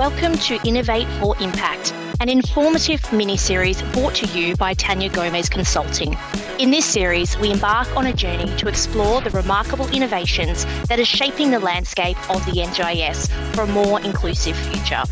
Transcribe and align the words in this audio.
Welcome 0.00 0.38
to 0.38 0.58
Innovate 0.66 1.06
for 1.20 1.36
Impact, 1.42 1.92
an 2.20 2.30
informative 2.30 3.12
mini 3.12 3.36
series 3.36 3.82
brought 3.92 4.14
to 4.14 4.26
you 4.28 4.56
by 4.56 4.72
Tania 4.72 5.10
Gomez 5.10 5.50
Consulting. 5.50 6.16
In 6.58 6.70
this 6.70 6.86
series, 6.86 7.36
we 7.36 7.50
embark 7.50 7.94
on 7.94 8.06
a 8.06 8.14
journey 8.14 8.50
to 8.56 8.68
explore 8.68 9.20
the 9.20 9.28
remarkable 9.28 9.86
innovations 9.88 10.64
that 10.86 10.98
are 10.98 11.04
shaping 11.04 11.50
the 11.50 11.58
landscape 11.58 12.16
of 12.30 12.42
the 12.46 12.52
NDIS 12.52 13.28
for 13.54 13.64
a 13.64 13.66
more 13.66 14.00
inclusive 14.00 14.56
future. 14.56 15.02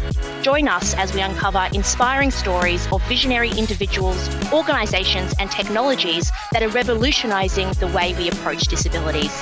Join 0.40 0.68
us 0.68 0.95
as 0.95 1.12
we 1.12 1.20
uncover 1.20 1.68
inspiring 1.75 2.30
stories 2.30 2.91
of 2.91 3.07
visionary 3.09 3.50
individuals, 3.50 4.27
organisations, 4.55 5.34
and 5.39 5.50
technologies 5.50 6.32
that 6.52 6.62
are 6.62 6.70
revolutionising 6.70 7.70
the 7.73 7.89
way 7.89 8.14
we 8.14 8.30
approach 8.30 8.62
disabilities. 8.62 9.39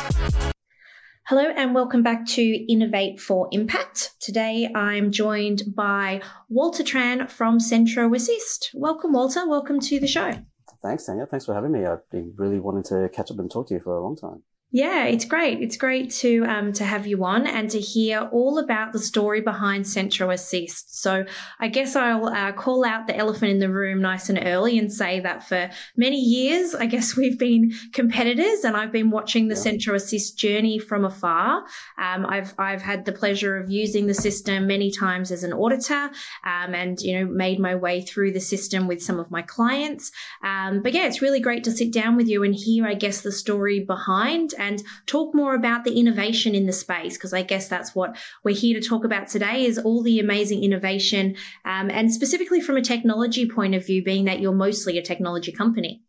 Hello 1.29 1.43
and 1.57 1.75
welcome 1.75 2.05
back 2.05 2.25
to 2.25 2.73
Innovate 2.73 3.19
for 3.19 3.49
Impact. 3.51 4.13
Today 4.21 4.71
I'm 4.77 5.11
joined 5.11 5.63
by 5.75 6.23
Walter 6.49 6.85
Tran 6.85 7.29
from 7.29 7.59
Centro 7.59 8.15
Assist. 8.15 8.71
Welcome, 8.73 9.12
Walter. 9.12 9.45
Welcome 9.45 9.81
to 9.81 9.98
the 9.98 10.07
show. 10.07 10.31
Thanks, 10.84 11.05
Tania. 11.05 11.27
Thanks 11.27 11.45
for 11.45 11.53
having 11.53 11.73
me. 11.73 11.84
I've 11.84 12.09
been 12.12 12.33
really 12.37 12.61
wanting 12.61 12.84
to 12.84 13.09
catch 13.12 13.33
up 13.33 13.41
and 13.41 13.51
talk 13.51 13.67
to 13.67 13.75
you 13.75 13.81
for 13.81 13.97
a 13.97 14.05
long 14.05 14.15
time. 14.15 14.45
Yeah, 14.77 15.05
it's 15.07 15.25
great. 15.25 15.62
It's 15.62 15.79
great 15.79 16.11
to 16.16 16.45
um, 16.45 16.71
to 16.75 16.84
have 16.84 17.07
you 17.07 17.25
on 17.25 17.47
and 17.47 17.71
to 17.71 17.80
hear 17.80 18.29
all 18.30 18.59
about 18.59 18.93
the 18.93 18.98
story 18.98 19.41
behind 19.41 19.87
Centro 19.87 20.29
Assist. 20.29 21.01
So 21.01 21.25
I 21.59 21.69
guess 21.69 21.97
I'll 21.97 22.27
uh, 22.27 22.53
call 22.53 22.84
out 22.84 23.07
the 23.07 23.17
elephant 23.17 23.53
in 23.53 23.59
the 23.59 23.70
room 23.70 24.03
nice 24.03 24.29
and 24.29 24.39
early 24.45 24.79
and 24.79 24.93
say 24.93 25.19
that 25.20 25.48
for 25.48 25.70
many 25.97 26.20
years, 26.20 26.75
I 26.75 26.84
guess 26.84 27.17
we've 27.17 27.39
been 27.39 27.73
competitors, 27.95 28.65
and 28.65 28.77
I've 28.77 28.93
been 28.93 29.11
watching 29.11 29.48
the 29.48 29.55
yeah. 29.55 29.62
Centro 29.62 29.95
Assist 29.95 30.37
journey 30.37 30.79
from 30.79 31.06
afar. 31.06 31.65
Um, 31.97 32.27
I've 32.27 32.53
I've 32.59 32.83
had 32.83 33.06
the 33.06 33.12
pleasure 33.12 33.56
of 33.56 33.70
using 33.70 34.06
the 34.06 34.12
system 34.12 34.67
many 34.67 34.91
times 34.91 35.31
as 35.31 35.43
an 35.43 35.55
auditor, 35.55 36.11
um, 36.45 36.75
and 36.75 37.01
you 37.01 37.19
know 37.19 37.33
made 37.33 37.59
my 37.59 37.75
way 37.75 38.03
through 38.03 38.33
the 38.33 38.41
system 38.41 38.89
with 38.89 39.03
some 39.03 39.19
of 39.19 39.31
my 39.31 39.41
clients. 39.41 40.12
Um, 40.43 40.83
but 40.83 40.93
yeah, 40.93 41.06
it's 41.06 41.22
really 41.22 41.41
great 41.41 41.65
to 41.65 41.72
sit 41.72 41.95
down 41.95 42.15
with 42.15 42.28
you 42.28 42.43
and 42.43 42.55
hear, 42.55 42.87
I 42.87 42.93
guess, 42.93 43.22
the 43.22 43.33
story 43.33 43.81
behind 43.81 44.53
and 44.59 44.66
talk 45.06 45.34
more 45.34 45.55
about 45.55 45.84
the 45.84 45.98
innovation 45.98 46.55
in 46.55 46.67
the 46.67 46.72
space 46.72 47.17
because 47.17 47.33
I 47.33 47.42
guess 47.42 47.69
that's 47.69 47.95
what 47.95 48.17
we're 48.45 48.55
here 48.55 48.81
to 48.81 48.86
talk 48.86 49.05
about 49.05 49.28
today 49.28 49.64
is 49.64 49.78
all 49.78 50.03
the 50.03 50.19
amazing 50.19 50.62
innovation 50.64 51.36
um, 51.64 51.91
and 51.91 52.12
specifically 52.12 52.61
from 52.61 52.77
a 52.77 52.83
technology 52.83 53.48
point 53.48 53.75
of 53.75 53.87
view, 53.87 54.03
being 54.03 54.25
that 54.25 54.41
you're 54.41 54.53
mostly 54.53 54.98
a 54.98 55.03
technology 55.03 55.53
company. 55.53 56.03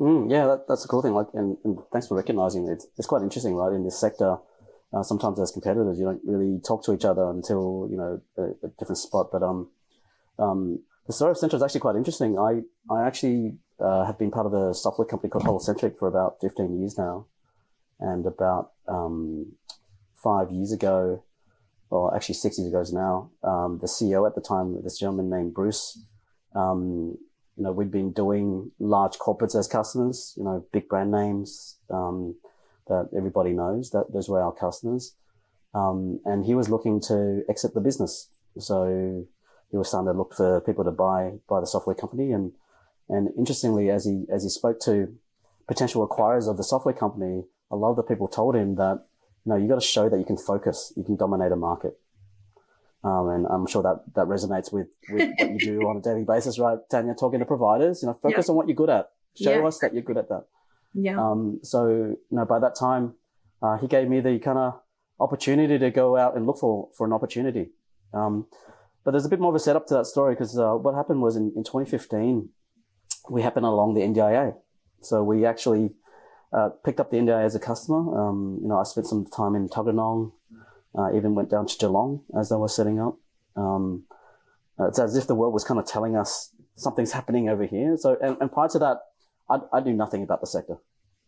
Mm, 0.00 0.30
yeah, 0.30 0.46
that, 0.46 0.66
that's 0.68 0.84
a 0.84 0.88
cool 0.88 1.02
thing. 1.02 1.14
Like, 1.14 1.28
and, 1.34 1.56
and 1.64 1.78
thanks 1.92 2.08
for 2.08 2.16
recognizing 2.16 2.68
it. 2.68 2.82
It's 2.98 3.06
quite 3.06 3.22
interesting, 3.22 3.54
right? 3.54 3.72
In 3.72 3.84
this 3.84 3.98
sector, 3.98 4.38
uh, 4.92 5.02
sometimes 5.02 5.40
as 5.40 5.50
competitors, 5.50 5.98
you 5.98 6.04
don't 6.04 6.20
really 6.24 6.60
talk 6.60 6.84
to 6.84 6.92
each 6.92 7.04
other 7.04 7.28
until 7.30 7.88
you 7.90 7.96
know 7.96 8.20
a, 8.38 8.66
a 8.66 8.70
different 8.78 8.98
spot. 8.98 9.28
But 9.32 9.42
um, 9.42 9.70
um, 10.38 10.82
the 11.06 11.12
story 11.12 11.32
of 11.32 11.38
Centro 11.38 11.56
is 11.56 11.62
actually 11.62 11.80
quite 11.80 11.96
interesting. 11.96 12.38
I 12.38 12.62
I 12.92 13.06
actually 13.06 13.58
uh, 13.80 14.04
have 14.04 14.18
been 14.18 14.30
part 14.30 14.46
of 14.46 14.54
a 14.54 14.74
software 14.74 15.06
company 15.06 15.30
called 15.30 15.44
Holocentric 15.44 15.98
for 15.98 16.08
about 16.08 16.40
15 16.40 16.80
years 16.80 16.96
now. 16.98 17.26
And 18.00 18.26
about 18.26 18.72
um, 18.88 19.52
five 20.14 20.50
years 20.50 20.72
ago, 20.72 21.22
or 21.90 22.14
actually 22.14 22.34
six 22.34 22.58
years 22.58 22.68
ago 22.68 22.84
now, 22.92 23.30
um, 23.48 23.78
the 23.80 23.86
CEO 23.86 24.26
at 24.26 24.34
the 24.34 24.40
time, 24.40 24.82
this 24.82 24.98
gentleman 24.98 25.30
named 25.30 25.54
Bruce, 25.54 25.98
um, 26.54 27.18
you 27.56 27.62
know, 27.62 27.72
we'd 27.72 27.90
been 27.90 28.12
doing 28.12 28.72
large 28.80 29.12
corporates 29.18 29.56
as 29.56 29.68
customers, 29.68 30.34
you 30.36 30.44
know, 30.44 30.66
big 30.72 30.88
brand 30.88 31.12
names 31.12 31.76
um, 31.90 32.34
that 32.88 33.08
everybody 33.16 33.52
knows. 33.52 33.90
That 33.90 34.12
those 34.12 34.28
were 34.28 34.42
our 34.42 34.52
customers, 34.52 35.14
um, 35.72 36.20
and 36.24 36.44
he 36.44 36.54
was 36.54 36.68
looking 36.68 37.00
to 37.02 37.44
exit 37.48 37.74
the 37.74 37.80
business. 37.80 38.28
So 38.58 39.26
he 39.70 39.76
was 39.76 39.88
starting 39.88 40.12
to 40.12 40.18
look 40.18 40.34
for 40.34 40.60
people 40.62 40.84
to 40.84 40.90
buy 40.90 41.34
buy 41.48 41.60
the 41.60 41.66
software 41.66 41.94
company, 41.94 42.32
and 42.32 42.52
and 43.08 43.30
interestingly, 43.36 43.90
as 43.90 44.04
he 44.04 44.24
as 44.32 44.42
he 44.42 44.48
spoke 44.48 44.80
to 44.80 45.14
potential 45.66 46.06
acquirers 46.06 46.48
of 46.48 46.56
the 46.56 46.64
software 46.64 46.94
company, 46.94 47.44
a 47.70 47.76
lot 47.76 47.90
of 47.90 47.96
the 47.96 48.02
people 48.02 48.28
told 48.28 48.56
him 48.56 48.76
that 48.76 49.06
you 49.44 49.50
know 49.50 49.56
you 49.56 49.68
got 49.68 49.80
to 49.80 49.86
show 49.86 50.08
that 50.08 50.18
you 50.18 50.24
can 50.24 50.36
focus, 50.36 50.92
you 50.96 51.04
can 51.04 51.16
dominate 51.16 51.52
a 51.52 51.56
market. 51.56 51.98
Um, 53.02 53.28
and 53.28 53.46
I'm 53.46 53.66
sure 53.66 53.82
that 53.82 54.02
that 54.14 54.26
resonates 54.26 54.72
with, 54.72 54.86
with 55.10 55.30
what 55.36 55.50
you 55.50 55.58
do 55.58 55.80
on 55.82 55.98
a 55.98 56.00
daily 56.00 56.24
basis, 56.28 56.58
right, 56.58 56.78
Tania? 56.90 57.14
Talking 57.14 57.40
to 57.40 57.44
providers, 57.44 58.02
you 58.02 58.08
know, 58.08 58.14
focus 58.14 58.48
on 58.48 58.56
what 58.56 58.66
you're 58.66 58.74
good 58.74 58.88
at. 58.88 59.10
Show 59.36 59.66
us 59.66 59.78
that 59.80 59.92
you're 59.92 60.02
good 60.02 60.16
at 60.16 60.28
that. 60.30 60.46
Yeah. 60.94 61.20
Um, 61.20 61.60
so 61.62 61.88
you 61.88 62.18
know, 62.30 62.46
by 62.46 62.60
that 62.60 62.76
time, 62.76 63.14
uh, 63.62 63.76
he 63.76 63.88
gave 63.88 64.08
me 64.08 64.20
the 64.20 64.38
kind 64.38 64.58
of 64.58 64.80
opportunity 65.20 65.78
to 65.78 65.90
go 65.90 66.16
out 66.16 66.36
and 66.36 66.46
look 66.46 66.58
for 66.58 66.88
for 66.96 67.06
an 67.06 67.12
opportunity. 67.12 67.70
Um, 68.14 68.46
but 69.04 69.10
there's 69.10 69.26
a 69.26 69.28
bit 69.28 69.40
more 69.40 69.50
of 69.50 69.54
a 69.54 69.60
setup 69.60 69.86
to 69.88 69.94
that 69.94 70.06
story 70.06 70.34
because 70.34 70.58
uh, 70.58 70.72
what 70.72 70.94
happened 70.94 71.20
was 71.20 71.36
in, 71.36 71.52
in 71.54 71.62
2015, 71.62 72.48
we 73.28 73.42
happened 73.42 73.66
along 73.66 73.94
the 73.94 74.00
NDIA. 74.00 74.56
So 75.00 75.22
we 75.22 75.44
actually 75.44 75.94
uh, 76.52 76.70
picked 76.84 77.00
up 77.00 77.10
the 77.10 77.16
NDIA 77.16 77.44
as 77.44 77.54
a 77.54 77.60
customer. 77.60 77.98
Um, 77.98 78.58
you 78.62 78.68
know, 78.68 78.78
I 78.78 78.84
spent 78.84 79.06
some 79.06 79.26
time 79.26 79.54
in 79.54 79.68
Tuggeranong, 79.68 80.32
uh, 80.96 81.14
even 81.14 81.34
went 81.34 81.50
down 81.50 81.66
to 81.66 81.76
Geelong 81.78 82.22
as 82.38 82.50
they 82.50 82.56
were 82.56 82.68
setting 82.68 83.00
up. 83.00 83.18
Um, 83.56 84.04
it's 84.78 84.98
as 84.98 85.16
if 85.16 85.26
the 85.26 85.34
world 85.34 85.52
was 85.52 85.64
kind 85.64 85.78
of 85.78 85.86
telling 85.86 86.16
us 86.16 86.50
something's 86.74 87.12
happening 87.12 87.48
over 87.48 87.64
here. 87.64 87.96
So, 87.96 88.16
and, 88.20 88.36
and 88.40 88.50
prior 88.50 88.68
to 88.68 88.78
that, 88.80 88.98
I, 89.48 89.58
I, 89.72 89.80
knew 89.80 89.92
nothing 89.92 90.22
about 90.22 90.40
the 90.40 90.46
sector. 90.46 90.78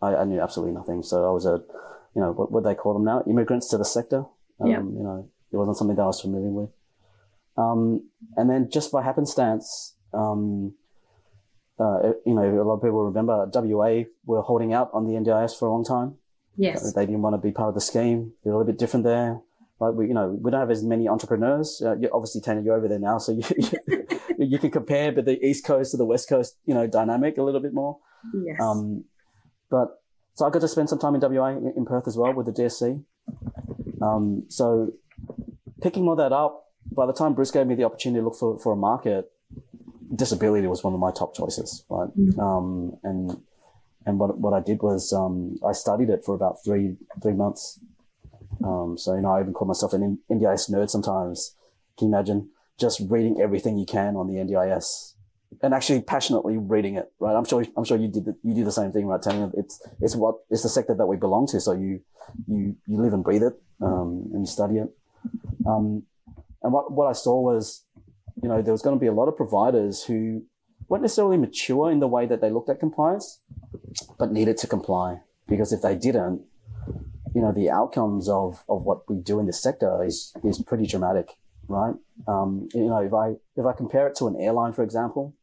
I, 0.03 0.17
I, 0.17 0.25
knew 0.25 0.41
absolutely 0.41 0.75
nothing. 0.75 1.03
So 1.03 1.25
I 1.27 1.31
was 1.31 1.47
a, 1.47 1.62
you 2.15 2.23
know, 2.23 2.33
what, 2.33 2.51
would 2.51 2.65
they 2.65 2.75
call 2.75 2.95
them 2.95 3.05
now, 3.05 3.23
immigrants 3.29 3.69
to 3.69 3.79
the 3.79 3.85
sector. 3.85 4.25
Um, 4.61 4.71
yeah. 4.71 4.79
You 4.79 5.03
know, 5.03 5.31
it 5.53 5.56
wasn't 5.56 5.77
something 5.77 5.97
that 5.97 6.03
I 6.03 6.06
was 6.06 6.21
familiar 6.21 6.51
with. 6.51 6.71
Um, 7.56 8.09
and 8.37 8.51
then 8.51 8.69
just 8.71 8.91
by 8.91 9.03
happenstance, 9.03 9.95
um, 10.12 10.75
uh, 11.78 12.12
you 12.25 12.34
know, 12.34 12.42
a 12.42 12.64
lot 12.64 12.75
of 12.75 12.81
people 12.82 13.04
remember 13.04 13.50
WA 13.53 14.04
were 14.25 14.42
holding 14.42 14.72
out 14.72 14.91
on 14.92 15.06
the 15.06 15.12
NDIS 15.12 15.59
for 15.59 15.69
a 15.69 15.72
long 15.72 15.84
time. 15.84 16.16
Yes. 16.56 16.94
They 16.94 17.04
didn't 17.04 17.22
want 17.22 17.34
to 17.34 17.38
be 17.38 17.53
part 17.53 17.69
of 17.69 17.75
the 17.75 17.81
scheme. 17.81 18.32
They're 18.42 18.53
a 18.53 18.56
little 18.56 18.72
bit 18.72 18.78
different 18.78 19.04
there. 19.04 19.41
Right. 19.78 19.94
We, 19.94 20.09
you 20.09 20.14
know, 20.14 20.38
we 20.41 20.50
don't 20.50 20.60
have 20.60 20.70
as 20.70 20.82
many 20.82 21.06
entrepreneurs. 21.06 21.82
Uh, 21.84 21.97
obviously, 22.12 22.41
Tania, 22.41 22.62
you're 22.62 22.75
over 22.75 22.88
there 22.88 22.98
now, 22.98 23.19
so 23.19 23.32
you, 23.32 23.42
you, 23.87 24.06
you, 24.38 24.59
can 24.59 24.70
compare, 24.70 25.12
but 25.12 25.26
the 25.26 25.38
East 25.44 25.66
Coast 25.66 25.91
to 25.91 25.98
the 25.98 26.06
West 26.06 26.31
Coast, 26.31 26.56
you 26.64 26.72
know, 26.72 26.87
dynamic 26.87 27.37
a 27.37 27.42
little 27.42 27.60
bit 27.60 27.75
more. 27.75 27.98
Yes. 28.34 28.58
Um, 28.58 29.04
but 29.70 30.00
so 30.34 30.47
I 30.47 30.50
got 30.50 30.60
to 30.60 30.69
spend 30.69 30.88
some 30.88 30.98
time 30.98 31.14
in 31.14 31.20
WA 31.20 31.48
in, 31.48 31.75
in 31.76 31.84
Perth 31.84 32.08
as 32.08 32.16
well 32.16 32.32
with 32.32 32.47
the 32.47 32.53
DSC. 32.53 33.04
Um, 34.00 34.44
so 34.48 34.93
picking 35.82 36.08
all 36.08 36.16
that 36.16 36.32
up, 36.32 36.64
by 36.91 37.04
the 37.04 37.12
time 37.12 37.34
Bruce 37.34 37.50
gave 37.50 37.66
me 37.66 37.75
the 37.75 37.84
opportunity 37.84 38.20
to 38.20 38.25
look 38.25 38.37
for, 38.37 38.58
for 38.58 38.72
a 38.72 38.76
market, 38.76 39.31
disability 40.15 40.67
was 40.67 40.84
one 40.84 40.94
of 40.94 41.00
my 41.00 41.11
top 41.11 41.34
choices, 41.34 41.84
right? 41.89 42.09
Mm-hmm. 42.19 42.41
Um, 42.41 42.97
and 43.03 43.43
and 44.06 44.19
what 44.19 44.39
what 44.39 44.53
I 44.53 44.61
did 44.61 44.83
was 44.83 45.12
um, 45.12 45.59
I 45.67 45.72
studied 45.72 46.11
it 46.11 46.25
for 46.25 46.34
about 46.34 46.62
three 46.65 46.97
three 47.22 47.34
months. 47.34 47.81
Um, 48.65 48.97
so 48.97 49.15
you 49.15 49.22
know, 49.22 49.31
I 49.33 49.41
even 49.41 49.53
call 49.53 49.69
myself 49.69 49.93
an 49.93 50.19
NDIS 50.31 50.71
nerd 50.71 50.91
sometimes. 50.91 51.55
Can 51.99 52.09
you 52.09 52.15
imagine 52.15 52.50
just 52.78 53.00
reading 53.09 53.41
everything 53.41 53.78
you 53.78 53.87
can 53.87 54.17
on 54.17 54.27
the 54.27 54.34
NDIS 54.34 55.15
and 55.62 55.75
actually 55.75 56.03
passionately 56.03 56.59
reading 56.59 56.97
it, 56.97 57.12
right? 57.19 57.34
I'm 57.34 57.44
sure 57.44 57.65
I'm 57.77 57.84
sure 57.84 57.97
you 57.97 58.09
did 58.09 58.25
the, 58.25 58.37
you 58.43 58.55
do 58.55 58.65
the 58.65 58.73
same 58.73 58.93
thing, 58.93 59.06
right? 59.06 59.21
Telling 59.21 59.53
it's 59.56 59.83
it's 60.00 60.15
what 60.15 60.37
it's 60.50 60.62
the 60.62 60.69
sector 60.69 60.94
that 60.94 61.06
we 61.06 61.17
belong 61.17 61.47
to, 61.49 61.61
so 61.61 61.73
you 61.73 62.00
you 62.47 62.77
you 62.87 63.00
live 63.00 63.12
and 63.12 63.25
breathe 63.25 63.43
it 63.43 63.55
um, 63.81 64.28
and 64.33 64.43
you 64.43 64.47
study 64.47 64.78
it. 64.78 64.88
Um, 65.67 66.05
and 66.62 66.73
what 66.73 66.93
what 66.93 67.06
I 67.06 67.12
saw 67.12 67.41
was 67.41 67.84
you 68.43 68.49
know, 68.49 68.63
there 68.63 68.73
was 68.73 68.83
going 68.83 68.97
to 68.97 69.01
be 69.01 69.07
a 69.07 69.13
lot 69.13 69.29
of 69.29 69.37
providers 69.37 70.05
who 70.05 70.45
weren't 70.89 71.03
necessarily 71.03 71.37
mature 71.37 71.91
in 71.91 72.01
the 72.01 72.09
way 72.09 72.27
that 72.27 72.41
they 72.41 72.51
looked 72.51 72.69
at 72.69 72.79
compliance, 72.79 73.41
but 74.19 74.31
needed 74.31 74.57
to 74.59 74.67
comply. 74.67 75.21
Because 75.49 75.73
if 75.73 75.83
they 75.83 75.97
didn't, 75.97 76.43
you 77.35 77.41
know, 77.41 77.53
the 77.53 77.71
outcomes 77.71 78.29
of, 78.29 78.65
of 78.69 78.85
what 78.85 79.09
we 79.09 79.17
do 79.17 79.41
in 79.41 79.47
this 79.47 79.63
sector 79.63 80.05
is, 80.05 80.35
is 80.45 80.63
pretty 80.63 80.87
dramatic, 80.87 81.37
right? 81.69 81.95
Um, 82.27 82.69
you 82.75 82.87
know, 82.87 82.99
if 82.99 83.15
I, 83.15 83.35
if 83.56 83.67
I 83.67 83.73
compare 83.73 84.06
it 84.09 84.17
to 84.17 84.27
an 84.27 84.37
airline, 84.39 84.73
for 84.73 84.82
example, 84.82 85.35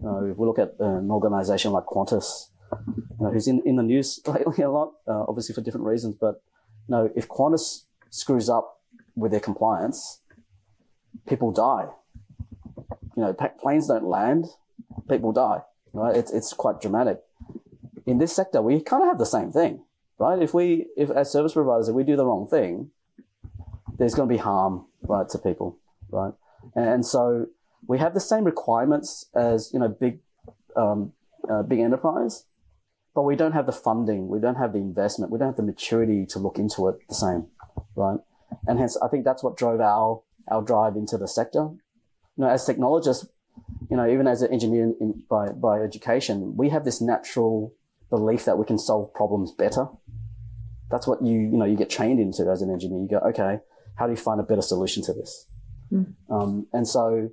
you 0.00 0.06
know, 0.06 0.24
if 0.24 0.36
we 0.36 0.46
look 0.46 0.58
at 0.58 0.74
an 0.78 1.10
organization 1.10 1.72
like 1.72 1.84
Qantas, 1.84 2.50
you 2.72 3.24
know, 3.24 3.30
who's 3.30 3.48
in, 3.48 3.62
in 3.64 3.76
the 3.76 3.82
news 3.82 4.20
lately 4.26 4.64
a 4.64 4.70
lot, 4.70 4.92
uh, 5.06 5.24
obviously 5.28 5.54
for 5.54 5.60
different 5.60 5.86
reasons, 5.86 6.16
but, 6.18 6.42
you 6.88 6.94
know, 6.94 7.10
if 7.14 7.28
Qantas 7.28 7.84
screws 8.10 8.48
up 8.48 8.80
with 9.16 9.32
their 9.32 9.40
compliance, 9.40 10.20
people 11.26 11.52
die 11.52 11.88
you 13.18 13.24
know, 13.24 13.34
planes 13.60 13.88
don't 13.88 14.04
land, 14.04 14.46
people 15.08 15.32
die, 15.32 15.62
right? 15.92 16.14
It's, 16.14 16.32
it's 16.32 16.52
quite 16.52 16.80
dramatic. 16.80 17.18
In 18.06 18.18
this 18.18 18.32
sector, 18.32 18.62
we 18.62 18.80
kind 18.80 19.02
of 19.02 19.08
have 19.08 19.18
the 19.18 19.26
same 19.26 19.50
thing, 19.50 19.82
right? 20.18 20.40
If 20.40 20.54
we, 20.54 20.86
if 20.96 21.10
as 21.10 21.28
service 21.28 21.52
providers, 21.52 21.88
if 21.88 21.96
we 21.96 22.04
do 22.04 22.14
the 22.14 22.24
wrong 22.24 22.46
thing, 22.46 22.92
there's 23.98 24.14
going 24.14 24.28
to 24.28 24.32
be 24.32 24.38
harm, 24.38 24.86
right, 25.02 25.28
to 25.30 25.38
people, 25.38 25.78
right? 26.10 26.32
And, 26.76 26.88
and 26.88 27.06
so 27.06 27.46
we 27.88 27.98
have 27.98 28.14
the 28.14 28.20
same 28.20 28.44
requirements 28.44 29.26
as, 29.34 29.72
you 29.72 29.80
know, 29.80 29.88
big, 29.88 30.20
um, 30.76 31.12
uh, 31.50 31.64
big 31.64 31.80
enterprise, 31.80 32.44
but 33.16 33.22
we 33.22 33.34
don't 33.34 33.50
have 33.50 33.66
the 33.66 33.72
funding, 33.72 34.28
we 34.28 34.38
don't 34.38 34.54
have 34.54 34.74
the 34.74 34.78
investment, 34.78 35.32
we 35.32 35.40
don't 35.40 35.48
have 35.48 35.56
the 35.56 35.64
maturity 35.64 36.24
to 36.26 36.38
look 36.38 36.56
into 36.56 36.86
it 36.86 37.00
the 37.08 37.16
same, 37.16 37.48
right? 37.96 38.20
And 38.68 38.78
hence, 38.78 38.96
I 39.02 39.08
think 39.08 39.24
that's 39.24 39.42
what 39.42 39.56
drove 39.56 39.80
our 39.80 40.22
our 40.50 40.62
drive 40.62 40.96
into 40.96 41.18
the 41.18 41.28
sector. 41.28 41.70
You 42.38 42.44
know, 42.44 42.50
as 42.50 42.64
technologists, 42.64 43.26
you 43.90 43.96
know, 43.96 44.08
even 44.08 44.26
as 44.26 44.42
an 44.42 44.52
engineer 44.52 44.92
in, 45.00 45.22
by, 45.28 45.48
by 45.48 45.80
education, 45.80 46.56
we 46.56 46.68
have 46.70 46.84
this 46.84 47.00
natural 47.00 47.74
belief 48.10 48.44
that 48.44 48.56
we 48.56 48.64
can 48.64 48.78
solve 48.78 49.12
problems 49.12 49.52
better. 49.52 49.88
That's 50.90 51.06
what 51.06 51.22
you, 51.22 51.38
you 51.38 51.58
know, 51.58 51.66
you 51.66 51.76
get 51.76 51.90
trained 51.90 52.20
into 52.20 52.48
as 52.50 52.62
an 52.62 52.70
engineer. 52.70 53.00
You 53.00 53.08
go, 53.08 53.18
okay, 53.28 53.58
how 53.96 54.06
do 54.06 54.12
you 54.12 54.16
find 54.16 54.40
a 54.40 54.44
better 54.44 54.62
solution 54.62 55.02
to 55.04 55.12
this? 55.12 55.46
Mm. 55.92 56.14
Um, 56.30 56.66
and 56.72 56.86
so 56.86 57.30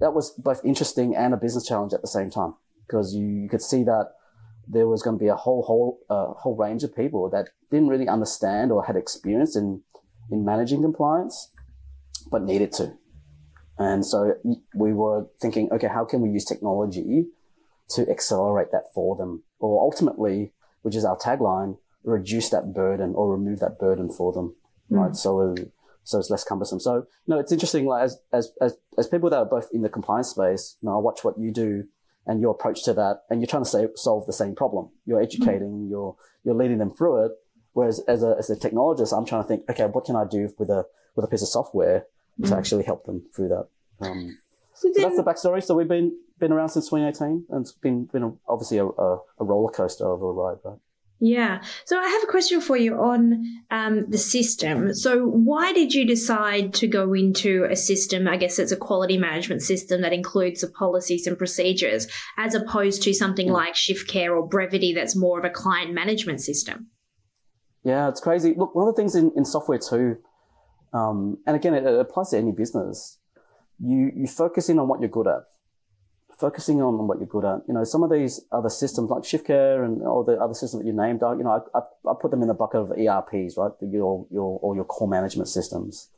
that 0.00 0.12
was 0.12 0.32
both 0.32 0.60
interesting 0.64 1.14
and 1.14 1.32
a 1.32 1.36
business 1.36 1.66
challenge 1.66 1.92
at 1.92 2.02
the 2.02 2.08
same 2.08 2.30
time 2.30 2.54
because 2.86 3.14
you, 3.14 3.24
you 3.24 3.48
could 3.48 3.62
see 3.62 3.84
that 3.84 4.12
there 4.66 4.86
was 4.86 5.02
going 5.02 5.18
to 5.18 5.22
be 5.22 5.28
a 5.28 5.36
whole 5.36 5.62
whole 5.62 6.00
uh, 6.10 6.34
whole 6.34 6.56
range 6.56 6.84
of 6.84 6.94
people 6.94 7.30
that 7.30 7.48
didn't 7.70 7.88
really 7.88 8.08
understand 8.08 8.70
or 8.70 8.84
had 8.84 8.96
experience 8.96 9.56
in 9.56 9.82
in 10.30 10.44
managing 10.44 10.82
compliance, 10.82 11.50
but 12.30 12.42
needed 12.42 12.72
to. 12.72 12.92
And 13.78 14.04
so 14.04 14.34
we 14.74 14.92
were 14.92 15.26
thinking, 15.40 15.70
okay, 15.70 15.88
how 15.88 16.04
can 16.04 16.20
we 16.20 16.30
use 16.30 16.44
technology 16.44 17.26
to 17.90 18.08
accelerate 18.10 18.72
that 18.72 18.86
for 18.94 19.16
them, 19.16 19.44
or 19.60 19.80
ultimately, 19.80 20.52
which 20.82 20.96
is 20.96 21.04
our 21.04 21.16
tagline, 21.16 21.78
reduce 22.04 22.50
that 22.50 22.74
burden 22.74 23.14
or 23.14 23.32
remove 23.32 23.60
that 23.60 23.78
burden 23.78 24.10
for 24.10 24.32
them, 24.32 24.54
mm. 24.90 24.98
right? 24.98 25.16
So 25.16 25.54
so 26.04 26.18
it's 26.18 26.30
less 26.30 26.44
cumbersome. 26.44 26.80
So 26.80 27.06
no, 27.26 27.38
it's 27.38 27.52
interesting. 27.52 27.86
Like 27.86 28.04
as 28.04 28.18
as 28.32 28.52
as 28.60 28.76
as 28.96 29.06
people 29.06 29.30
that 29.30 29.36
are 29.38 29.44
both 29.44 29.68
in 29.72 29.82
the 29.82 29.88
compliance 29.88 30.28
space, 30.30 30.76
you 30.80 30.88
know, 30.88 30.96
I 30.96 30.98
watch 30.98 31.22
what 31.22 31.38
you 31.38 31.52
do 31.52 31.84
and 32.26 32.40
your 32.40 32.50
approach 32.50 32.84
to 32.84 32.92
that, 32.94 33.22
and 33.30 33.40
you're 33.40 33.46
trying 33.46 33.64
to 33.64 33.68
say, 33.68 33.86
solve 33.94 34.26
the 34.26 34.32
same 34.32 34.54
problem. 34.54 34.90
You're 35.06 35.22
educating, 35.22 35.70
mm-hmm. 35.70 35.90
you're 35.90 36.16
you're 36.44 36.54
leading 36.54 36.78
them 36.78 36.90
through 36.90 37.26
it. 37.26 37.32
Whereas 37.72 38.00
as 38.08 38.22
a 38.22 38.36
as 38.38 38.50
a 38.50 38.56
technologist, 38.56 39.16
I'm 39.16 39.24
trying 39.24 39.42
to 39.42 39.48
think, 39.48 39.62
okay, 39.70 39.84
what 39.84 40.04
can 40.04 40.16
I 40.16 40.24
do 40.24 40.52
with 40.58 40.68
a 40.68 40.84
with 41.14 41.24
a 41.24 41.28
piece 41.28 41.42
of 41.42 41.48
software 41.48 42.00
mm. 42.00 42.04
To 42.44 42.56
actually 42.56 42.84
help 42.84 43.04
them 43.04 43.22
through 43.34 43.48
that? 43.48 43.68
Um, 44.00 44.38
so, 44.74 44.90
so, 44.94 45.02
that's 45.02 45.16
the 45.16 45.24
backstory. 45.24 45.62
So 45.62 45.74
we've 45.74 45.88
been 45.88 46.16
been 46.38 46.52
around 46.52 46.68
since 46.70 46.88
2018, 46.88 47.46
and 47.50 47.60
it's 47.62 47.72
been 47.72 48.04
been 48.04 48.22
a, 48.22 48.32
obviously 48.48 48.78
a, 48.78 48.86
a, 48.86 49.18
a 49.40 49.44
roller 49.44 49.72
coaster 49.72 50.06
of 50.06 50.22
a 50.22 50.32
ride, 50.32 50.58
right? 50.64 50.78
Yeah. 51.20 51.62
So 51.84 51.98
I 51.98 52.08
have 52.08 52.22
a 52.22 52.30
question 52.30 52.60
for 52.60 52.76
you 52.76 52.94
on 52.94 53.44
um, 53.72 54.06
the 54.08 54.18
system. 54.18 54.94
So 54.94 55.24
why 55.24 55.72
did 55.72 55.92
you 55.92 56.06
decide 56.06 56.74
to 56.74 56.86
go 56.86 57.12
into 57.12 57.66
a 57.68 57.74
system? 57.74 58.28
I 58.28 58.36
guess 58.36 58.58
it's 58.58 58.70
a 58.70 58.76
quality 58.76 59.18
management 59.18 59.62
system 59.62 60.02
that 60.02 60.12
includes 60.12 60.60
the 60.60 60.68
policies 60.68 61.26
and 61.26 61.36
procedures, 61.36 62.06
as 62.36 62.54
opposed 62.54 63.02
to 63.02 63.14
something 63.14 63.50
like 63.50 63.74
Shiftcare 63.74 64.30
or 64.30 64.46
Brevity 64.46 64.94
that's 64.94 65.16
more 65.16 65.40
of 65.40 65.44
a 65.44 65.50
client 65.50 65.92
management 65.92 66.40
system. 66.40 66.88
Yeah, 67.82 68.08
it's 68.08 68.20
crazy. 68.20 68.54
Look, 68.56 68.74
one 68.74 68.86
of 68.86 68.94
the 68.94 69.00
things 69.00 69.16
in, 69.16 69.32
in 69.36 69.44
software 69.44 69.78
too, 69.78 70.18
um, 70.92 71.38
and 71.46 71.56
again, 71.56 71.74
it, 71.74 71.84
it 71.84 72.00
applies 72.00 72.30
to 72.30 72.38
any 72.38 72.52
business. 72.52 73.18
You 73.78 74.10
you 74.14 74.26
focus 74.26 74.68
in 74.68 74.78
on 74.78 74.88
what 74.88 75.00
you're 75.00 75.08
good 75.08 75.28
at 75.28 75.44
focusing 76.38 76.80
on 76.80 77.06
what 77.08 77.18
you're 77.18 77.26
good 77.26 77.44
at. 77.44 77.62
You 77.66 77.74
know, 77.74 77.84
some 77.84 78.02
of 78.02 78.10
these 78.10 78.40
other 78.52 78.68
systems 78.68 79.10
like 79.10 79.22
Shiftcare 79.24 79.84
and 79.84 80.02
all 80.02 80.22
the 80.22 80.34
other 80.34 80.54
systems 80.54 80.82
that 80.82 80.86
you 80.86 80.94
named, 80.94 81.20
you 81.20 81.42
know, 81.42 81.64
I, 81.74 81.78
I, 81.78 82.10
I 82.10 82.14
put 82.18 82.30
them 82.30 82.42
in 82.42 82.48
the 82.48 82.54
bucket 82.54 82.80
of 82.80 82.92
ERPs, 82.92 83.56
right? 83.56 83.72
Your, 83.80 84.26
your, 84.30 84.58
or 84.62 84.76
your 84.76 84.84
core 84.84 85.08
management 85.08 85.48
systems. 85.48 86.08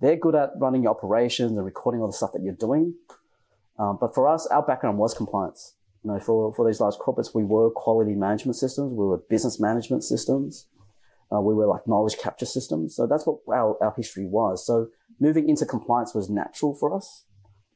They're 0.00 0.16
good 0.16 0.34
at 0.34 0.52
running 0.56 0.82
your 0.82 0.90
operations 0.90 1.52
and 1.52 1.64
recording 1.64 2.00
all 2.00 2.08
the 2.08 2.12
stuff 2.12 2.32
that 2.32 2.42
you're 2.42 2.54
doing. 2.54 2.94
Um, 3.78 3.98
but 4.00 4.14
for 4.14 4.28
us, 4.28 4.46
our 4.48 4.62
background 4.62 4.98
was 4.98 5.14
compliance. 5.14 5.74
You 6.02 6.12
know, 6.12 6.20
for, 6.20 6.52
for 6.52 6.66
these 6.66 6.80
large 6.80 6.94
corporates, 6.94 7.34
we 7.34 7.44
were 7.44 7.70
quality 7.70 8.14
management 8.14 8.56
systems. 8.56 8.92
We 8.92 9.06
were 9.06 9.18
business 9.18 9.60
management 9.60 10.02
systems. 10.02 10.66
Uh, 11.32 11.40
we 11.40 11.54
were 11.54 11.66
like 11.66 11.86
knowledge 11.86 12.16
capture 12.18 12.46
systems. 12.46 12.96
So 12.96 13.06
that's 13.06 13.26
what 13.26 13.38
our, 13.52 13.76
our 13.82 13.94
history 13.96 14.26
was. 14.26 14.66
So 14.66 14.88
moving 15.20 15.48
into 15.48 15.66
compliance 15.66 16.14
was 16.14 16.30
natural 16.30 16.74
for 16.74 16.94
us 16.94 17.24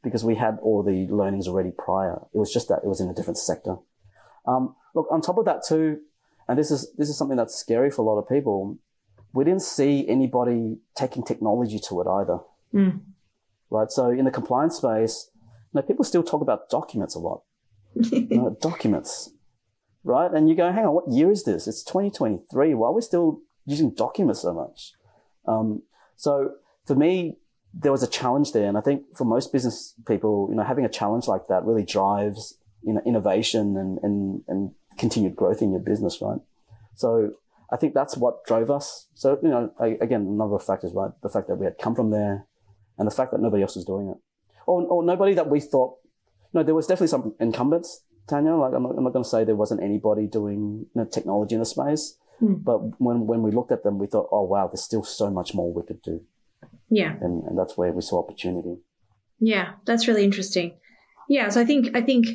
because 0.02 0.24
we 0.24 0.36
had 0.36 0.58
all 0.62 0.82
the 0.82 1.06
learnings 1.08 1.46
already 1.46 1.70
prior. 1.76 2.22
It 2.32 2.38
was 2.38 2.52
just 2.52 2.68
that 2.68 2.80
it 2.82 2.88
was 2.88 3.00
in 3.00 3.08
a 3.08 3.14
different 3.14 3.38
sector. 3.38 3.76
Um, 4.46 4.74
look, 4.94 5.06
on 5.10 5.20
top 5.20 5.38
of 5.38 5.44
that 5.44 5.62
too, 5.66 5.98
and 6.48 6.58
this 6.58 6.70
is 6.70 6.92
this 6.96 7.08
is 7.08 7.16
something 7.16 7.36
that's 7.36 7.54
scary 7.54 7.90
for 7.90 8.02
a 8.02 8.04
lot 8.04 8.18
of 8.18 8.28
people. 8.28 8.78
We 9.32 9.44
didn't 9.44 9.62
see 9.62 10.06
anybody 10.08 10.78
taking 10.96 11.22
technology 11.22 11.78
to 11.88 12.00
it 12.00 12.06
either. 12.06 12.38
Mm. 12.74 13.00
Right. 13.70 13.90
So 13.90 14.10
in 14.10 14.24
the 14.24 14.30
compliance 14.30 14.76
space, 14.76 15.30
you 15.72 15.80
know, 15.80 15.82
people 15.82 16.04
still 16.04 16.22
talk 16.22 16.42
about 16.42 16.68
documents 16.68 17.14
a 17.14 17.18
lot. 17.18 17.42
you 17.94 18.26
know, 18.30 18.56
documents. 18.60 19.30
Right. 20.04 20.30
And 20.32 20.48
you 20.48 20.56
go, 20.56 20.72
hang 20.72 20.84
on, 20.84 20.94
what 20.94 21.08
year 21.08 21.30
is 21.30 21.44
this? 21.44 21.68
It's 21.68 21.82
2023. 21.84 22.74
Why 22.74 22.88
are 22.88 22.92
we 22.92 23.00
still 23.02 23.40
using 23.66 23.94
documents 23.94 24.42
so 24.42 24.52
much? 24.52 24.92
Um, 25.46 25.82
so 26.16 26.54
for 26.86 26.94
me, 26.94 27.36
there 27.72 27.92
was 27.92 28.02
a 28.02 28.08
challenge 28.08 28.52
there. 28.52 28.66
And 28.66 28.76
I 28.76 28.80
think 28.80 29.16
for 29.16 29.24
most 29.24 29.52
business 29.52 29.94
people, 30.06 30.48
you 30.50 30.56
know, 30.56 30.64
having 30.64 30.84
a 30.84 30.88
challenge 30.88 31.28
like 31.28 31.46
that 31.48 31.64
really 31.64 31.84
drives, 31.84 32.58
you 32.82 32.92
know, 32.94 33.02
innovation 33.06 33.76
and, 33.76 33.98
and, 34.02 34.42
and 34.48 34.72
continued 34.98 35.36
growth 35.36 35.62
in 35.62 35.70
your 35.70 35.80
business, 35.80 36.20
right? 36.20 36.40
So 36.94 37.34
I 37.72 37.76
think 37.76 37.94
that's 37.94 38.16
what 38.16 38.44
drove 38.44 38.70
us. 38.70 39.06
So, 39.14 39.38
you 39.42 39.48
know, 39.48 39.72
again, 39.78 40.22
a 40.22 40.24
number 40.24 40.56
of 40.56 40.64
factors, 40.64 40.92
right? 40.94 41.12
The 41.22 41.30
fact 41.30 41.48
that 41.48 41.56
we 41.56 41.64
had 41.64 41.78
come 41.78 41.94
from 41.94 42.10
there 42.10 42.46
and 42.98 43.06
the 43.06 43.14
fact 43.14 43.30
that 43.30 43.40
nobody 43.40 43.62
else 43.62 43.76
was 43.76 43.84
doing 43.84 44.08
it 44.08 44.16
or, 44.66 44.82
or 44.86 45.02
nobody 45.02 45.34
that 45.34 45.48
we 45.48 45.60
thought, 45.60 45.96
no, 46.52 46.62
there 46.62 46.74
was 46.74 46.86
definitely 46.86 47.08
some 47.08 47.34
incumbents, 47.40 48.02
Tania. 48.28 48.56
Like, 48.56 48.74
I'm 48.74 48.82
not, 48.82 48.96
I'm 48.96 49.04
not 49.04 49.12
going 49.12 49.24
to 49.24 49.28
say 49.28 49.44
there 49.44 49.56
wasn't 49.56 49.82
anybody 49.82 50.26
doing 50.26 50.86
you 50.94 51.00
know, 51.00 51.04
technology 51.04 51.54
in 51.54 51.60
the 51.60 51.66
space. 51.66 52.16
Mm. 52.40 52.64
But 52.64 53.00
when, 53.00 53.26
when 53.26 53.42
we 53.42 53.50
looked 53.50 53.72
at 53.72 53.84
them, 53.84 53.98
we 53.98 54.06
thought, 54.06 54.28
oh, 54.32 54.42
wow, 54.42 54.66
there's 54.66 54.82
still 54.82 55.04
so 55.04 55.30
much 55.30 55.54
more 55.54 55.72
we 55.72 55.82
could 55.86 56.02
do. 56.02 56.22
Yeah. 56.90 57.14
And, 57.20 57.44
and 57.44 57.58
that's 57.58 57.76
where 57.76 57.92
we 57.92 58.02
saw 58.02 58.18
opportunity. 58.22 58.76
Yeah, 59.38 59.72
that's 59.84 60.06
really 60.06 60.24
interesting. 60.24 60.74
Yeah, 61.28 61.48
so 61.48 61.60
I 61.60 61.64
think 61.64 61.96
I 61.96 62.00
think 62.00 62.26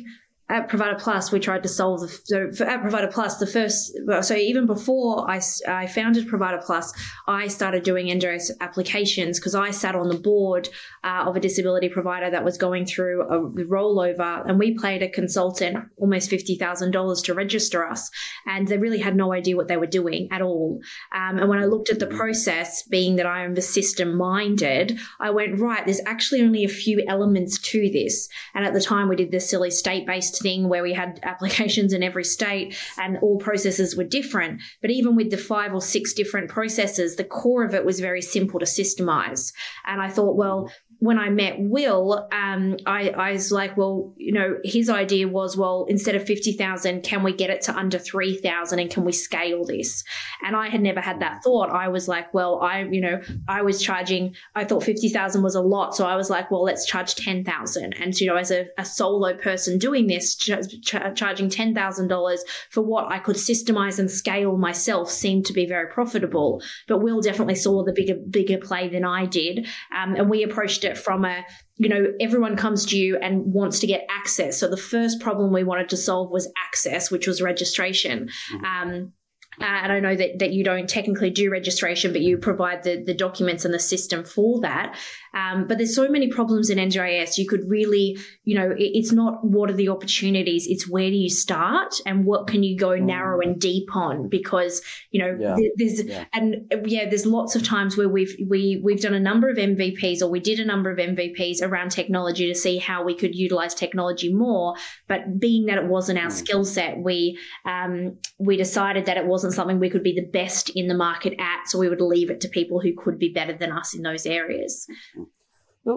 at 0.50 0.68
Provider 0.68 0.96
Plus, 0.98 1.30
we 1.30 1.40
tried 1.40 1.62
to 1.62 1.68
solve 1.68 2.00
the 2.00 2.08
so 2.08 2.50
for, 2.52 2.64
at 2.64 2.80
Provider 2.80 3.08
Plus 3.08 3.36
the 3.36 3.46
first. 3.46 3.92
Well, 4.04 4.22
so 4.22 4.34
even 4.34 4.64
before 4.64 5.30
I, 5.30 5.42
I 5.66 5.86
founded 5.86 6.26
Provider 6.26 6.60
Plus, 6.64 6.92
I 7.26 7.48
started 7.48 7.82
doing 7.82 8.06
NDIS 8.06 8.52
applications 8.60 9.38
because 9.38 9.54
I 9.54 9.70
sat 9.70 9.94
on 9.94 10.08
the 10.08 10.18
board 10.18 10.68
uh, 11.04 11.24
of 11.26 11.36
a 11.36 11.40
disability 11.40 11.90
provider 11.90 12.30
that 12.30 12.44
was 12.44 12.56
going 12.56 12.86
through 12.86 13.22
a 13.22 13.40
rollover, 13.66 14.48
and 14.48 14.58
we 14.58 14.78
paid 14.78 15.02
a 15.02 15.08
consultant 15.08 15.84
almost 15.98 16.30
fifty 16.30 16.56
thousand 16.56 16.92
dollars 16.92 17.20
to 17.22 17.34
register 17.34 17.86
us, 17.86 18.10
and 18.46 18.68
they 18.68 18.78
really 18.78 19.00
had 19.00 19.16
no 19.16 19.34
idea 19.34 19.54
what 19.56 19.68
they 19.68 19.76
were 19.76 19.86
doing 19.86 20.28
at 20.30 20.40
all. 20.40 20.80
Um, 21.12 21.38
and 21.38 21.48
when 21.48 21.58
I 21.58 21.66
looked 21.66 21.90
at 21.90 21.98
the 21.98 22.06
process, 22.06 22.82
being 22.84 23.16
that 23.16 23.26
I 23.26 23.44
am 23.44 23.54
the 23.54 23.62
system 23.62 24.16
minded, 24.16 24.98
I 25.20 25.28
went 25.28 25.60
right. 25.60 25.84
There's 25.84 26.00
actually 26.06 26.40
only 26.40 26.64
a 26.64 26.68
few 26.68 27.04
elements 27.06 27.58
to 27.58 27.90
this, 27.90 28.30
and 28.54 28.64
at 28.64 28.72
the 28.72 28.80
time 28.80 29.10
we 29.10 29.16
did 29.16 29.30
this 29.30 29.50
silly 29.50 29.70
state 29.70 30.06
based 30.06 30.37
thing 30.40 30.68
where 30.68 30.82
we 30.82 30.92
had 30.92 31.20
applications 31.22 31.92
in 31.92 32.02
every 32.02 32.24
state 32.24 32.76
and 32.98 33.18
all 33.18 33.38
processes 33.38 33.96
were 33.96 34.04
different. 34.04 34.60
But 34.80 34.90
even 34.90 35.16
with 35.16 35.30
the 35.30 35.36
five 35.36 35.74
or 35.74 35.80
six 35.80 36.12
different 36.12 36.48
processes, 36.48 37.16
the 37.16 37.24
core 37.24 37.64
of 37.64 37.74
it 37.74 37.84
was 37.84 38.00
very 38.00 38.22
simple 38.22 38.60
to 38.60 38.66
systemize. 38.66 39.52
And 39.86 40.00
I 40.00 40.08
thought, 40.08 40.36
well, 40.36 40.70
when 41.00 41.18
I 41.18 41.30
met 41.30 41.60
Will, 41.60 42.28
um, 42.32 42.76
I, 42.84 43.10
I, 43.10 43.32
was 43.32 43.52
like, 43.52 43.76
well, 43.76 44.12
you 44.16 44.32
know, 44.32 44.58
his 44.64 44.90
idea 44.90 45.28
was, 45.28 45.56
well, 45.56 45.86
instead 45.88 46.16
of 46.16 46.24
50,000, 46.24 47.02
can 47.02 47.22
we 47.22 47.32
get 47.32 47.50
it 47.50 47.60
to 47.62 47.76
under 47.76 48.00
3,000 48.00 48.78
and 48.80 48.90
can 48.90 49.04
we 49.04 49.12
scale 49.12 49.64
this? 49.64 50.02
And 50.44 50.56
I 50.56 50.68
had 50.68 50.80
never 50.80 51.00
had 51.00 51.20
that 51.20 51.44
thought. 51.44 51.70
I 51.70 51.86
was 51.88 52.08
like, 52.08 52.34
well, 52.34 52.60
I, 52.60 52.82
you 52.82 53.00
know, 53.00 53.20
I 53.46 53.62
was 53.62 53.80
charging, 53.80 54.34
I 54.56 54.64
thought 54.64 54.82
50,000 54.82 55.40
was 55.40 55.54
a 55.54 55.60
lot. 55.60 55.94
So 55.94 56.04
I 56.04 56.16
was 56.16 56.30
like, 56.30 56.50
well, 56.50 56.64
let's 56.64 56.84
charge 56.84 57.14
10,000. 57.14 57.92
And, 57.92 58.20
you 58.20 58.26
know, 58.26 58.36
as 58.36 58.50
a, 58.50 58.66
a 58.76 58.84
solo 58.84 59.36
person 59.36 59.78
doing 59.78 60.08
this, 60.08 60.34
ch- 60.34 60.50
ch- 60.82 61.14
charging 61.14 61.48
$10,000 61.48 62.38
for 62.70 62.82
what 62.82 63.12
I 63.12 63.20
could 63.20 63.36
systemize 63.36 64.00
and 64.00 64.10
scale 64.10 64.56
myself 64.56 65.10
seemed 65.10 65.46
to 65.46 65.52
be 65.52 65.64
very 65.64 65.88
profitable. 65.88 66.60
But 66.88 66.98
Will 66.98 67.20
definitely 67.20 67.54
saw 67.54 67.84
the 67.84 67.92
bigger, 67.92 68.16
bigger 68.16 68.58
play 68.58 68.88
than 68.88 69.04
I 69.04 69.26
did. 69.26 69.68
Um, 69.96 70.16
and 70.16 70.28
we 70.28 70.42
approached 70.42 70.84
it 70.84 70.87
it 70.88 70.98
from 70.98 71.24
a 71.24 71.44
you 71.76 71.88
know 71.88 72.12
everyone 72.20 72.56
comes 72.56 72.86
to 72.86 72.98
you 72.98 73.16
and 73.18 73.52
wants 73.52 73.78
to 73.78 73.86
get 73.86 74.06
access 74.10 74.58
so 74.58 74.68
the 74.68 74.76
first 74.76 75.20
problem 75.20 75.52
we 75.52 75.64
wanted 75.64 75.88
to 75.88 75.96
solve 75.96 76.30
was 76.30 76.50
access 76.66 77.10
which 77.10 77.26
was 77.26 77.40
registration 77.40 78.28
mm-hmm. 78.52 78.64
um, 78.64 79.12
uh, 79.60 79.64
and 79.64 79.92
I 79.92 80.00
know 80.00 80.14
that, 80.14 80.38
that 80.38 80.52
you 80.52 80.62
don't 80.62 80.88
technically 80.88 81.30
do 81.30 81.50
registration, 81.50 82.12
but 82.12 82.20
you 82.20 82.38
provide 82.38 82.84
the, 82.84 83.02
the 83.02 83.14
documents 83.14 83.64
and 83.64 83.74
the 83.74 83.80
system 83.80 84.24
for 84.24 84.60
that. 84.60 84.96
Um, 85.34 85.66
but 85.66 85.78
there's 85.78 85.94
so 85.94 86.08
many 86.08 86.28
problems 86.28 86.70
in 86.70 86.78
NDIS. 86.78 87.38
You 87.38 87.46
could 87.46 87.68
really, 87.68 88.18
you 88.44 88.58
know, 88.58 88.70
it, 88.70 88.90
it's 88.94 89.12
not 89.12 89.44
what 89.44 89.70
are 89.70 89.74
the 89.74 89.88
opportunities, 89.88 90.66
it's 90.68 90.88
where 90.88 91.10
do 91.10 91.16
you 91.16 91.30
start 91.30 91.94
and 92.06 92.24
what 92.24 92.46
can 92.46 92.62
you 92.62 92.76
go 92.76 92.90
mm. 92.90 93.02
narrow 93.02 93.40
and 93.40 93.60
deep 93.60 93.94
on 93.94 94.28
because, 94.28 94.82
you 95.10 95.20
know, 95.20 95.36
yeah. 95.38 95.56
there's, 95.76 96.02
yeah. 96.02 96.24
and 96.32 96.72
yeah, 96.86 97.08
there's 97.08 97.26
lots 97.26 97.54
of 97.54 97.62
times 97.62 97.96
where 97.96 98.08
we've, 98.08 98.34
we, 98.48 98.80
we've 98.82 99.00
done 99.00 99.14
a 99.14 99.20
number 99.20 99.48
of 99.48 99.56
MVPs 99.56 100.22
or 100.22 100.28
we 100.28 100.40
did 100.40 100.60
a 100.60 100.64
number 100.64 100.90
of 100.90 100.98
MVPs 100.98 101.62
around 101.62 101.90
technology 101.90 102.46
to 102.48 102.54
see 102.54 102.78
how 102.78 103.04
we 103.04 103.14
could 103.14 103.34
utilize 103.34 103.74
technology 103.74 104.32
more. 104.32 104.74
But 105.06 105.38
being 105.38 105.66
that 105.66 105.78
it 105.78 105.86
wasn't 105.86 106.18
our 106.18 106.26
mm. 106.26 106.32
skill 106.32 106.64
set, 106.64 106.98
we, 106.98 107.38
um, 107.64 108.18
we 108.38 108.56
decided 108.56 109.06
that 109.06 109.16
it 109.16 109.26
wasn't 109.26 109.54
something 109.54 109.78
we 109.78 109.90
could 109.90 110.02
be 110.02 110.14
the 110.14 110.26
best 110.26 110.70
in 110.70 110.88
the 110.88 110.94
market 110.94 111.34
at. 111.38 111.68
So 111.68 111.78
we 111.78 111.88
would 111.88 112.00
leave 112.00 112.30
it 112.30 112.40
to 112.42 112.48
people 112.48 112.80
who 112.80 112.94
could 112.96 113.18
be 113.18 113.32
better 113.32 113.52
than 113.52 113.72
us 113.72 113.94
in 113.94 114.02
those 114.02 114.26
areas. 114.26 114.86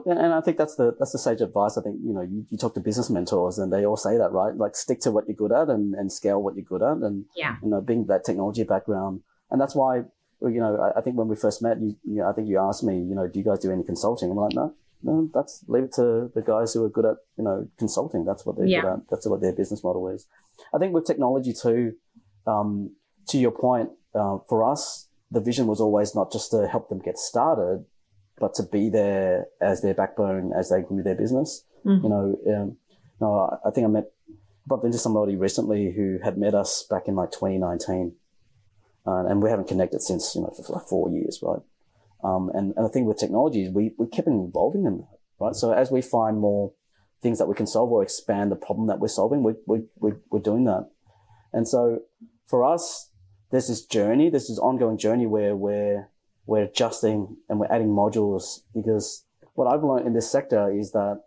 And 0.06 0.34
I 0.34 0.42
think 0.42 0.58
that's 0.58 0.76
the 0.76 0.96
that's 0.98 1.12
the 1.12 1.20
sage 1.20 1.42
advice. 1.42 1.78
I 1.78 1.82
think 1.82 1.98
you 2.04 2.14
know 2.14 2.22
you, 2.22 2.46
you 2.50 2.58
talk 2.58 2.74
to 2.76 2.80
business 2.80 3.10
mentors 3.10 3.58
and 3.58 3.72
they 3.72 3.86
all 3.86 3.98
say 3.98 4.18
that 4.18 4.32
right. 4.32 4.56
Like 4.56 4.76
stick 4.76 5.00
to 5.02 5.12
what 5.12 5.26
you're 5.28 5.36
good 5.36 5.52
at 5.52 5.70
and, 5.70 5.94
and 5.96 6.12
scale 6.12 6.42
what 6.42 6.56
you're 6.56 6.64
good 6.64 6.82
at, 6.82 6.98
and 6.98 7.26
yeah, 7.36 7.56
you 7.62 7.70
know 7.70 7.82
being 7.82 8.06
that 8.08 8.24
technology 8.24 8.64
background, 8.64 9.22
and 9.50 9.60
that's 9.60 9.76
why 9.76 10.04
you 10.42 10.60
know 10.60 10.78
I, 10.78 11.00
I 11.00 11.02
think 11.02 11.18
when 11.18 11.28
we 11.28 11.36
first 11.36 11.62
met, 11.62 11.80
you, 11.82 11.96
you 12.04 12.18
know, 12.18 12.30
I 12.30 12.34
think 12.34 12.48
you 12.48 12.60
asked 12.60 12.84
me, 12.84 12.96
you 12.96 13.16
know, 13.16 13.28
do 13.28 13.40
you 13.40 13.46
guys 13.46 13.60
do 13.60 13.72
any 13.72 13.84
consulting? 13.84 14.32
I'm 14.32 14.38
like, 14.38 14.56
no, 14.56 14.74
no, 15.04 15.30
that's 15.34 15.64
leave 15.68 15.84
it 15.86 15.94
to 15.94 16.32
the 16.34 16.42
guys 16.42 16.74
who 16.74 16.84
are 16.86 16.90
good 16.90 17.06
at 17.06 17.18
you 17.38 17.44
know 17.44 17.68
consulting. 17.78 18.24
That's 18.26 18.46
what 18.46 18.58
they're 18.58 18.68
yeah. 18.68 18.82
good 18.82 18.94
at. 18.94 19.00
That's 19.10 19.28
what 19.28 19.42
their 19.42 19.54
business 19.54 19.84
model 19.84 20.08
is. 20.10 20.28
I 20.74 20.78
think 20.78 20.94
with 20.94 21.06
technology 21.06 21.54
too, 21.54 21.94
um, 22.48 22.96
to 23.28 23.38
your 23.38 23.52
point, 23.52 23.90
uh, 24.14 24.38
for 24.48 24.70
us, 24.70 25.08
the 25.32 25.42
vision 25.42 25.68
was 25.68 25.82
always 25.82 26.16
not 26.16 26.32
just 26.32 26.52
to 26.52 26.68
help 26.68 26.90
them 26.90 27.00
get 27.00 27.18
started, 27.18 27.86
but 28.42 28.56
to 28.56 28.64
be 28.64 28.90
there 28.90 29.46
as 29.62 29.82
their 29.82 29.94
backbone 29.94 30.52
as 30.52 30.70
they 30.70 30.82
grew 30.82 31.04
their 31.04 31.16
business. 31.16 31.64
Mm-hmm. 31.86 32.04
You 32.04 32.10
know, 32.10 32.40
um, 32.54 32.78
no, 33.22 33.60
I 33.64 33.70
think 33.70 33.86
I 33.86 33.90
met 33.90 34.12
bumped 34.68 34.86
into 34.86 34.98
somebody 34.98 35.36
recently 35.36 35.94
who 35.96 36.20
had 36.24 36.38
met 36.38 36.54
us 36.54 36.86
back 36.90 37.08
in 37.08 37.16
like 37.16 37.32
2019, 37.32 38.14
uh, 39.08 39.26
and 39.26 39.42
we 39.42 39.50
haven't 39.50 39.68
connected 39.68 40.02
since. 40.02 40.36
You 40.36 40.42
know, 40.42 40.50
for 40.50 40.74
like 40.74 40.88
four 40.88 41.10
years, 41.10 41.40
right? 41.42 41.62
Um, 42.24 42.52
and, 42.54 42.74
and 42.76 42.86
the 42.86 42.90
thing 42.90 43.06
with 43.06 43.18
technology 43.18 43.64
is 43.64 43.72
we, 43.72 43.94
we 43.98 44.08
keep 44.08 44.26
evolving 44.28 44.84
them, 44.84 45.06
right? 45.40 45.56
So 45.56 45.72
as 45.72 45.92
we 45.92 46.02
find 46.02 46.38
more 46.38 46.74
things 47.22 47.40
that 47.40 47.48
we 47.48 47.56
can 47.56 47.68
solve 47.68 47.92
or 47.92 48.04
expand 48.04 48.52
the 48.52 48.56
problem 48.56 48.88
that 48.88 49.00
we're 49.00 49.08
solving, 49.08 49.44
we, 49.44 49.54
we, 49.66 49.84
we, 49.98 50.12
we're 50.30 50.40
doing 50.40 50.66
that. 50.66 50.90
And 51.54 51.68
so 51.68 52.02
for 52.48 52.64
us, 52.64 53.10
there's 53.50 53.68
this 53.68 53.86
journey, 53.86 54.30
there's 54.30 54.48
this 54.48 54.60
ongoing 54.60 54.98
journey 54.98 55.26
where 55.26 55.56
we're, 55.56 56.10
we're 56.46 56.64
adjusting 56.64 57.38
and 57.50 57.60
we're 57.60 57.72
adding 57.72 57.90
modules 57.90 58.62
because 58.74 59.26
what 59.54 59.68
I've 59.68 59.84
learned 59.84 60.08
in 60.08 60.14
this 60.14 60.32
sector 60.32 60.72
is 60.72 60.92
that 60.92 61.22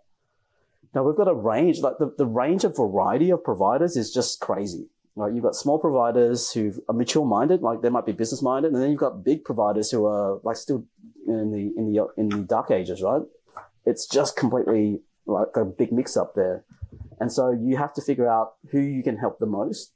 now 0.95 1.03
we've 1.03 1.17
got 1.17 1.29
a 1.29 1.35
range, 1.35 1.81
like 1.81 1.99
the, 1.99 2.15
the 2.17 2.27
range 2.27 2.65
of 2.65 2.77
variety 2.77 3.31
of 3.31 3.43
providers 3.43 3.97
is 3.97 4.13
just 4.13 4.41
crazy. 4.41 4.89
Right, 5.17 5.33
you've 5.33 5.45
got 5.45 5.55
small 5.55 5.79
providers 5.79 6.51
who 6.51 6.73
are 6.89 6.93
mature 6.93 7.25
minded, 7.25 7.63
like 7.63 7.83
they 7.83 7.89
might 7.89 8.05
be 8.05 8.11
business 8.11 8.43
minded, 8.43 8.73
and 8.73 8.83
then 8.83 8.91
you've 8.91 8.99
got 8.99 9.23
big 9.23 9.45
providers 9.45 9.93
who 9.93 10.07
are 10.07 10.41
like 10.43 10.57
still 10.57 10.87
in 11.29 11.53
the 11.53 11.73
in 11.77 11.93
the 11.93 12.09
in 12.17 12.29
the 12.31 12.39
dark 12.39 12.73
ages, 12.73 13.01
right? 13.01 13.23
It's 13.87 14.09
just 14.09 14.37
completely 14.37 15.03
like 15.25 15.55
a 15.55 15.65
big 15.65 15.93
mix 15.93 16.17
up 16.17 16.35
there, 16.35 16.65
and 17.21 17.33
so 17.33 17.53
you 17.53 17.77
have 17.77 17.95
to 17.95 18.03
figure 18.03 18.29
out 18.29 18.55
who 18.73 18.81
you 18.81 19.05
can 19.05 19.19
help 19.19 19.39
the 19.39 19.47
most, 19.47 19.93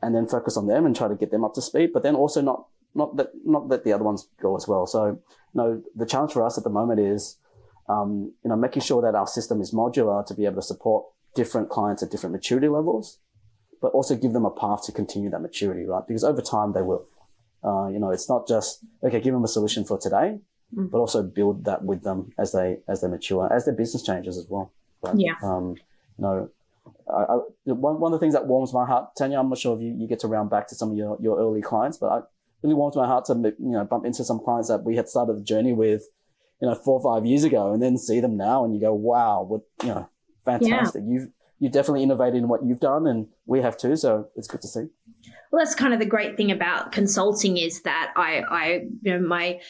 and 0.00 0.14
then 0.14 0.28
focus 0.28 0.56
on 0.56 0.68
them 0.68 0.86
and 0.86 0.94
try 0.94 1.08
to 1.08 1.16
get 1.16 1.32
them 1.32 1.44
up 1.44 1.54
to 1.54 1.60
speed, 1.60 1.90
but 1.92 2.04
then 2.04 2.14
also 2.14 2.40
not 2.40 2.66
not 2.94 3.16
that 3.16 3.30
not 3.44 3.68
let 3.68 3.84
the 3.84 3.92
other 3.92 4.04
ones 4.04 4.28
go 4.40 4.56
as 4.56 4.66
well. 4.66 4.86
So, 4.86 5.06
you 5.06 5.18
know, 5.54 5.82
the 5.94 6.06
challenge 6.06 6.32
for 6.32 6.44
us 6.44 6.58
at 6.58 6.64
the 6.64 6.70
moment 6.70 7.00
is, 7.00 7.38
um, 7.88 8.32
you 8.44 8.50
know, 8.50 8.56
making 8.56 8.82
sure 8.82 9.02
that 9.02 9.14
our 9.14 9.26
system 9.26 9.60
is 9.60 9.72
modular 9.72 10.24
to 10.26 10.34
be 10.34 10.44
able 10.44 10.56
to 10.56 10.62
support 10.62 11.06
different 11.34 11.68
clients 11.68 12.02
at 12.02 12.10
different 12.10 12.32
maturity 12.34 12.68
levels 12.68 13.18
but 13.80 13.92
also 13.92 14.14
give 14.14 14.32
them 14.32 14.44
a 14.44 14.50
path 14.50 14.84
to 14.84 14.92
continue 14.92 15.30
that 15.30 15.40
maturity, 15.40 15.84
right? 15.86 16.06
Because 16.06 16.24
over 16.24 16.42
time 16.42 16.72
they 16.72 16.82
will. 16.82 17.06
Uh, 17.62 17.88
you 17.88 17.98
know, 17.98 18.10
it's 18.10 18.28
not 18.28 18.48
just 18.48 18.80
okay, 19.04 19.20
give 19.20 19.34
them 19.34 19.44
a 19.44 19.48
solution 19.48 19.84
for 19.84 19.98
today, 19.98 20.38
mm. 20.74 20.90
but 20.90 20.98
also 20.98 21.22
build 21.22 21.64
that 21.64 21.84
with 21.84 22.02
them 22.02 22.32
as 22.38 22.52
they 22.52 22.78
as 22.88 23.02
they 23.02 23.08
mature, 23.08 23.52
as 23.52 23.64
their 23.64 23.74
business 23.74 24.02
changes 24.02 24.38
as 24.38 24.46
well. 24.48 24.72
Right? 25.02 25.14
Yeah. 25.18 25.34
Um, 25.42 25.76
you 26.18 26.24
know, 26.24 26.50
I, 27.08 27.34
I, 27.34 27.38
one 27.72 28.00
one 28.00 28.12
of 28.12 28.20
the 28.20 28.24
things 28.24 28.34
that 28.34 28.46
warms 28.46 28.72
my 28.72 28.86
heart, 28.86 29.14
Tania, 29.16 29.38
I'm 29.38 29.48
not 29.50 29.58
sure 29.58 29.76
if 29.76 29.82
you, 29.82 29.94
you 29.94 30.08
get 30.08 30.20
to 30.20 30.28
round 30.28 30.48
back 30.48 30.68
to 30.68 30.74
some 30.74 30.92
of 30.92 30.96
your, 30.96 31.18
your 31.20 31.38
early 31.38 31.60
clients, 31.60 31.98
but 31.98 32.08
I 32.10 32.20
really 32.62 32.74
warms 32.74 32.96
my 32.96 33.06
heart 33.06 33.24
to 33.26 33.34
you 33.34 33.54
know 33.58 33.84
bump 33.84 34.04
into 34.04 34.24
some 34.24 34.40
clients 34.40 34.68
that 34.68 34.84
we 34.84 34.96
had 34.96 35.08
started 35.08 35.36
the 35.36 35.42
journey 35.42 35.72
with, 35.72 36.08
you 36.60 36.68
know, 36.68 36.74
four 36.74 37.00
or 37.00 37.14
five 37.14 37.26
years 37.26 37.44
ago, 37.44 37.72
and 37.72 37.82
then 37.82 37.96
see 37.96 38.20
them 38.20 38.36
now, 38.36 38.64
and 38.64 38.74
you 38.74 38.80
go, 38.80 38.92
wow, 38.92 39.42
what 39.42 39.62
you 39.82 39.88
know, 39.88 40.08
fantastic. 40.44 41.02
Yeah. 41.06 41.12
You've 41.12 41.28
you 41.58 41.68
definitely 41.68 42.02
innovated 42.02 42.36
in 42.36 42.48
what 42.48 42.64
you've 42.64 42.80
done, 42.80 43.06
and 43.06 43.28
we 43.46 43.60
have 43.60 43.76
too. 43.76 43.94
So 43.94 44.28
it's 44.34 44.48
good 44.48 44.62
to 44.62 44.68
see. 44.68 44.86
Well, 45.52 45.64
that's 45.64 45.74
kind 45.74 45.92
of 45.92 46.00
the 46.00 46.06
great 46.06 46.36
thing 46.36 46.50
about 46.50 46.92
consulting 46.92 47.56
is 47.56 47.82
that 47.82 48.12
I, 48.16 48.42
I, 48.48 48.66
you 49.02 49.18
know, 49.18 49.26
my 49.26 49.60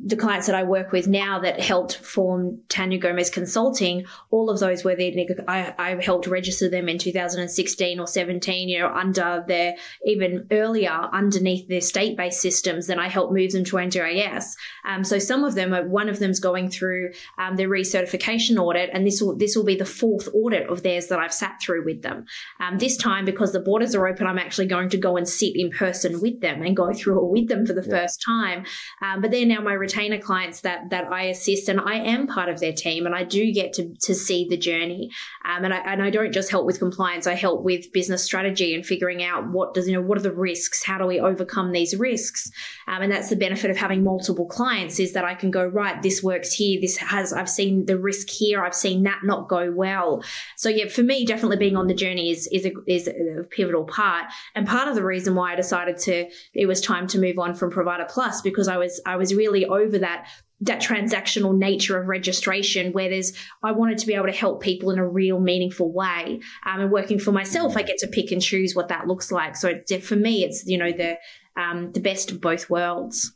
the 0.00 0.16
clients 0.16 0.46
that 0.46 0.54
I 0.54 0.62
work 0.62 0.92
with 0.92 1.08
now 1.08 1.40
that 1.40 1.60
helped 1.60 1.96
form 1.96 2.60
Tania 2.68 2.98
Gomez 2.98 3.30
Consulting, 3.30 4.06
all 4.30 4.48
of 4.48 4.60
those 4.60 4.84
were 4.84 4.94
there. 4.94 5.12
I, 5.48 5.74
I 5.76 6.02
helped 6.02 6.28
register 6.28 6.68
them 6.68 6.88
in 6.88 6.98
2016 6.98 7.98
or 7.98 8.06
17, 8.06 8.68
you 8.68 8.78
know, 8.78 8.88
under 8.88 9.44
their, 9.48 9.74
even 10.04 10.46
earlier, 10.52 10.90
underneath 10.90 11.68
their 11.68 11.80
state 11.80 12.16
based 12.16 12.40
systems. 12.40 12.86
Then 12.86 13.00
I 13.00 13.08
helped 13.08 13.32
move 13.32 13.50
them 13.50 13.64
to 13.64 13.76
NDIS. 13.76 14.54
Um, 14.86 15.02
so 15.02 15.18
some 15.18 15.42
of 15.42 15.56
them, 15.56 15.74
are, 15.74 15.86
one 15.86 16.08
of 16.08 16.20
them's 16.20 16.38
going 16.38 16.70
through 16.70 17.10
um, 17.38 17.56
their 17.56 17.68
recertification 17.68 18.56
audit, 18.56 18.90
and 18.92 19.04
this 19.04 19.20
will, 19.20 19.36
this 19.36 19.56
will 19.56 19.64
be 19.64 19.76
the 19.76 19.84
fourth 19.84 20.28
audit 20.32 20.68
of 20.68 20.84
theirs 20.84 21.08
that 21.08 21.18
I've 21.18 21.34
sat 21.34 21.60
through 21.60 21.84
with 21.84 22.02
them. 22.02 22.24
Um, 22.60 22.78
this 22.78 22.96
time, 22.96 23.24
because 23.24 23.52
the 23.52 23.60
borders 23.60 23.96
are 23.96 24.06
open, 24.06 24.28
I'm 24.28 24.38
actually 24.38 24.66
going 24.66 24.90
to 24.90 24.96
go 24.96 25.16
and 25.16 25.28
sit 25.28 25.56
in 25.56 25.70
person 25.70 26.20
with 26.20 26.40
them 26.40 26.62
and 26.62 26.76
go 26.76 26.92
through 26.92 27.24
it 27.24 27.32
with 27.32 27.48
them 27.48 27.66
for 27.66 27.72
the 27.72 27.82
yeah. 27.82 28.02
first 28.02 28.22
time. 28.24 28.64
Um, 29.02 29.20
but 29.20 29.32
they're 29.32 29.44
now 29.44 29.60
my 29.60 29.72
retainer 29.88 30.18
clients 30.18 30.60
that 30.60 30.90
that 30.90 31.10
I 31.10 31.24
assist, 31.24 31.68
and 31.68 31.80
I 31.80 31.94
am 31.94 32.26
part 32.26 32.48
of 32.48 32.60
their 32.60 32.72
team, 32.72 33.06
and 33.06 33.14
I 33.14 33.24
do 33.24 33.52
get 33.52 33.72
to 33.74 33.94
to 34.02 34.14
see 34.14 34.46
the 34.48 34.56
journey. 34.56 35.10
Um, 35.44 35.64
and 35.64 35.72
I 35.72 35.78
and 35.78 36.02
I 36.02 36.10
don't 36.10 36.32
just 36.32 36.50
help 36.50 36.66
with 36.66 36.78
compliance; 36.78 37.26
I 37.26 37.34
help 37.34 37.62
with 37.62 37.92
business 37.92 38.22
strategy 38.22 38.74
and 38.74 38.84
figuring 38.84 39.22
out 39.22 39.48
what 39.48 39.74
does 39.74 39.88
you 39.88 39.94
know 39.94 40.02
what 40.02 40.18
are 40.18 40.22
the 40.22 40.32
risks, 40.32 40.84
how 40.84 40.98
do 40.98 41.06
we 41.06 41.20
overcome 41.20 41.72
these 41.72 41.96
risks, 41.96 42.50
um, 42.86 43.02
and 43.02 43.10
that's 43.10 43.30
the 43.30 43.36
benefit 43.36 43.70
of 43.70 43.76
having 43.76 44.04
multiple 44.04 44.46
clients 44.46 45.00
is 45.00 45.12
that 45.14 45.24
I 45.24 45.34
can 45.34 45.50
go 45.50 45.64
right. 45.64 46.02
This 46.02 46.22
works 46.22 46.52
here. 46.52 46.80
This 46.80 46.96
has 46.98 47.32
I've 47.32 47.50
seen 47.50 47.86
the 47.86 47.98
risk 47.98 48.28
here. 48.28 48.62
I've 48.64 48.74
seen 48.74 49.04
that 49.04 49.20
not 49.24 49.48
go 49.48 49.72
well. 49.72 50.22
So 50.56 50.68
yeah, 50.68 50.88
for 50.88 51.02
me, 51.02 51.24
definitely 51.24 51.56
being 51.56 51.76
on 51.76 51.86
the 51.86 51.94
journey 51.94 52.30
is 52.30 52.46
is 52.52 52.66
a, 52.66 52.72
is 52.86 53.08
a 53.08 53.44
pivotal 53.50 53.84
part, 53.84 54.26
and 54.54 54.66
part 54.66 54.88
of 54.88 54.94
the 54.94 55.04
reason 55.04 55.34
why 55.34 55.52
I 55.52 55.56
decided 55.56 55.96
to 55.98 56.28
it 56.52 56.66
was 56.66 56.80
time 56.80 57.06
to 57.08 57.18
move 57.18 57.38
on 57.38 57.54
from 57.54 57.70
Provider 57.70 58.06
Plus 58.08 58.42
because 58.42 58.68
I 58.68 58.76
was 58.76 59.00
I 59.06 59.16
was 59.16 59.34
really 59.34 59.64
over 59.78 59.98
that 59.98 60.28
that 60.60 60.82
transactional 60.82 61.56
nature 61.56 62.00
of 62.00 62.08
registration 62.08 62.92
where 62.92 63.08
there's 63.08 63.32
i 63.62 63.70
wanted 63.70 63.98
to 63.98 64.06
be 64.06 64.14
able 64.14 64.26
to 64.26 64.32
help 64.32 64.60
people 64.60 64.90
in 64.90 64.98
a 64.98 65.08
real 65.08 65.38
meaningful 65.38 65.92
way. 65.92 66.40
Um, 66.66 66.80
and 66.80 66.90
working 66.90 67.18
for 67.18 67.32
myself 67.32 67.76
i 67.76 67.82
get 67.82 67.98
to 67.98 68.08
pick 68.08 68.32
and 68.32 68.42
choose 68.42 68.74
what 68.74 68.88
that 68.88 69.06
looks 69.06 69.30
like. 69.30 69.56
So 69.56 69.80
it, 69.88 70.04
for 70.04 70.16
me 70.16 70.44
it's 70.44 70.66
you 70.66 70.78
know 70.78 70.92
the 70.92 71.18
um, 71.56 71.92
the 71.92 72.00
best 72.00 72.30
of 72.30 72.40
both 72.40 72.70
worlds. 72.70 73.32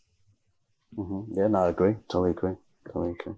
Mm-hmm. 0.96 1.38
yeah 1.38 1.46
no 1.48 1.60
i 1.60 1.68
agree. 1.68 1.94
Totally 2.08 2.30
agree. 2.32 2.56
Totally 2.86 3.12
agree 3.12 3.34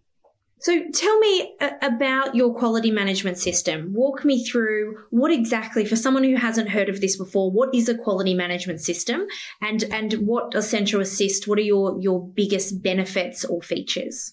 so 0.64 0.82
tell 0.94 1.18
me 1.18 1.54
uh, 1.60 1.72
about 1.82 2.34
your 2.34 2.54
quality 2.54 2.90
management 2.90 3.36
system. 3.36 3.92
Walk 3.92 4.24
me 4.24 4.42
through 4.42 4.96
what 5.10 5.30
exactly, 5.30 5.84
for 5.84 5.94
someone 5.94 6.24
who 6.24 6.36
hasn't 6.36 6.70
heard 6.70 6.88
of 6.88 7.02
this 7.02 7.18
before, 7.18 7.50
what 7.50 7.74
is 7.74 7.86
a 7.90 7.94
quality 7.94 8.32
management 8.32 8.80
system, 8.80 9.26
and 9.60 9.84
and 9.92 10.14
what 10.26 10.52
does 10.52 10.66
Centro 10.70 11.00
Assist? 11.00 11.46
What 11.46 11.58
are 11.58 11.68
your 11.74 12.00
your 12.00 12.26
biggest 12.26 12.82
benefits 12.82 13.44
or 13.44 13.60
features? 13.60 14.32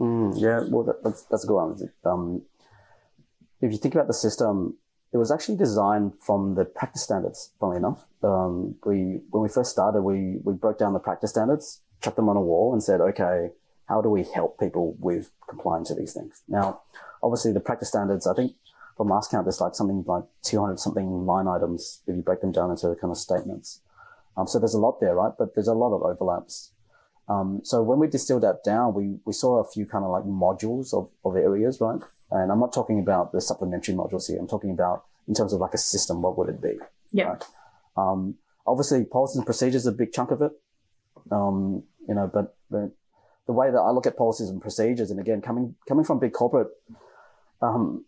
Mm, 0.00 0.40
yeah, 0.40 0.60
well, 0.70 0.84
that, 0.84 1.04
that's 1.04 1.24
that's 1.24 1.44
a 1.44 1.46
good 1.46 1.54
one. 1.54 1.92
Um, 2.06 2.42
if 3.60 3.72
you 3.72 3.76
think 3.76 3.94
about 3.94 4.06
the 4.06 4.14
system, 4.14 4.78
it 5.12 5.18
was 5.18 5.30
actually 5.30 5.58
designed 5.58 6.14
from 6.18 6.54
the 6.54 6.64
practice 6.64 7.02
standards. 7.02 7.52
Funnily 7.60 7.76
enough, 7.76 8.06
um, 8.22 8.76
we 8.86 9.20
when 9.28 9.42
we 9.42 9.50
first 9.50 9.70
started, 9.70 10.00
we 10.00 10.38
we 10.44 10.54
broke 10.54 10.78
down 10.78 10.94
the 10.94 10.98
practice 10.98 11.32
standards, 11.32 11.82
chucked 12.00 12.16
them 12.16 12.30
on 12.30 12.38
a 12.38 12.42
wall, 12.42 12.72
and 12.72 12.82
said, 12.82 13.02
okay 13.02 13.50
how 13.88 14.02
do 14.02 14.08
we 14.08 14.24
help 14.24 14.58
people 14.58 14.96
with 14.98 15.30
complying 15.48 15.84
to 15.86 15.94
these 15.94 16.12
things? 16.12 16.42
Now, 16.48 16.82
obviously 17.22 17.52
the 17.52 17.60
practice 17.60 17.88
standards, 17.88 18.26
I 18.26 18.34
think 18.34 18.54
from 18.96 19.08
last 19.08 19.30
count, 19.30 19.44
there's 19.44 19.60
like 19.60 19.74
something 19.74 20.04
like 20.06 20.24
200 20.42 20.78
something 20.80 21.26
line 21.26 21.46
items 21.46 22.02
if 22.06 22.16
you 22.16 22.22
break 22.22 22.40
them 22.40 22.52
down 22.52 22.70
into 22.70 22.94
kind 23.00 23.10
of 23.10 23.18
statements. 23.18 23.80
Um, 24.36 24.46
so 24.46 24.58
there's 24.58 24.74
a 24.74 24.78
lot 24.78 25.00
there, 25.00 25.14
right? 25.14 25.32
But 25.38 25.54
there's 25.54 25.68
a 25.68 25.74
lot 25.74 25.94
of 25.94 26.02
overlaps. 26.02 26.72
Um, 27.28 27.60
so 27.64 27.82
when 27.82 27.98
we 27.98 28.06
distilled 28.06 28.42
that 28.42 28.62
down, 28.64 28.94
we, 28.94 29.18
we 29.24 29.32
saw 29.32 29.58
a 29.58 29.64
few 29.64 29.86
kind 29.86 30.04
of 30.04 30.10
like 30.10 30.24
modules 30.24 30.94
of, 30.94 31.10
of 31.24 31.36
areas, 31.36 31.80
right? 31.80 32.00
And 32.30 32.52
I'm 32.52 32.60
not 32.60 32.72
talking 32.72 32.98
about 32.98 33.32
the 33.32 33.40
supplementary 33.40 33.94
modules 33.94 34.28
here. 34.28 34.38
I'm 34.38 34.48
talking 34.48 34.70
about 34.70 35.04
in 35.28 35.34
terms 35.34 35.52
of 35.52 35.60
like 35.60 35.74
a 35.74 35.78
system, 35.78 36.22
what 36.22 36.38
would 36.38 36.48
it 36.48 36.60
be? 36.60 36.78
Yeah. 37.12 37.24
Right? 37.28 37.44
Um, 37.96 38.36
obviously 38.66 39.04
policies 39.04 39.38
and 39.38 39.46
procedures 39.46 39.86
are 39.86 39.90
a 39.90 39.94
big 39.94 40.12
chunk 40.12 40.30
of 40.30 40.42
it. 40.42 40.52
Um, 41.30 41.82
you 42.08 42.14
know, 42.14 42.30
but, 42.32 42.56
but 42.70 42.92
the 43.46 43.52
way 43.52 43.70
that 43.70 43.78
I 43.78 43.90
look 43.90 44.06
at 44.06 44.16
policies 44.16 44.48
and 44.48 44.60
procedures, 44.60 45.10
and 45.10 45.20
again, 45.20 45.40
coming 45.40 45.74
coming 45.88 46.04
from 46.04 46.18
big 46.18 46.32
corporate, 46.32 46.68
um, 47.62 48.04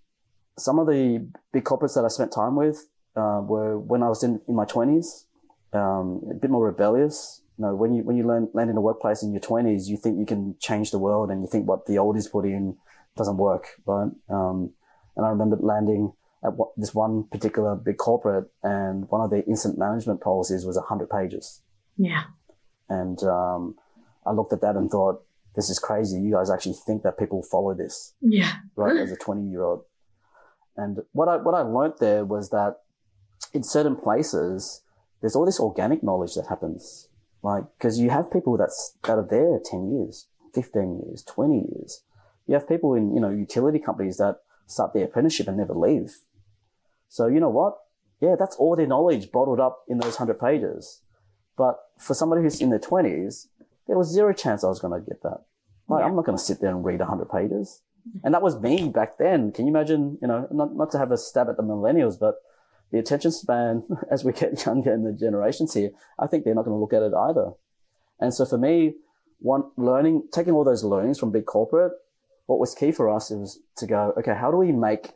some 0.59 0.79
of 0.79 0.87
the 0.87 1.29
big 1.53 1.65
corporates 1.65 1.95
that 1.95 2.05
I 2.05 2.09
spent 2.09 2.33
time 2.33 2.57
with 2.57 2.89
uh, 3.17 3.41
were 3.43 3.79
when 3.79 4.03
I 4.03 4.09
was 4.09 4.23
in, 4.23 4.41
in 4.49 4.55
my 4.55 4.65
twenties, 4.65 5.27
um, 5.73 6.23
a 6.31 6.35
bit 6.35 6.51
more 6.51 6.67
rebellious. 6.67 7.43
You 7.57 7.67
know, 7.67 7.75
when 7.75 7.95
you 7.95 8.03
when 8.03 8.17
you 8.17 8.25
learn, 8.25 8.49
land 8.53 8.71
in 8.71 8.77
a 8.77 8.81
workplace 8.81 9.23
in 9.23 9.33
your 9.33 9.41
twenties, 9.41 9.89
you 9.89 9.97
think 9.97 10.19
you 10.19 10.27
can 10.27 10.57
change 10.61 10.91
the 10.91 10.99
world, 10.99 11.31
and 11.31 11.43
you 11.43 11.49
think 11.49 11.69
what 11.69 11.87
the 11.87 11.95
oldies 11.95 12.31
put 12.31 12.45
in 12.45 12.77
doesn't 13.17 13.37
work, 13.37 13.67
right? 13.87 14.11
Um, 14.29 14.73
and 15.17 15.27
I 15.27 15.31
remember 15.31 15.57
landing 15.57 16.13
at 16.45 16.55
what, 16.55 16.71
this 16.77 16.95
one 16.95 17.25
particular 17.25 17.75
big 17.75 17.97
corporate, 17.97 18.49
and 18.63 19.09
one 19.11 19.21
of 19.21 19.31
their 19.31 19.43
incident 19.47 19.79
management 19.79 20.21
policies 20.21 20.65
was 20.65 20.79
hundred 20.89 21.11
pages. 21.11 21.63
Yeah. 21.97 22.25
And 22.89 23.21
um, 23.25 23.75
I 24.25 24.33
looked 24.33 24.53
at 24.53 24.61
that 24.61 24.77
and 24.77 24.89
thought, 24.89 25.25
this 25.57 25.71
is 25.71 25.79
crazy. 25.79 26.21
You 26.21 26.33
guys 26.33 26.51
actually 26.51 26.77
think 26.87 27.03
that 27.03 27.19
people 27.19 27.43
follow 27.43 27.75
this, 27.75 28.15
Yeah. 28.21 28.53
right? 28.77 28.97
As 29.05 29.11
a 29.13 29.17
20 29.17 29.49
year 29.49 29.63
old. 29.63 29.83
And 30.77 30.99
what 31.13 31.29
I, 31.29 31.37
what 31.37 31.55
I 31.55 31.63
learned 31.63 31.95
there 32.01 32.25
was 32.25 32.51
that 32.51 32.77
in 33.53 33.63
certain 33.63 33.97
places, 33.97 34.83
there's 35.21 35.35
all 35.35 35.45
this 35.47 35.59
organic 35.59 36.03
knowledge 36.03 36.35
that 36.35 36.47
happens. 36.49 37.09
Like, 37.43 37.65
cause 37.81 37.99
you 37.99 38.11
have 38.11 38.31
people 38.31 38.57
that's, 38.57 38.97
that 39.03 39.13
are 39.19 39.27
there 39.29 39.59
10 39.65 39.91
years, 39.91 40.27
15 40.55 41.03
years, 41.07 41.25
20 41.25 41.55
years. 41.73 42.03
You 42.47 42.55
have 42.55 42.69
people 42.69 42.95
in, 42.95 43.15
you 43.15 43.21
know, 43.21 43.31
utility 43.31 43.79
companies 43.79 44.17
that 44.19 44.39
start 44.67 44.93
their 44.93 45.05
apprenticeship 45.05 45.49
and 45.49 45.57
never 45.57 45.75
leave. 45.75 46.17
So 47.09 47.27
you 47.27 47.41
know 47.41 47.49
what? 47.51 47.75
Yeah, 48.21 48.37
that's 48.39 48.57
all 48.57 48.75
their 48.77 48.87
knowledge 48.87 49.31
bottled 49.31 49.61
up 49.61 49.79
in 49.89 49.99
those 49.99 50.17
hundred 50.17 50.39
pages. 50.41 51.03
But 51.57 51.77
for 51.99 52.15
somebody 52.15 52.43
who's 52.43 52.61
in 52.61 52.71
their 52.71 52.79
twenties, 52.79 53.49
there 53.89 53.99
was 53.99 54.13
zero 54.13 54.33
chance 54.33 54.63
I 54.63 54.69
was 54.69 54.81
going 54.81 54.99
to 54.99 55.05
get 55.05 55.23
that. 55.23 55.45
Like, 55.89 56.01
Yeah. 56.01 56.07
I'm 56.07 56.17
not 56.17 56.27
going 56.27 56.39
to 56.39 56.45
sit 56.45 56.61
there 56.61 56.71
and 56.71 56.85
read 56.85 57.01
hundred 57.01 57.31
pages. 57.31 57.83
And 58.23 58.33
that 58.33 58.43
was 58.43 58.61
me 58.61 58.89
back 58.89 59.19
then. 59.19 59.53
Can 59.53 59.67
you 59.67 59.73
imagine, 59.73 60.19
you 60.23 60.29
know, 60.29 60.47
not, 60.51 60.75
not 60.75 60.91
to 60.93 60.99
have 60.99 61.11
a 61.11 61.19
stab 61.19 61.49
at 61.49 61.57
the 61.57 61.63
millennials, 61.63 62.19
but 62.19 62.37
the 62.91 62.99
attention 62.99 63.33
span 63.33 63.83
as 64.11 64.25
we 64.25 64.33
get 64.33 64.65
younger 64.65 64.93
in 64.93 65.05
the 65.05 65.13
generations 65.13 65.75
here, 65.75 65.91
I 66.19 66.27
think 66.27 66.45
they're 66.45 66.55
not 66.55 66.65
going 66.65 66.77
to 66.77 66.81
look 66.81 66.93
at 66.93 67.03
it 67.03 67.13
either. 67.15 67.53
And 68.21 68.33
so 68.33 68.45
for 68.45 68.59
me, 68.59 68.95
one 69.41 69.65
learning, 69.77 70.29
taking 70.33 70.55
all 70.55 70.65
those 70.65 70.85
learnings 70.85 71.19
from 71.19 71.33
big 71.33 71.47
corporate, 71.47 71.93
what 72.47 72.59
was 72.59 72.75
key 72.75 72.93
for 72.93 73.15
us 73.15 73.31
was 73.31 73.61
to 73.77 73.87
go, 73.87 74.15
okay, 74.19 74.35
how 74.35 74.51
do 74.51 74.57
we 74.57 74.73
make 74.73 75.13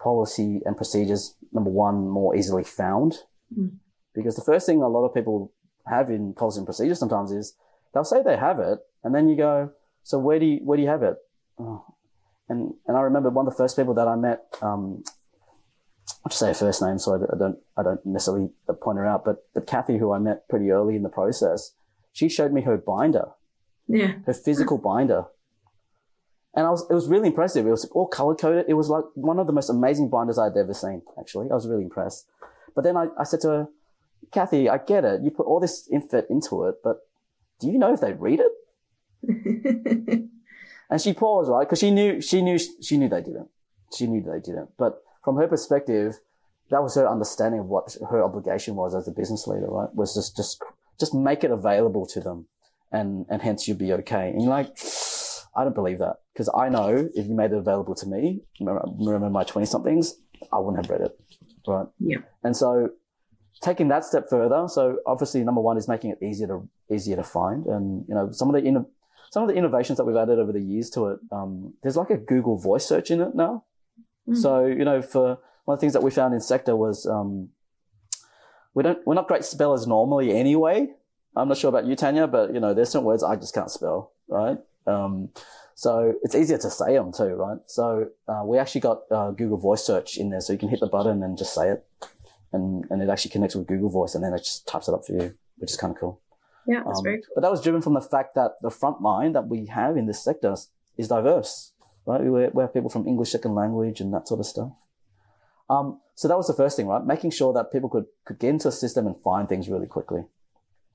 policy 0.00 0.60
and 0.64 0.76
procedures, 0.76 1.36
number 1.52 1.70
one, 1.70 2.08
more 2.08 2.34
easily 2.34 2.64
found? 2.64 3.18
Mm. 3.56 3.76
Because 4.14 4.36
the 4.36 4.42
first 4.42 4.66
thing 4.66 4.82
a 4.82 4.88
lot 4.88 5.06
of 5.06 5.14
people 5.14 5.52
have 5.86 6.10
in 6.10 6.34
policy 6.34 6.58
and 6.58 6.66
procedures 6.66 6.98
sometimes 6.98 7.30
is 7.30 7.54
they'll 7.92 8.04
say 8.04 8.22
they 8.22 8.36
have 8.36 8.58
it, 8.58 8.78
and 9.04 9.14
then 9.14 9.28
you 9.28 9.36
go, 9.36 9.70
so 10.02 10.18
where 10.18 10.38
do 10.38 10.46
you, 10.46 10.60
where 10.64 10.76
do 10.76 10.82
you 10.82 10.88
have 10.88 11.02
it? 11.02 11.16
Oh. 11.58 11.84
And, 12.48 12.74
and 12.86 12.96
I 12.96 13.00
remember 13.02 13.30
one 13.30 13.46
of 13.46 13.52
the 13.52 13.56
first 13.56 13.76
people 13.76 13.94
that 13.94 14.08
I 14.08 14.16
met, 14.16 14.44
um, 14.60 15.04
I'll 16.24 16.28
just 16.30 16.40
say 16.40 16.48
her 16.48 16.54
first 16.54 16.82
name 16.82 16.98
so 16.98 17.14
I 17.14 17.38
don't, 17.38 17.58
I 17.76 17.82
don't 17.82 18.04
necessarily 18.04 18.50
point 18.82 18.98
her 18.98 19.06
out, 19.06 19.24
but, 19.24 19.44
but 19.54 19.66
Kathy, 19.66 19.98
who 19.98 20.12
I 20.12 20.18
met 20.18 20.48
pretty 20.48 20.70
early 20.70 20.96
in 20.96 21.02
the 21.02 21.08
process, 21.08 21.72
she 22.12 22.28
showed 22.28 22.52
me 22.52 22.62
her 22.62 22.76
binder 22.76 23.28
Yeah. 23.88 24.14
her 24.26 24.34
physical 24.34 24.76
binder. 24.78 25.24
And 26.54 26.66
I 26.66 26.70
was, 26.70 26.86
it 26.90 26.94
was 26.94 27.08
really 27.08 27.28
impressive. 27.28 27.66
It 27.66 27.70
was 27.70 27.86
all 27.92 28.06
color 28.06 28.34
coded. 28.34 28.66
It 28.68 28.74
was 28.74 28.90
like 28.90 29.04
one 29.14 29.38
of 29.38 29.46
the 29.46 29.52
most 29.54 29.70
amazing 29.70 30.10
binders 30.10 30.38
I'd 30.38 30.56
ever 30.56 30.74
seen, 30.74 31.00
actually. 31.18 31.50
I 31.50 31.54
was 31.54 31.66
really 31.66 31.84
impressed. 31.84 32.26
But 32.74 32.84
then 32.84 32.96
I, 32.96 33.06
I 33.18 33.24
said 33.24 33.40
to 33.42 33.48
her, 33.48 33.68
Kathy, 34.32 34.68
I 34.68 34.76
get 34.76 35.04
it. 35.04 35.22
You 35.22 35.30
put 35.30 35.46
all 35.46 35.60
this 35.60 35.88
info 35.90 36.22
into 36.28 36.64
it, 36.66 36.76
but 36.84 36.98
do 37.62 37.68
you 37.68 37.78
know 37.78 37.94
if 37.94 38.00
they 38.00 38.12
read 38.12 38.40
it? 38.40 40.28
And 40.92 41.00
she 41.00 41.14
paused, 41.14 41.50
right? 41.50 41.66
Because 41.66 41.78
she 41.78 41.90
knew, 41.90 42.20
she 42.20 42.42
knew, 42.42 42.58
she 42.58 42.98
knew 42.98 43.08
they 43.08 43.22
didn't. 43.22 43.48
She 43.96 44.06
knew 44.06 44.20
they 44.20 44.40
didn't. 44.40 44.68
But 44.76 45.02
from 45.24 45.36
her 45.36 45.48
perspective, 45.48 46.20
that 46.68 46.82
was 46.82 46.96
her 46.96 47.08
understanding 47.08 47.60
of 47.60 47.66
what 47.66 47.96
her 48.10 48.22
obligation 48.22 48.74
was 48.76 48.94
as 48.94 49.08
a 49.08 49.10
business 49.10 49.46
leader, 49.46 49.68
right? 49.70 49.88
Was 49.94 50.14
just, 50.14 50.36
just, 50.36 50.62
just 51.00 51.14
make 51.14 51.44
it 51.44 51.50
available 51.50 52.04
to 52.08 52.20
them 52.20 52.46
and, 52.92 53.24
and 53.30 53.40
hence 53.40 53.66
you'd 53.66 53.78
be 53.78 53.94
okay. 53.94 54.28
And 54.28 54.42
you're 54.42 54.50
like, 54.50 54.76
I 55.56 55.64
don't 55.64 55.74
believe 55.74 55.98
that 56.00 56.16
because 56.34 56.50
I 56.54 56.68
know 56.68 57.08
if 57.14 57.26
you 57.26 57.34
made 57.34 57.52
it 57.52 57.56
available 57.56 57.94
to 57.94 58.06
me, 58.06 58.42
remember, 58.60 58.84
remember 58.98 59.30
my 59.30 59.44
20 59.44 59.64
somethings, 59.64 60.16
I 60.52 60.58
wouldn't 60.58 60.84
have 60.84 60.90
read 60.90 61.06
it. 61.06 61.18
Right. 61.66 61.86
Yeah. 62.00 62.18
And 62.44 62.54
so 62.54 62.90
taking 63.62 63.88
that 63.88 64.04
step 64.04 64.28
further. 64.28 64.66
So 64.68 64.98
obviously 65.06 65.42
number 65.44 65.60
one 65.60 65.78
is 65.78 65.88
making 65.88 66.10
it 66.10 66.22
easier 66.22 66.48
to, 66.48 66.68
easier 66.90 67.16
to 67.16 67.22
find. 67.22 67.64
And, 67.66 68.04
you 68.08 68.14
know, 68.14 68.30
some 68.32 68.52
of 68.52 68.60
the, 68.60 68.68
inno- 68.68 68.86
some 69.30 69.44
of 69.44 69.48
the 69.48 69.54
innovations 69.54 69.96
that 69.98 70.04
we've 70.04 70.16
added 70.16 70.38
over 70.38 70.52
the 70.52 70.60
years 70.60 70.90
to 70.90 71.08
it, 71.08 71.20
um, 71.30 71.74
there's 71.82 71.96
like 71.96 72.10
a 72.10 72.16
Google 72.16 72.58
voice 72.58 72.84
search 72.84 73.10
in 73.10 73.20
it 73.20 73.34
now. 73.34 73.64
Mm. 74.28 74.36
So, 74.36 74.66
you 74.66 74.84
know, 74.84 75.00
for 75.00 75.38
one 75.64 75.74
of 75.74 75.78
the 75.78 75.80
things 75.80 75.92
that 75.92 76.02
we 76.02 76.10
found 76.10 76.34
in 76.34 76.40
sector 76.40 76.74
was, 76.74 77.06
um, 77.06 77.50
we 78.74 78.82
don't, 78.82 78.98
we're 79.06 79.14
not 79.14 79.28
great 79.28 79.44
spellers 79.44 79.86
normally 79.86 80.32
anyway. 80.32 80.88
I'm 81.36 81.48
not 81.48 81.56
sure 81.56 81.68
about 81.68 81.86
you, 81.86 81.94
Tania, 81.94 82.26
but 82.26 82.52
you 82.52 82.60
know, 82.60 82.74
there's 82.74 82.90
certain 82.90 83.06
words 83.06 83.22
I 83.22 83.36
just 83.36 83.54
can't 83.54 83.70
spell, 83.70 84.12
right? 84.28 84.58
Um, 84.86 85.30
so 85.76 86.14
it's 86.22 86.34
easier 86.34 86.58
to 86.58 86.68
say 86.68 86.94
them 86.94 87.12
too, 87.12 87.34
right? 87.34 87.58
So, 87.66 88.08
uh, 88.28 88.42
we 88.44 88.58
actually 88.58 88.80
got, 88.80 89.02
uh, 89.10 89.30
Google 89.30 89.58
voice 89.58 89.84
search 89.84 90.18
in 90.18 90.30
there. 90.30 90.40
So 90.40 90.52
you 90.52 90.58
can 90.58 90.68
hit 90.68 90.80
the 90.80 90.88
button 90.88 91.22
and 91.22 91.38
just 91.38 91.54
say 91.54 91.70
it 91.70 91.86
and, 92.52 92.84
and 92.90 93.02
it 93.02 93.08
actually 93.08 93.30
connects 93.30 93.54
with 93.56 93.66
Google 93.66 93.88
voice 93.90 94.14
and 94.14 94.22
then 94.22 94.32
it 94.32 94.38
just 94.38 94.66
types 94.66 94.88
it 94.88 94.94
up 94.94 95.04
for 95.06 95.12
you, 95.12 95.34
which 95.58 95.70
is 95.70 95.76
kind 95.76 95.92
of 95.94 96.00
cool. 96.00 96.20
Yeah, 96.66 96.82
that's 96.84 96.98
Um, 96.98 97.04
very 97.04 97.18
cool. 97.18 97.32
But 97.34 97.40
that 97.42 97.50
was 97.50 97.62
driven 97.62 97.82
from 97.82 97.94
the 97.94 98.00
fact 98.00 98.34
that 98.34 98.52
the 98.62 98.70
front 98.70 99.02
line 99.02 99.32
that 99.32 99.48
we 99.48 99.66
have 99.66 99.96
in 99.96 100.06
this 100.06 100.22
sector 100.22 100.54
is 100.96 101.08
diverse, 101.08 101.72
right? 102.06 102.20
We, 102.22 102.30
we 102.30 102.62
have 102.62 102.72
people 102.74 102.90
from 102.90 103.06
English 103.06 103.32
second 103.32 103.54
language 103.54 104.00
and 104.00 104.12
that 104.14 104.28
sort 104.28 104.40
of 104.40 104.46
stuff. 104.46 104.72
Um, 105.70 106.00
so 106.14 106.28
that 106.28 106.36
was 106.36 106.46
the 106.46 106.54
first 106.54 106.76
thing, 106.76 106.86
right? 106.86 107.04
Making 107.04 107.30
sure 107.30 107.52
that 107.54 107.72
people 107.72 107.88
could, 107.88 108.06
could 108.24 108.38
get 108.38 108.50
into 108.50 108.68
a 108.68 108.72
system 108.72 109.06
and 109.06 109.16
find 109.16 109.48
things 109.48 109.68
really 109.68 109.86
quickly 109.86 110.24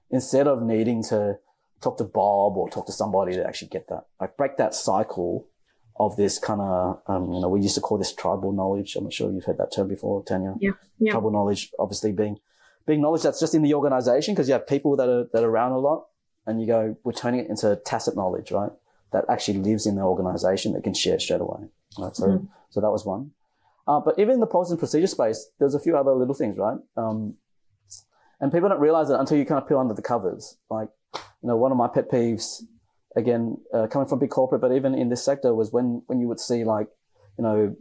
instead 0.10 0.48
of 0.48 0.62
needing 0.62 1.04
to 1.04 1.40
talk 1.82 1.98
to 1.98 2.04
Bob 2.04 2.56
or 2.58 2.70
talk 2.70 2.86
to 2.86 2.92
somebody 2.92 3.34
to 3.34 3.46
actually 3.46 3.68
get 3.70 3.88
that, 3.90 4.06
like 4.22 4.38
break 4.38 4.58
that 4.58 4.74
cycle 4.74 5.48
of 6.00 6.16
this 6.16 6.38
kind 6.40 6.62
of, 6.62 7.02
um, 7.08 7.32
you 7.34 7.40
know, 7.42 7.50
we 7.50 7.62
used 7.62 7.76
to 7.76 7.82
call 7.82 7.98
this 7.98 8.14
tribal 8.14 8.52
knowledge. 8.52 8.96
I'm 8.96 9.06
not 9.06 9.14
sure 9.14 9.32
you've 9.32 9.46
heard 9.46 9.58
that 9.58 9.72
term 9.74 9.88
before, 9.88 10.24
Tania. 10.24 10.56
Yeah, 10.60 10.72
yeah. 11.00 11.12
Tribal 11.12 11.32
knowledge, 11.32 11.72
obviously 11.80 12.12
being, 12.12 12.40
being 12.86 13.02
knowledge 13.02 13.24
that's 13.24 13.40
just 13.40 13.56
in 13.56 13.64
the 13.64 13.74
organization 13.74 14.34
because 14.34 14.48
you 14.48 14.54
have 14.54 14.68
people 14.68 14.96
that 14.98 15.10
are, 15.10 15.26
that 15.34 15.44
are 15.44 15.50
around 15.50 15.72
a 15.72 15.80
lot 15.80 16.06
and 16.46 16.62
you 16.62 16.68
go, 16.68 16.96
we're 17.04 17.14
turning 17.14 17.40
it 17.42 17.50
into 17.50 17.76
tacit 17.86 18.16
knowledge, 18.16 18.52
right? 18.52 18.72
That 19.12 19.26
actually 19.30 19.58
lives 19.60 19.86
in 19.88 19.96
the 19.96 20.02
organization 20.04 20.74
that 20.74 20.84
can 20.84 20.94
share 20.94 21.20
straight 21.20 21.42
away. 21.42 21.70
Right. 21.98 22.16
So, 22.16 22.26
Mhm. 22.28 22.48
so 22.70 22.80
that 22.82 22.92
was 22.92 23.06
one. 23.06 23.32
Uh, 23.88 24.00
but 24.00 24.20
even 24.20 24.36
in 24.36 24.40
the 24.40 24.46
policy 24.48 24.72
and 24.72 24.80
procedure 24.80 25.08
space, 25.08 25.50
there's 25.60 25.74
a 25.74 25.80
few 25.80 25.98
other 25.98 26.12
little 26.12 26.36
things, 26.36 26.58
right? 26.58 26.78
Um, 26.96 27.38
and 28.40 28.52
people 28.52 28.70
don't 28.70 28.80
realize 28.82 29.10
it 29.10 29.20
until 29.20 29.38
you 29.38 29.46
kind 29.46 29.62
of 29.62 29.68
peel 29.68 29.80
under 29.80 29.94
the 29.94 30.02
covers. 30.02 30.58
Like, 30.70 30.90
you 31.42 31.48
know, 31.50 31.56
one 31.56 31.72
of 31.72 31.78
my 31.78 31.88
pet 31.88 32.10
peeves, 32.12 32.62
again, 33.18 33.58
uh, 33.74 33.88
coming 33.88 34.08
from 34.08 34.20
big 34.20 34.30
corporate, 34.30 34.62
but 34.62 34.72
even 34.72 34.94
in 34.94 35.10
this 35.10 35.26
sector 35.26 35.54
was 35.54 35.74
when, 35.74 36.04
when 36.06 36.22
you 36.22 36.28
would 36.28 36.40
see 36.40 36.64
like, 36.64 36.88
you 37.38 37.44
know, 37.44 37.76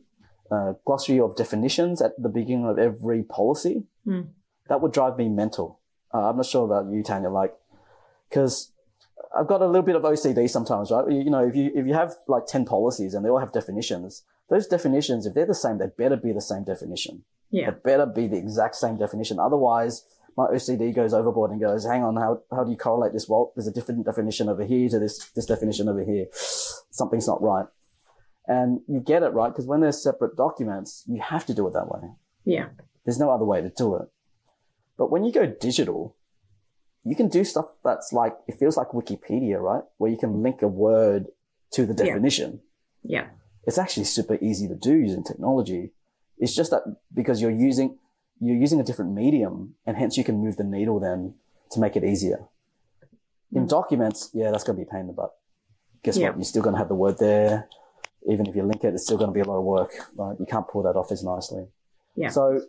uh, 0.51 0.73
glossary 0.85 1.21
of 1.21 1.37
definitions 1.37 2.01
at 2.01 2.21
the 2.21 2.29
beginning 2.29 2.67
of 2.67 2.79
every 2.79 3.23
policy. 3.23 3.85
Mm. 4.07 4.29
That 4.69 4.81
would 4.81 4.93
drive 4.93 5.17
me 5.19 5.29
mental. 5.29 5.81
Uh, 6.13 6.31
I'm 6.31 6.37
not 6.37 6.47
sure 6.47 6.65
about 6.65 6.91
you, 6.91 7.03
Tania, 7.03 7.31
like, 7.31 7.55
cause 8.33 8.73
I've 9.37 9.47
got 9.47 9.61
a 9.61 9.67
little 9.67 9.83
bit 9.83 9.97
of 9.97 10.03
OCD 10.03 10.49
sometimes, 10.49 10.91
right? 10.91 11.11
You, 11.11 11.19
you 11.19 11.31
know, 11.31 11.47
if 11.47 11.55
you, 11.55 11.71
if 11.75 11.87
you 11.87 11.93
have 11.93 12.15
like 12.27 12.47
10 12.47 12.65
policies 12.65 13.13
and 13.13 13.25
they 13.25 13.29
all 13.29 13.39
have 13.39 13.53
definitions, 13.53 14.23
those 14.49 14.67
definitions, 14.67 15.27
if 15.27 15.35
they're 15.35 15.47
the 15.47 15.55
same, 15.55 15.79
they 15.79 15.87
better 15.87 16.17
be 16.17 16.33
the 16.33 16.41
same 16.41 16.65
definition. 16.65 17.25
Yeah. 17.51 17.69
It 17.69 17.83
better 17.83 18.07
be 18.07 18.27
the 18.27 18.37
exact 18.37 18.77
same 18.77 18.97
definition. 18.97 19.39
Otherwise, 19.39 20.05
my 20.37 20.47
OCD 20.49 20.95
goes 20.95 21.15
overboard 21.15 21.51
and 21.51 21.61
goes, 21.61 21.87
hang 21.87 22.03
on, 22.05 22.17
how, 22.17 22.43
how 22.51 22.63
do 22.65 22.71
you 22.71 22.77
correlate 22.77 23.13
this? 23.13 23.29
Well, 23.29 23.53
there's 23.57 23.67
a 23.67 23.73
different 23.73 24.05
definition 24.05 24.49
over 24.49 24.65
here 24.65 24.89
to 24.91 24.99
this, 24.99 25.31
this 25.35 25.47
definition 25.47 25.89
over 25.89 26.05
here. 26.05 26.27
Something's 26.91 27.27
not 27.27 27.43
right. 27.43 27.67
And 28.47 28.81
you 28.87 29.01
get 29.01 29.23
it 29.23 29.31
right 29.33 29.49
because 29.49 29.67
when 29.67 29.81
there's 29.81 30.03
separate 30.03 30.37
documents, 30.37 31.05
you 31.07 31.21
have 31.21 31.47
to 31.47 31.55
do 31.55 31.67
it 31.67 31.73
that 31.73 31.89
way. 31.89 32.11
Yeah. 32.45 32.69
There's 33.05 33.19
no 33.19 33.31
other 33.31 33.45
way 33.45 33.61
to 33.63 33.71
do 33.71 33.97
it. 33.97 34.09
But 34.99 35.11
when 35.11 35.25
you 35.25 35.33
go 35.33 35.47
digital, 35.47 36.17
you 37.05 37.17
can 37.17 37.29
do 37.29 37.43
stuff 37.45 37.67
that's 37.85 38.13
like, 38.13 38.35
it 38.47 38.59
feels 38.59 38.77
like 38.77 38.89
Wikipedia, 38.89 39.61
right? 39.61 39.83
Where 39.97 40.11
you 40.11 40.17
can 40.19 40.43
link 40.43 40.63
a 40.63 40.69
word 40.69 41.27
to 41.73 41.87
the 41.87 41.95
Yeah. 41.95 42.11
definition 42.13 42.61
Yeah. 43.03 43.29
it's 43.67 43.79
actually 43.79 44.05
super 44.05 44.39
easy 44.41 44.69
to 44.69 44.75
do 44.75 44.95
using 44.95 45.25
technology. 45.25 45.93
It's 46.39 46.55
just 46.55 46.71
that 46.71 46.83
because 47.13 47.41
you're 47.41 47.51
using 47.51 47.99
you're 48.41 48.57
using 48.57 48.81
a 48.81 48.85
different 48.85 49.13
medium, 49.13 49.75
and 49.87 49.97
hence 49.97 50.17
you 50.17 50.25
can 50.25 50.39
move 50.43 50.57
the 50.57 50.65
needle 50.65 51.01
then 51.01 51.35
to 51.71 51.81
make 51.81 51.97
it 51.97 52.05
easier. 52.05 52.49
In 53.53 53.65
Mm. 53.65 53.69
documents, 53.69 54.31
yeah, 54.35 54.51
that's 54.51 54.65
going 54.65 54.77
to 54.79 54.85
be 54.85 54.89
a 54.89 54.91
pain 54.91 55.03
in 55.03 55.07
the 55.09 55.13
butt. 55.13 55.35
Guess 56.03 56.17
Yeah. 56.19 56.29
what? 56.29 56.37
You're 56.39 56.45
still 56.45 56.63
going 56.63 56.75
to 56.75 56.79
have 56.79 56.89
the 56.89 56.95
word 56.95 57.19
there. 57.19 57.69
Even 58.29 58.47
if 58.47 58.57
you 58.57 58.63
link 58.65 58.83
it, 58.85 58.93
it's 58.95 59.05
still 59.05 59.17
going 59.17 59.29
to 59.29 59.35
be 59.35 59.41
a 59.41 59.45
lot 59.45 59.59
of 59.59 59.65
work, 59.65 59.93
right? 60.17 60.39
You 60.39 60.47
can't 60.47 60.67
pull 60.69 60.83
that 60.83 60.97
off 60.97 61.13
as 61.13 61.23
nicely. 61.23 61.69
Yeah. 62.17 62.29
So 62.31 62.61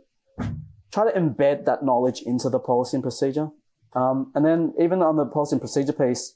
try 0.91 1.11
to 1.11 1.19
embed 1.19 1.65
that 1.65 1.83
knowledge 1.83 2.21
into 2.21 2.49
the 2.49 2.59
policy 2.59 2.95
and 2.97 3.03
procedure. 3.03 3.49
Um, 3.93 4.31
and 4.35 4.45
then 4.45 4.73
even 4.79 5.01
on 5.01 5.15
the 5.15 5.25
policy 5.25 5.55
and 5.55 5.61
procedure 5.61 5.93
piece, 5.93 6.35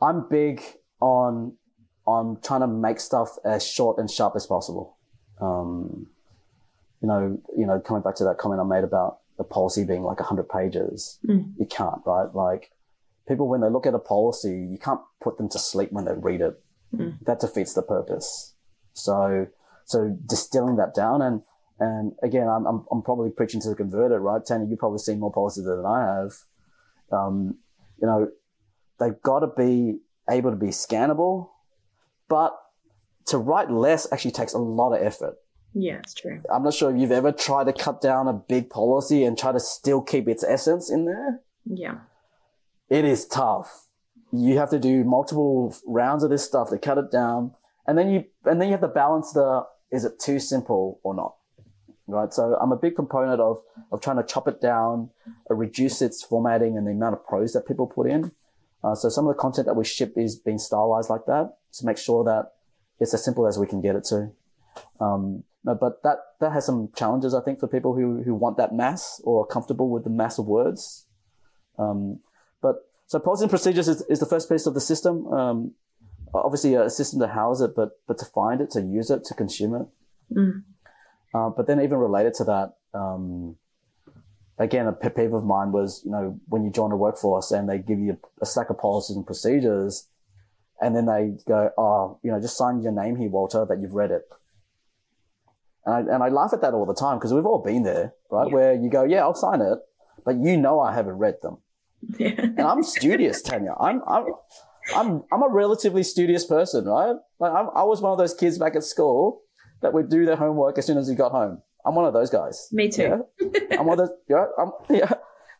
I'm 0.00 0.28
big 0.28 0.62
on 1.00 1.56
on 2.06 2.40
trying 2.40 2.60
to 2.60 2.66
make 2.68 3.00
stuff 3.00 3.36
as 3.44 3.66
short 3.66 3.98
and 3.98 4.08
sharp 4.10 4.34
as 4.36 4.46
possible. 4.46 4.96
Um, 5.40 6.08
you 7.02 7.08
know, 7.08 7.38
you 7.56 7.66
know, 7.66 7.80
coming 7.80 8.02
back 8.02 8.14
to 8.16 8.24
that 8.24 8.38
comment 8.38 8.60
I 8.60 8.64
made 8.64 8.84
about 8.84 9.18
the 9.38 9.44
policy 9.44 9.84
being 9.84 10.02
like 10.02 10.18
hundred 10.20 10.48
pages, 10.48 11.18
Mm. 11.26 11.52
you 11.58 11.66
can't, 11.66 12.00
right? 12.06 12.34
Like 12.34 12.70
people, 13.28 13.48
when 13.48 13.60
they 13.60 13.68
look 13.68 13.86
at 13.86 13.94
a 13.94 13.98
policy, 13.98 14.66
you 14.70 14.78
can't 14.78 15.00
put 15.20 15.36
them 15.36 15.48
to 15.50 15.58
sleep 15.58 15.92
when 15.92 16.04
they 16.04 16.14
read 16.14 16.40
it. 16.40 16.62
Mm. 16.94 17.18
That 17.26 17.40
defeats 17.40 17.74
the 17.74 17.82
purpose. 17.82 18.54
So, 18.94 19.48
so 19.84 20.16
distilling 20.26 20.76
that 20.76 20.94
down 20.94 21.20
and, 21.20 21.42
and 21.78 22.12
again, 22.22 22.48
I'm, 22.48 22.64
I'm, 22.66 22.86
I'm 22.90 23.02
probably 23.02 23.30
preaching 23.30 23.60
to 23.60 23.68
the 23.68 23.74
converted, 23.74 24.20
right? 24.20 24.42
Tania, 24.44 24.66
you've 24.68 24.78
probably 24.78 24.98
seen 25.00 25.20
more 25.20 25.32
policies 25.32 25.64
than 25.64 25.84
I 25.84 26.00
have. 26.06 26.32
Um, 27.12 27.58
you 28.00 28.06
know, 28.06 28.30
they've 28.98 29.20
got 29.22 29.40
to 29.40 29.48
be 29.48 29.98
able 30.30 30.50
to 30.50 30.56
be 30.56 30.68
scannable, 30.68 31.50
but 32.28 32.56
to 33.26 33.36
write 33.38 33.70
less 33.70 34.10
actually 34.10 34.30
takes 34.30 34.54
a 34.54 34.58
lot 34.58 34.94
of 34.94 35.02
effort. 35.04 35.36
Yeah, 35.78 35.98
it's 35.98 36.14
true. 36.14 36.40
I'm 36.50 36.62
not 36.62 36.72
sure 36.72 36.90
if 36.90 36.98
you've 36.98 37.12
ever 37.12 37.32
tried 37.32 37.64
to 37.64 37.72
cut 37.74 38.00
down 38.00 38.28
a 38.28 38.32
big 38.32 38.70
policy 38.70 39.24
and 39.24 39.36
try 39.36 39.52
to 39.52 39.60
still 39.60 40.00
keep 40.00 40.26
its 40.26 40.42
essence 40.42 40.90
in 40.90 41.04
there. 41.04 41.42
Yeah. 41.66 41.98
It 42.88 43.04
is 43.04 43.26
tough. 43.26 43.84
You 44.32 44.56
have 44.56 44.70
to 44.70 44.78
do 44.78 45.04
multiple 45.04 45.76
rounds 45.86 46.24
of 46.24 46.30
this 46.30 46.44
stuff 46.44 46.70
to 46.70 46.78
cut 46.78 46.96
it 46.96 47.12
down. 47.12 47.52
And 47.86 47.98
then 47.98 48.08
you, 48.08 48.24
and 48.46 48.58
then 48.58 48.68
you 48.68 48.72
have 48.72 48.80
to 48.80 48.88
balance 48.88 49.32
the, 49.32 49.66
is 49.92 50.06
it 50.06 50.18
too 50.18 50.38
simple 50.38 50.98
or 51.02 51.14
not? 51.14 51.34
Right. 52.06 52.32
So 52.32 52.56
I'm 52.58 52.72
a 52.72 52.76
big 52.76 52.94
proponent 52.94 53.40
of, 53.40 53.58
of 53.92 54.00
trying 54.00 54.16
to 54.16 54.22
chop 54.22 54.48
it 54.48 54.62
down, 54.62 55.10
uh, 55.50 55.54
reduce 55.54 56.00
its 56.00 56.22
formatting 56.22 56.78
and 56.78 56.86
the 56.86 56.92
amount 56.92 57.16
of 57.16 57.26
prose 57.26 57.52
that 57.52 57.66
people 57.68 57.86
put 57.86 58.08
in. 58.08 58.32
Uh, 58.82 58.94
so 58.94 59.10
some 59.10 59.26
of 59.26 59.36
the 59.36 59.38
content 59.38 59.66
that 59.66 59.74
we 59.74 59.84
ship 59.84 60.14
is 60.16 60.36
being 60.36 60.58
stylized 60.58 61.10
like 61.10 61.26
that 61.26 61.58
to 61.74 61.84
make 61.84 61.98
sure 61.98 62.24
that 62.24 62.52
it's 62.98 63.12
as 63.12 63.22
simple 63.22 63.46
as 63.46 63.58
we 63.58 63.66
can 63.66 63.82
get 63.82 63.94
it 63.94 64.04
to. 64.04 64.30
Um, 65.00 65.42
no, 65.66 65.74
but 65.74 66.00
that, 66.04 66.18
that 66.40 66.52
has 66.52 66.64
some 66.64 66.90
challenges, 66.96 67.34
I 67.34 67.40
think, 67.40 67.58
for 67.58 67.66
people 67.66 67.92
who, 67.94 68.22
who 68.22 68.34
want 68.34 68.56
that 68.56 68.72
mass 68.72 69.20
or 69.24 69.42
are 69.42 69.46
comfortable 69.46 69.90
with 69.90 70.04
the 70.04 70.10
mass 70.10 70.38
of 70.38 70.46
words. 70.46 71.06
Um, 71.76 72.20
but 72.62 72.88
so 73.08 73.18
policies 73.18 73.42
and 73.42 73.50
procedures 73.50 73.88
is, 73.88 74.02
is 74.02 74.20
the 74.20 74.26
first 74.26 74.48
piece 74.48 74.66
of 74.66 74.74
the 74.74 74.80
system. 74.80 75.26
Um, 75.26 75.74
obviously 76.32 76.74
a 76.74 76.88
system 76.88 77.18
to 77.18 77.26
house 77.26 77.60
it, 77.60 77.72
but, 77.74 77.98
but 78.06 78.16
to 78.18 78.24
find 78.26 78.60
it, 78.60 78.70
to 78.70 78.80
use 78.80 79.10
it, 79.10 79.24
to 79.24 79.34
consume 79.34 79.74
it. 79.74 80.38
Mm. 80.38 80.62
Uh, 81.34 81.50
but 81.50 81.66
then 81.66 81.80
even 81.80 81.98
related 81.98 82.34
to 82.34 82.44
that, 82.44 82.76
um, 82.94 83.56
again, 84.58 84.86
a 84.86 84.92
pet 84.92 85.16
peeve 85.16 85.32
of 85.32 85.44
mine 85.44 85.72
was, 85.72 86.00
you 86.04 86.12
know, 86.12 86.38
when 86.46 86.64
you 86.64 86.70
join 86.70 86.92
a 86.92 86.96
workforce 86.96 87.50
and 87.50 87.68
they 87.68 87.78
give 87.78 87.98
you 87.98 88.18
a 88.40 88.46
stack 88.46 88.70
of 88.70 88.78
policies 88.78 89.16
and 89.16 89.26
procedures 89.26 90.06
and 90.80 90.94
then 90.94 91.06
they 91.06 91.32
go, 91.44 91.72
oh, 91.76 92.20
you 92.22 92.30
know, 92.30 92.40
just 92.40 92.56
sign 92.56 92.82
your 92.82 92.92
name 92.92 93.16
here, 93.16 93.30
Walter, 93.30 93.66
that 93.68 93.80
you've 93.80 93.94
read 93.94 94.12
it. 94.12 94.28
And 95.86 95.94
I, 95.94 96.14
and 96.14 96.22
I 96.22 96.28
laugh 96.28 96.52
at 96.52 96.60
that 96.62 96.74
all 96.74 96.84
the 96.84 96.94
time 96.94 97.18
because 97.18 97.32
we've 97.32 97.46
all 97.46 97.62
been 97.62 97.84
there, 97.84 98.12
right? 98.30 98.48
Yeah. 98.48 98.54
Where 98.54 98.74
you 98.74 98.90
go, 98.90 99.04
yeah, 99.04 99.20
I'll 99.20 99.34
sign 99.34 99.60
it, 99.60 99.78
but 100.24 100.36
you 100.36 100.56
know 100.56 100.80
I 100.80 100.92
haven't 100.92 101.14
read 101.14 101.36
them. 101.42 101.58
Yeah. 102.18 102.34
And 102.38 102.60
I'm 102.60 102.82
studious, 102.84 103.42
Tania. 103.42 103.74
I'm, 103.80 104.00
I'm, 104.06 104.26
I'm, 104.94 105.24
I'm 105.32 105.42
a 105.42 105.48
relatively 105.48 106.02
studious 106.04 106.44
person, 106.44 106.84
right? 106.84 107.16
Like 107.40 107.52
I'm, 107.52 107.68
I 107.74 107.82
was 107.82 108.00
one 108.00 108.12
of 108.12 108.18
those 108.18 108.34
kids 108.34 108.58
back 108.58 108.76
at 108.76 108.84
school 108.84 109.40
that 109.82 109.92
would 109.92 110.08
do 110.08 110.24
their 110.24 110.36
homework 110.36 110.78
as 110.78 110.86
soon 110.86 110.98
as 110.98 111.08
he 111.08 111.14
got 111.16 111.32
home. 111.32 111.62
I'm 111.84 111.94
one 111.94 112.04
of 112.04 112.12
those 112.12 112.30
guys. 112.30 112.68
Me 112.70 112.88
too. 112.90 113.24
Yeah? 113.40 113.60
I'm 113.78 113.86
one 113.86 113.98
of 113.98 114.08
those, 114.08 114.16
yeah, 114.28 114.44
I'm, 114.58 114.70
yeah. 114.90 115.10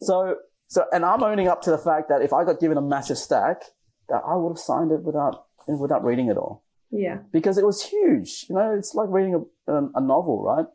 So, 0.02 0.36
so, 0.68 0.84
and 0.92 1.04
I'm 1.04 1.22
owning 1.22 1.48
up 1.48 1.62
to 1.62 1.70
the 1.70 1.78
fact 1.78 2.10
that 2.10 2.22
if 2.22 2.32
I 2.32 2.44
got 2.44 2.60
given 2.60 2.76
a 2.76 2.82
massive 2.82 3.18
stack, 3.18 3.62
that 4.08 4.22
I 4.28 4.36
would 4.36 4.50
have 4.50 4.58
signed 4.58 4.92
it 4.92 5.02
without, 5.02 5.46
without 5.66 6.04
reading 6.04 6.28
it 6.28 6.36
all 6.36 6.65
Yeah. 6.90 7.18
because 7.32 7.58
it 7.58 7.64
was 7.64 7.82
huge. 7.82 8.46
You 8.48 8.54
know, 8.54 8.74
it's 8.76 8.94
like 8.94 9.08
reading 9.10 9.34
a, 9.34 9.72
a, 9.72 9.90
a 9.96 10.00
novel, 10.00 10.42
right? 10.42 10.66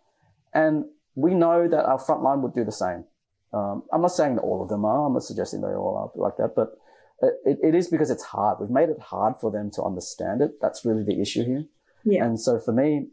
And 0.53 0.85
we 1.15 1.33
know 1.33 1.67
that 1.67 1.85
our 1.85 1.99
frontline 1.99 2.41
would 2.41 2.53
do 2.53 2.63
the 2.63 2.71
same. 2.71 3.05
Um, 3.53 3.83
I'm 3.91 4.01
not 4.01 4.11
saying 4.11 4.35
that 4.35 4.41
all 4.41 4.61
of 4.61 4.69
them 4.69 4.85
are. 4.85 5.07
I'm 5.07 5.13
not 5.13 5.23
suggesting 5.23 5.61
they 5.61 5.67
all 5.67 5.97
are 5.97 6.21
like 6.21 6.37
that, 6.37 6.53
but 6.55 6.77
it, 7.21 7.59
it 7.61 7.75
is 7.75 7.87
because 7.87 8.09
it's 8.09 8.23
hard. 8.23 8.59
We've 8.59 8.69
made 8.69 8.89
it 8.89 8.99
hard 8.99 9.35
for 9.39 9.51
them 9.51 9.71
to 9.71 9.83
understand 9.83 10.41
it. 10.41 10.61
That's 10.61 10.85
really 10.85 11.03
the 11.03 11.21
issue 11.21 11.43
here. 11.45 11.65
Yeah. 12.03 12.25
And 12.25 12.39
so 12.39 12.59
for 12.59 12.71
me, 12.71 13.07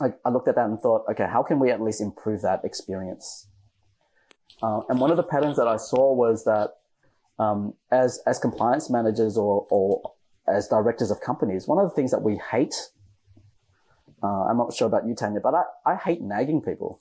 I, 0.00 0.14
I 0.24 0.30
looked 0.30 0.48
at 0.48 0.56
that 0.56 0.66
and 0.66 0.80
thought, 0.80 1.04
okay, 1.10 1.26
how 1.30 1.42
can 1.42 1.58
we 1.58 1.70
at 1.70 1.80
least 1.80 2.00
improve 2.00 2.42
that 2.42 2.64
experience? 2.64 3.48
Uh, 4.62 4.80
and 4.88 4.98
one 4.98 5.10
of 5.10 5.16
the 5.16 5.22
patterns 5.22 5.56
that 5.56 5.68
I 5.68 5.76
saw 5.76 6.12
was 6.12 6.44
that 6.44 6.70
um, 7.38 7.74
as 7.90 8.20
as 8.26 8.38
compliance 8.38 8.90
managers 8.90 9.38
or 9.38 9.66
or 9.70 10.12
as 10.48 10.68
directors 10.68 11.10
of 11.10 11.20
companies, 11.20 11.68
one 11.68 11.78
of 11.78 11.88
the 11.88 11.94
things 11.94 12.10
that 12.10 12.22
we 12.22 12.40
hate, 12.50 12.90
uh, 14.22 14.44
I'm 14.44 14.58
not 14.58 14.74
sure 14.74 14.86
about 14.86 15.06
you, 15.06 15.14
Tania, 15.14 15.40
but 15.40 15.54
I, 15.54 15.62
I 15.86 15.96
hate 15.96 16.20
nagging 16.20 16.62
people. 16.62 17.00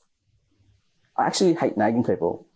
I 1.18 1.26
actually 1.26 1.56
hate 1.56 1.78
nagging 1.78 2.04
people. 2.04 2.48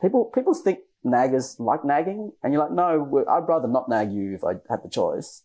People 0.00 0.26
people 0.26 0.54
think 0.54 0.80
naggers 1.04 1.58
like 1.58 1.84
nagging, 1.84 2.32
and 2.42 2.52
you're 2.52 2.62
like, 2.62 2.72
no, 2.72 3.24
I'd 3.28 3.48
rather 3.48 3.66
not 3.66 3.88
nag 3.88 4.12
you 4.12 4.34
if 4.34 4.44
I 4.44 4.54
had 4.68 4.82
the 4.84 4.90
choice. 4.90 5.42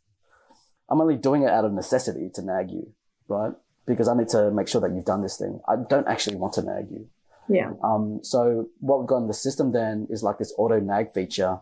I'm 0.90 1.00
only 1.00 1.16
doing 1.16 1.44
it 1.44 1.50
out 1.50 1.66
of 1.66 1.72
necessity 1.72 2.30
to 2.36 2.42
nag 2.42 2.70
you, 2.70 2.94
right? 3.28 3.54
Because 3.88 4.08
I 4.08 4.16
need 4.16 4.28
to 4.30 4.52
make 4.52 4.68
sure 4.68 4.82
that 4.82 4.92
you've 4.92 5.06
done 5.06 5.22
this 5.22 5.38
thing. 5.38 5.62
I 5.68 5.76
don't 5.90 6.08
actually 6.08 6.36
want 6.36 6.54
to 6.54 6.62
nag 6.62 6.92
you. 6.92 7.08
Yeah. 7.48 7.72
Um, 7.84 8.20
so 8.24 8.70
what 8.80 9.00
we've 9.00 9.08
got 9.08 9.18
in 9.18 9.28
the 9.28 9.34
system 9.34 9.72
then 9.72 10.08
is 10.10 10.22
like 10.22 10.38
this 10.38 10.54
auto 10.58 10.80
nag 10.80 11.14
feature 11.14 11.60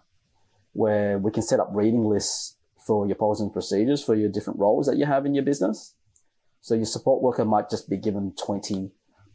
where 0.74 1.18
we 1.18 1.32
can 1.32 1.44
set 1.44 1.60
up 1.60 1.70
reading 1.72 2.06
lists 2.06 2.56
for 2.89 3.06
your 3.06 3.15
policies 3.15 3.43
and 3.43 3.54
procedures 3.54 4.04
for 4.04 4.15
your 4.15 4.30
different 4.30 4.60
roles 4.60 4.88
that 4.88 4.97
you 4.97 5.06
have 5.06 5.23
in 5.28 5.36
your 5.36 5.43
business. 5.43 5.93
So 6.62 6.73
your 6.73 6.86
support 6.86 7.21
worker 7.21 7.45
might 7.45 7.69
just 7.69 7.88
be 7.88 7.97
given 7.97 8.34
20 8.43 8.89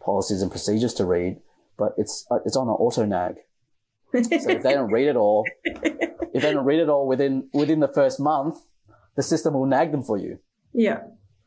policies 0.05 0.43
and 0.43 0.51
procedures 0.51 0.93
to 0.95 1.05
read, 1.05 1.37
but 1.79 1.93
it's, 1.97 2.27
uh, 2.33 2.39
it's 2.45 2.57
on 2.57 2.67
an 2.67 2.75
auto 2.75 3.05
nag. 3.05 3.37
So 4.13 4.51
if 4.51 4.63
they 4.65 4.75
don't 4.75 4.91
read 4.91 5.07
it 5.07 5.15
all, 5.15 5.45
if 5.65 6.43
they 6.43 6.53
don't 6.53 6.65
read 6.65 6.81
it 6.81 6.89
all 6.89 7.07
within, 7.07 7.49
within 7.53 7.79
the 7.79 7.89
first 7.89 8.19
month, 8.19 8.57
the 9.15 9.23
system 9.23 9.55
will 9.55 9.67
nag 9.67 9.93
them 9.93 10.03
for 10.03 10.19
you. 10.19 10.41
yeah. 10.73 11.03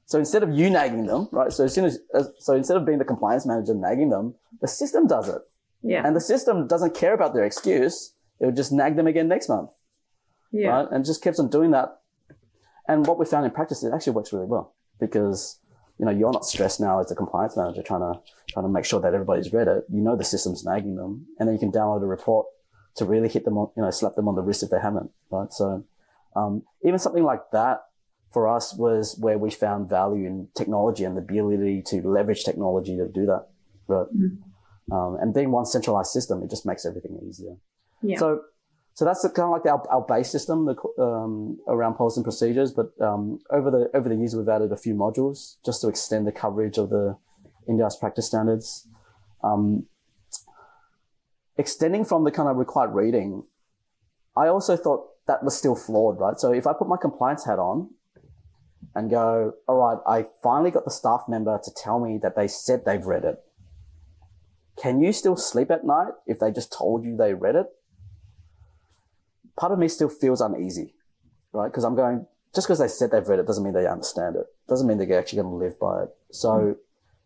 So 0.05 0.17
instead 0.17 0.41
of 0.41 0.51
you 0.51 0.69
nagging 0.69 1.05
them, 1.07 1.27
right? 1.33 1.51
So 1.51 1.65
as 1.65 1.73
soon 1.73 1.83
as, 1.83 1.99
as 2.13 2.29
so 2.39 2.55
instead 2.55 2.77
of 2.77 2.85
being 2.85 2.97
the 2.97 3.03
compliance 3.03 3.45
manager 3.45 3.73
nagging 3.75 4.09
them, 4.09 4.35
the 4.61 4.67
system 4.69 5.05
does 5.05 5.27
it. 5.27 5.41
Yeah. 5.83 6.07
And 6.07 6.15
the 6.15 6.21
system 6.21 6.65
doesn't 6.65 6.95
care 6.95 7.13
about 7.13 7.33
their 7.33 7.43
excuse. 7.43 8.13
It 8.39 8.45
would 8.45 8.55
just 8.55 8.71
nag 8.71 8.95
them 8.95 9.07
again 9.07 9.27
next 9.27 9.49
month, 9.49 9.71
yeah. 10.53 10.69
right? 10.69 10.87
And 10.91 11.03
just 11.03 11.21
keeps 11.21 11.39
on 11.39 11.49
doing 11.49 11.71
that. 11.71 11.96
And 12.87 13.05
what 13.05 13.19
we 13.19 13.25
found 13.25 13.45
in 13.45 13.51
practice, 13.51 13.83
it 13.83 13.93
actually 13.93 14.13
works 14.13 14.31
really 14.31 14.45
well 14.45 14.75
because, 14.99 15.59
you 15.99 16.05
know, 16.05 16.11
you're 16.11 16.31
not 16.31 16.45
stressed 16.45 16.79
now 16.79 16.99
as 16.99 17.11
a 17.11 17.15
compliance 17.15 17.57
manager 17.57 17.83
trying 17.83 18.01
to, 18.01 18.19
trying 18.49 18.65
to 18.65 18.69
make 18.69 18.85
sure 18.85 19.01
that 19.01 19.13
everybody's 19.13 19.51
read 19.51 19.67
it. 19.67 19.83
You 19.91 20.01
know, 20.01 20.15
the 20.15 20.23
system's 20.23 20.63
nagging 20.63 20.95
them 20.95 21.27
and 21.39 21.47
then 21.47 21.53
you 21.53 21.59
can 21.59 21.71
download 21.71 22.03
a 22.03 22.07
report 22.07 22.47
to 22.95 23.05
really 23.05 23.29
hit 23.29 23.45
them 23.45 23.57
on, 23.57 23.69
you 23.75 23.83
know, 23.83 23.91
slap 23.91 24.15
them 24.15 24.27
on 24.27 24.35
the 24.35 24.41
wrist 24.41 24.63
if 24.63 24.69
they 24.69 24.79
haven't, 24.79 25.11
right? 25.29 25.51
So, 25.51 25.85
um, 26.35 26.63
even 26.83 26.99
something 26.99 27.23
like 27.23 27.51
that 27.51 27.81
for 28.31 28.47
us 28.47 28.73
was 28.75 29.17
where 29.19 29.37
we 29.37 29.49
found 29.49 29.89
value 29.89 30.25
in 30.27 30.47
technology 30.55 31.03
and 31.03 31.15
the 31.15 31.21
ability 31.21 31.83
to 31.87 32.01
leverage 32.01 32.43
technology 32.43 32.97
to 32.97 33.07
do 33.07 33.25
that, 33.25 33.47
right? 33.87 34.07
Um, 34.91 35.17
and 35.19 35.33
being 35.33 35.51
one 35.51 35.65
centralized 35.65 36.11
system, 36.11 36.41
it 36.43 36.49
just 36.49 36.65
makes 36.65 36.85
everything 36.85 37.19
easier. 37.27 37.55
Yeah. 38.01 38.17
So, 38.17 38.41
so 38.97 39.05
that's 39.05 39.21
kind 39.21 39.45
of 39.45 39.51
like 39.51 39.65
our, 39.67 39.87
our 39.91 40.01
base 40.01 40.31
system 40.31 40.67
um, 40.97 41.59
around 41.67 41.93
policy 41.97 42.17
and 42.17 42.23
procedures. 42.23 42.73
But 42.73 42.99
um, 42.99 43.37
over 43.51 43.69
the 43.69 43.95
over 43.95 44.09
the 44.09 44.15
years, 44.15 44.35
we've 44.35 44.49
added 44.49 44.71
a 44.71 44.75
few 44.75 44.95
modules 44.95 45.57
just 45.63 45.81
to 45.81 45.87
extend 45.87 46.25
the 46.25 46.31
coverage 46.31 46.79
of 46.79 46.89
the 46.89 47.15
NDIS 47.69 47.99
practice 47.99 48.25
standards. 48.25 48.87
Um, 49.43 49.85
extending 51.59 52.05
from 52.05 52.23
the 52.23 52.31
kind 52.31 52.49
of 52.49 52.57
required 52.57 52.95
reading, 52.95 53.43
I 54.35 54.47
also 54.47 54.75
thought 54.75 55.09
that 55.27 55.43
was 55.43 55.55
still 55.55 55.75
flawed, 55.75 56.19
right? 56.19 56.39
So 56.39 56.51
if 56.51 56.65
I 56.65 56.73
put 56.73 56.87
my 56.87 56.97
compliance 56.99 57.45
hat 57.45 57.59
on 57.59 57.91
and 58.95 59.11
go, 59.11 59.53
all 59.67 59.75
right, 59.75 59.99
I 60.07 60.25
finally 60.41 60.71
got 60.71 60.85
the 60.85 60.91
staff 60.91 61.25
member 61.29 61.59
to 61.63 61.71
tell 61.71 61.99
me 61.99 62.17
that 62.23 62.35
they 62.35 62.47
said 62.47 62.83
they've 62.83 63.05
read 63.05 63.25
it. 63.25 63.43
Can 64.75 65.01
you 65.01 65.13
still 65.13 65.35
sleep 65.37 65.69
at 65.69 65.85
night 65.85 66.13
if 66.25 66.39
they 66.39 66.51
just 66.51 66.73
told 66.73 67.05
you 67.05 67.15
they 67.15 67.35
read 67.35 67.55
it? 67.55 67.67
Part 69.57 69.71
of 69.71 69.79
me 69.79 69.87
still 69.87 70.09
feels 70.09 70.41
uneasy, 70.41 70.93
right? 71.51 71.67
Because 71.67 71.83
I'm 71.83 71.95
going, 71.95 72.25
just 72.53 72.67
because 72.67 72.79
they 72.79 72.87
said 72.87 73.11
they've 73.11 73.27
read 73.27 73.39
it 73.39 73.47
doesn't 73.47 73.63
mean 73.63 73.73
they 73.73 73.87
understand 73.87 74.35
it. 74.35 74.45
Doesn't 74.67 74.87
mean 74.87 74.97
they're 74.97 75.19
actually 75.19 75.41
going 75.41 75.51
to 75.51 75.65
live 75.65 75.79
by 75.79 76.03
it. 76.03 76.09
So 76.31 76.77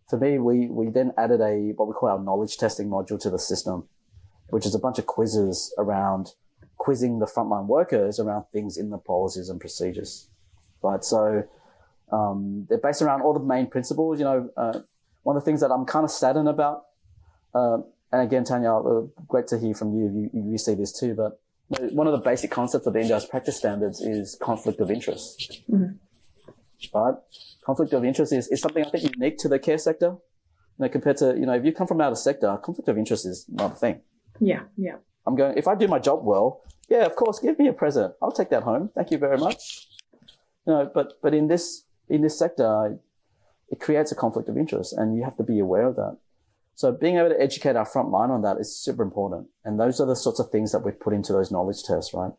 for 0.09 0.17
me, 0.17 0.39
we, 0.39 0.67
we 0.67 0.89
then 0.89 1.13
added 1.17 1.41
a, 1.41 1.73
what 1.75 1.87
we 1.87 1.93
call 1.93 2.09
our 2.09 2.19
knowledge 2.19 2.57
testing 2.57 2.87
module 2.87 3.19
to 3.19 3.29
the 3.29 3.39
system, 3.39 3.87
which 4.49 4.65
is 4.65 4.75
a 4.75 4.79
bunch 4.79 4.99
of 4.99 5.05
quizzes 5.05 5.73
around 5.77 6.33
quizzing 6.77 7.19
the 7.19 7.25
frontline 7.25 7.67
workers 7.67 8.19
around 8.19 8.45
things 8.51 8.77
in 8.77 8.89
the 8.89 8.97
policies 8.97 9.49
and 9.49 9.59
procedures, 9.59 10.29
right? 10.81 11.03
So, 11.03 11.47
um, 12.11 12.65
they're 12.69 12.77
based 12.77 13.01
around 13.01 13.21
all 13.21 13.33
the 13.33 13.39
main 13.39 13.67
principles. 13.67 14.19
You 14.19 14.25
know, 14.25 14.49
uh, 14.57 14.79
one 15.23 15.37
of 15.37 15.43
the 15.43 15.45
things 15.45 15.61
that 15.61 15.71
I'm 15.71 15.85
kind 15.85 16.03
of 16.03 16.11
saddened 16.11 16.49
about, 16.49 16.85
uh, 17.53 17.77
and 18.11 18.21
again, 18.21 18.43
Tania, 18.43 18.75
uh, 18.75 19.01
great 19.27 19.47
to 19.47 19.59
hear 19.59 19.73
from 19.73 19.93
you. 19.93 20.29
You, 20.33 20.51
you 20.51 20.57
see 20.57 20.73
this 20.73 20.91
too, 20.91 21.13
but 21.13 21.40
one 21.79 22.07
of 22.07 22.13
the 22.13 22.19
basic 22.19 22.51
concepts 22.51 22.85
of 22.87 22.93
the 22.93 22.99
NDIS 22.99 23.29
practice 23.29 23.57
standards 23.57 24.01
is 24.01 24.35
conflict 24.41 24.79
of 24.81 24.91
interest, 24.91 25.61
Mhm. 25.69 25.97
right? 26.93 27.15
Conflict 27.65 27.93
of 27.93 28.03
interest 28.03 28.33
is, 28.33 28.47
is 28.49 28.59
something 28.61 28.85
I 28.85 28.89
think 28.89 29.15
unique 29.15 29.37
to 29.39 29.47
the 29.47 29.59
care 29.59 29.77
sector. 29.77 30.17
You 30.77 30.85
know, 30.85 30.89
compared 30.89 31.17
to, 31.17 31.35
you 31.37 31.45
know, 31.45 31.53
if 31.53 31.63
you 31.63 31.71
come 31.73 31.87
from 31.87 32.01
out 32.01 32.11
of 32.11 32.17
sector, 32.17 32.57
conflict 32.57 32.89
of 32.89 32.97
interest 32.97 33.25
is 33.25 33.45
not 33.49 33.73
a 33.73 33.75
thing. 33.75 34.01
Yeah. 34.39 34.63
Yeah. 34.77 34.95
I'm 35.25 35.35
going, 35.35 35.57
if 35.57 35.67
I 35.67 35.75
do 35.75 35.87
my 35.87 35.99
job 35.99 36.25
well, 36.25 36.61
yeah, 36.89 37.05
of 37.05 37.15
course, 37.15 37.39
give 37.39 37.57
me 37.59 37.67
a 37.67 37.73
present. 37.73 38.15
I'll 38.21 38.31
take 38.31 38.49
that 38.49 38.63
home. 38.63 38.89
Thank 38.95 39.11
you 39.11 39.17
very 39.17 39.37
much. 39.37 39.87
You 40.65 40.73
know, 40.73 40.91
but, 40.93 41.13
but 41.21 41.33
in 41.33 41.47
this, 41.47 41.83
in 42.09 42.21
this 42.21 42.37
sector, 42.37 42.97
it 43.69 43.79
creates 43.79 44.11
a 44.11 44.15
conflict 44.15 44.49
of 44.49 44.57
interest 44.57 44.93
and 44.93 45.15
you 45.15 45.23
have 45.23 45.37
to 45.37 45.43
be 45.43 45.59
aware 45.59 45.87
of 45.87 45.95
that. 45.95 46.17
So 46.75 46.91
being 46.91 47.17
able 47.17 47.29
to 47.29 47.39
educate 47.39 47.75
our 47.75 47.85
front 47.85 48.09
line 48.09 48.31
on 48.31 48.41
that 48.41 48.57
is 48.57 48.75
super 48.75 49.03
important. 49.03 49.47
And 49.63 49.79
those 49.79 49.99
are 49.99 50.07
the 50.07 50.15
sorts 50.15 50.39
of 50.39 50.49
things 50.49 50.71
that 50.71 50.79
we 50.79 50.91
put 50.91 51.13
into 51.13 51.33
those 51.33 51.51
knowledge 51.51 51.83
tests, 51.83 52.13
right? 52.13 52.31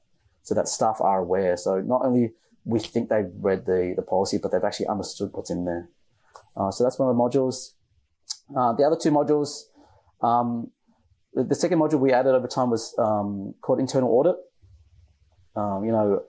so 0.43 0.55
that 0.55 0.69
staff 0.69 1.01
are 1.01 1.21
aware. 1.21 1.57
So 1.57 1.81
not 1.81 2.05
only 2.05 2.33
we 2.65 2.81
think 2.81 3.09
they've 3.09 3.31
read 3.41 3.67
the, 3.67 3.95
the 3.97 4.03
policy, 4.03 4.39
but 4.39 4.53
they've 4.53 4.63
actually 4.65 4.89
understood 4.89 5.31
what's 5.33 5.51
in 5.51 5.65
there. 5.65 5.89
Uh, 6.57 6.71
so 6.71 6.85
that's 6.85 6.99
one 6.99 7.09
of 7.09 7.17
the 7.17 7.21
modules. 7.23 7.73
Uh, 8.57 8.73
the 8.75 8.85
other 8.85 8.97
two 9.01 9.11
modules, 9.11 9.65
um, 10.21 10.71
the, 11.33 11.45
the, 11.45 11.55
second 11.55 11.79
module 11.79 11.99
we 11.99 12.13
added 12.13 12.35
over 12.35 12.47
time 12.47 12.71
was 12.71 12.95
um, 12.99 13.55
called 13.61 13.81
internal 13.81 14.11
audit. 14.11 14.37
Um, 15.57 15.85
you 15.85 15.93
know, 15.93 16.25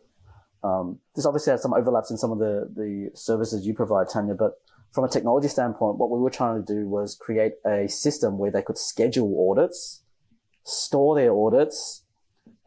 um, 0.64 1.00
this 1.16 1.26
obviously 1.26 1.52
has 1.52 1.62
some 1.62 1.74
overlaps 1.74 2.10
in 2.12 2.18
some 2.18 2.32
of 2.32 2.40
the, 2.40 2.70
the 2.74 3.12
services 3.14 3.66
you 3.66 3.74
provide, 3.74 4.08
Tania, 4.10 4.34
but 4.34 4.54
from 4.94 5.04
a 5.04 5.10
technology 5.10 5.48
standpoint, 5.48 5.98
what 5.98 6.12
we 6.12 6.20
were 6.20 6.30
trying 6.30 6.64
to 6.64 6.74
do 6.74 6.88
was 6.88 7.16
create 7.16 7.54
a 7.66 7.88
system 7.88 8.38
where 8.38 8.52
they 8.52 8.62
could 8.62 8.78
schedule 8.78 9.50
audits, 9.50 10.04
store 10.64 11.16
their 11.16 11.34
audits, 11.34 12.04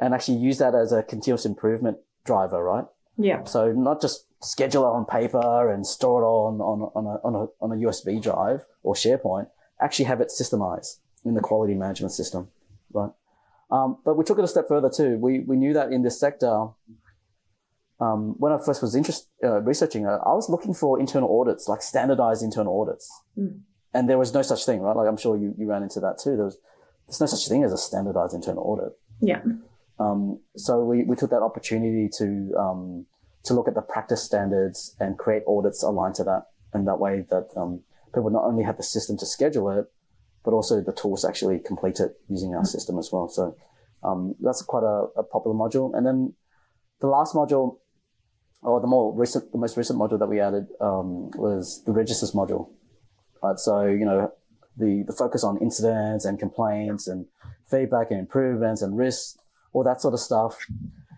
and 0.00 0.12
actually 0.12 0.38
use 0.38 0.58
that 0.58 0.74
as 0.74 0.92
a 0.92 1.04
continuous 1.04 1.46
improvement 1.46 1.98
driver, 2.24 2.62
right? 2.62 2.84
Yeah. 3.16 3.44
So 3.44 3.72
not 3.72 4.02
just 4.02 4.26
schedule 4.42 4.82
it 4.84 4.88
on 4.88 5.06
paper 5.06 5.70
and 5.70 5.86
store 5.86 6.22
it 6.22 6.26
on, 6.26 6.60
on, 6.60 6.90
on, 6.94 7.06
a, 7.06 7.26
on, 7.26 7.34
a, 7.34 7.64
on 7.64 7.72
a 7.72 7.86
USB 7.86 8.20
drive 8.20 8.66
or 8.82 8.94
SharePoint, 8.94 9.48
actually 9.80 10.06
have 10.06 10.20
it 10.20 10.28
systemized 10.28 10.98
in 11.24 11.34
the 11.34 11.40
quality 11.40 11.74
management 11.74 12.12
system, 12.12 12.48
right? 12.92 13.10
Um, 13.70 13.98
but 14.04 14.16
we 14.16 14.24
took 14.24 14.38
it 14.38 14.44
a 14.44 14.48
step 14.48 14.66
further 14.68 14.90
too. 14.90 15.16
We, 15.18 15.40
we 15.40 15.56
knew 15.56 15.72
that 15.74 15.92
in 15.92 16.02
this 16.02 16.18
sector, 16.18 16.68
um, 17.98 18.34
when 18.38 18.52
I 18.52 18.58
first 18.58 18.82
was 18.82 18.94
interest, 18.94 19.28
uh, 19.42 19.60
researching 19.62 20.04
it, 20.04 20.08
I 20.08 20.34
was 20.34 20.48
looking 20.48 20.74
for 20.74 21.00
internal 21.00 21.40
audits, 21.40 21.68
like 21.68 21.82
standardized 21.82 22.42
internal 22.42 22.78
audits. 22.80 23.10
Mm. 23.38 23.60
And 23.94 24.10
there 24.10 24.18
was 24.18 24.34
no 24.34 24.42
such 24.42 24.66
thing, 24.66 24.80
right? 24.80 24.94
Like 24.94 25.08
I'm 25.08 25.16
sure 25.16 25.36
you, 25.36 25.54
you 25.56 25.66
ran 25.66 25.82
into 25.82 26.00
that 26.00 26.18
too. 26.18 26.36
There 26.36 26.44
was, 26.44 26.58
there's 27.06 27.20
no 27.20 27.26
such 27.26 27.48
thing 27.48 27.64
as 27.64 27.72
a 27.72 27.78
standardized 27.78 28.34
internal 28.34 28.62
audit. 28.64 28.92
Yeah. 29.20 29.42
Um, 29.98 30.40
so 30.56 30.84
we, 30.84 31.04
we 31.04 31.16
took 31.16 31.30
that 31.30 31.40
opportunity 31.40 32.10
to, 32.18 32.54
um, 32.58 33.06
to 33.44 33.54
look 33.54 33.68
at 33.68 33.74
the 33.74 33.80
practice 33.80 34.22
standards 34.22 34.94
and 35.00 35.16
create 35.16 35.42
audits 35.48 35.82
aligned 35.82 36.16
to 36.16 36.24
that. 36.24 36.48
And 36.74 36.86
that 36.86 37.00
way 37.00 37.24
that, 37.30 37.48
um, 37.56 37.80
people 38.14 38.28
not 38.28 38.44
only 38.44 38.64
have 38.64 38.76
the 38.76 38.82
system 38.82 39.16
to 39.18 39.24
schedule 39.24 39.70
it, 39.70 39.86
but 40.44 40.52
also 40.52 40.82
the 40.82 40.92
tools 40.92 41.22
to 41.22 41.28
actually 41.28 41.58
complete 41.58 41.98
it 41.98 42.20
using 42.28 42.54
our 42.54 42.62
mm. 42.62 42.66
system 42.66 42.98
as 42.98 43.10
well. 43.10 43.28
So, 43.28 43.56
um, 44.02 44.34
that's 44.40 44.60
quite 44.60 44.82
a, 44.82 45.06
a 45.16 45.22
popular 45.22 45.56
module. 45.56 45.96
And 45.96 46.06
then 46.06 46.34
the 47.00 47.06
last 47.06 47.34
module, 47.34 47.78
or 48.62 48.80
the 48.80 48.86
more 48.86 49.14
recent, 49.14 49.52
the 49.52 49.58
most 49.58 49.76
recent 49.76 49.98
module 49.98 50.18
that 50.18 50.26
we 50.26 50.40
added 50.40 50.66
um, 50.80 51.30
was 51.32 51.82
the 51.84 51.92
registers 51.92 52.32
module. 52.32 52.70
Right, 53.42 53.58
so 53.58 53.84
you 53.84 54.04
know 54.04 54.32
the 54.76 55.04
the 55.06 55.12
focus 55.12 55.44
on 55.44 55.58
incidents 55.58 56.24
and 56.24 56.38
complaints 56.38 57.06
and 57.06 57.26
feedback 57.70 58.10
and 58.10 58.20
improvements 58.20 58.82
and 58.82 58.96
risks, 58.96 59.36
all 59.72 59.84
that 59.84 60.00
sort 60.00 60.14
of 60.14 60.20
stuff. 60.20 60.58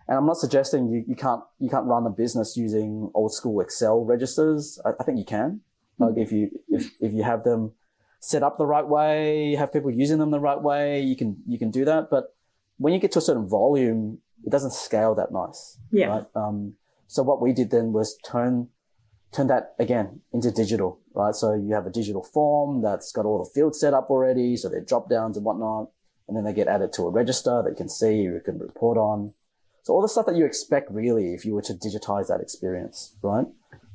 And 0.07 0.17
I'm 0.17 0.25
not 0.25 0.37
suggesting 0.37 0.89
you, 0.89 1.05
you 1.07 1.15
can't 1.15 1.43
you 1.59 1.69
can't 1.69 1.85
run 1.85 2.05
a 2.05 2.09
business 2.09 2.57
using 2.57 3.11
old 3.13 3.33
school 3.33 3.61
Excel 3.61 4.03
registers. 4.03 4.79
I, 4.85 4.91
I 4.99 5.03
think 5.03 5.17
you 5.17 5.25
can, 5.25 5.61
like 5.97 6.17
if 6.17 6.31
you 6.31 6.49
if 6.67 6.91
if 6.99 7.13
you 7.13 7.23
have 7.23 7.43
them 7.43 7.73
set 8.19 8.43
up 8.43 8.57
the 8.57 8.65
right 8.65 8.87
way, 8.87 9.55
have 9.55 9.71
people 9.71 9.91
using 9.91 10.19
them 10.19 10.31
the 10.31 10.39
right 10.39 10.61
way, 10.61 11.01
you 11.01 11.15
can 11.15 11.37
you 11.47 11.57
can 11.57 11.71
do 11.71 11.85
that. 11.85 12.09
But 12.09 12.35
when 12.77 12.93
you 12.93 12.99
get 12.99 13.11
to 13.13 13.19
a 13.19 13.21
certain 13.21 13.47
volume, 13.47 14.19
it 14.45 14.49
doesn't 14.49 14.73
scale 14.73 15.15
that 15.15 15.31
nice. 15.31 15.77
Yeah. 15.91 16.07
Right? 16.07 16.25
Um, 16.35 16.73
so 17.09 17.23
what 17.23 17.41
we 17.41 17.53
did 17.53 17.71
then 17.71 17.91
was 17.91 18.15
turn, 18.23 18.67
turn 19.31 19.47
that 19.47 19.73
again 19.79 20.21
into 20.31 20.51
digital, 20.51 20.99
right? 21.15 21.33
So 21.33 21.55
you 21.55 21.73
have 21.73 21.87
a 21.87 21.89
digital 21.89 22.21
form 22.21 22.83
that's 22.83 23.11
got 23.11 23.25
all 23.25 23.43
the 23.43 23.49
fields 23.49 23.79
set 23.79 23.95
up 23.95 24.11
already. 24.11 24.55
So 24.55 24.69
they're 24.69 24.79
drop 24.79 25.09
downs 25.09 25.35
and 25.35 25.43
whatnot. 25.43 25.89
And 26.27 26.37
then 26.37 26.43
they 26.43 26.53
get 26.53 26.67
added 26.67 26.93
to 26.93 27.07
a 27.07 27.09
register 27.09 27.63
that 27.63 27.71
you 27.71 27.75
can 27.75 27.89
see, 27.89 28.17
you 28.17 28.39
can 28.45 28.59
report 28.59 28.99
on. 28.99 29.33
So 29.81 29.93
all 29.93 30.03
the 30.03 30.07
stuff 30.07 30.27
that 30.27 30.35
you 30.35 30.45
expect 30.45 30.91
really 30.91 31.33
if 31.33 31.45
you 31.45 31.55
were 31.55 31.63
to 31.63 31.73
digitize 31.73 32.27
that 32.27 32.41
experience, 32.41 33.15
right? 33.23 33.47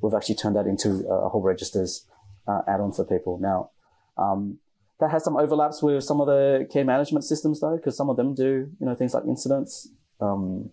We've 0.02 0.12
actually 0.12 0.34
turned 0.34 0.56
that 0.56 0.66
into 0.66 1.06
a 1.08 1.28
whole 1.28 1.40
registers 1.40 2.08
uh, 2.48 2.62
add-on 2.66 2.90
for 2.90 3.04
people. 3.04 3.38
Now, 3.38 3.70
um, 4.18 4.58
that 4.98 5.12
has 5.12 5.22
some 5.22 5.36
overlaps 5.36 5.84
with 5.84 6.02
some 6.02 6.20
of 6.20 6.26
the 6.26 6.66
care 6.72 6.84
management 6.84 7.24
systems 7.24 7.60
though, 7.60 7.76
because 7.76 7.96
some 7.96 8.10
of 8.10 8.16
them 8.16 8.34
do, 8.34 8.72
you 8.80 8.86
know, 8.86 8.96
things 8.96 9.14
like 9.14 9.22
incidents. 9.24 9.88
Um, 10.20 10.70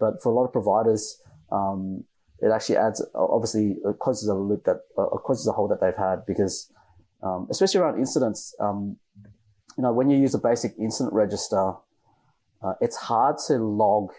but 0.00 0.20
for 0.20 0.32
a 0.32 0.34
lot 0.34 0.46
of 0.46 0.52
providers, 0.52 1.22
um, 1.50 2.04
it 2.40 2.50
actually 2.50 2.76
adds, 2.76 3.04
obviously, 3.14 3.76
it 3.84 3.98
closes 3.98 4.28
a 4.28 4.34
loop 4.34 4.64
that, 4.64 4.82
uh, 4.98 5.06
closes 5.18 5.46
a 5.46 5.52
hole 5.52 5.68
that 5.68 5.80
they've 5.80 5.96
had 5.96 6.26
because, 6.26 6.70
um, 7.22 7.46
especially 7.50 7.80
around 7.80 7.98
incidents, 7.98 8.54
um, 8.60 8.96
you 9.76 9.82
know, 9.82 9.92
when 9.92 10.10
you 10.10 10.18
use 10.18 10.34
a 10.34 10.38
basic 10.38 10.74
incident 10.78 11.14
register, 11.14 11.74
uh, 12.62 12.74
it's 12.80 12.96
hard 12.96 13.36
to 13.46 13.54
log, 13.54 14.10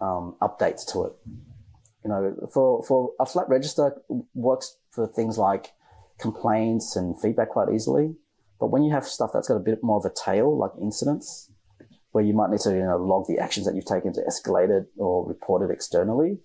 um, 0.00 0.36
updates 0.42 0.90
to 0.92 1.04
it. 1.04 1.12
You 2.04 2.10
know, 2.10 2.48
for, 2.52 2.82
for 2.84 3.12
a 3.18 3.26
flat 3.26 3.48
register 3.48 4.00
works 4.34 4.76
for 4.92 5.06
things 5.06 5.38
like 5.38 5.72
complaints 6.20 6.94
and 6.94 7.20
feedback 7.20 7.50
quite 7.50 7.68
easily. 7.74 8.14
But 8.60 8.68
when 8.68 8.82
you 8.84 8.92
have 8.92 9.04
stuff 9.04 9.30
that's 9.32 9.48
got 9.48 9.56
a 9.56 9.60
bit 9.60 9.82
more 9.82 9.98
of 9.98 10.04
a 10.04 10.12
tail, 10.14 10.56
like 10.56 10.70
incidents, 10.80 11.50
where 12.12 12.24
you 12.24 12.32
might 12.32 12.50
need 12.50 12.60
to, 12.60 12.70
you 12.70 12.84
know, 12.84 12.96
log 12.96 13.26
the 13.26 13.38
actions 13.38 13.66
that 13.66 13.74
you've 13.74 13.84
taken 13.84 14.12
to 14.14 14.22
escalate 14.22 14.70
it 14.70 14.86
or 14.96 15.26
report 15.28 15.68
it 15.68 15.72
externally, 15.72 16.38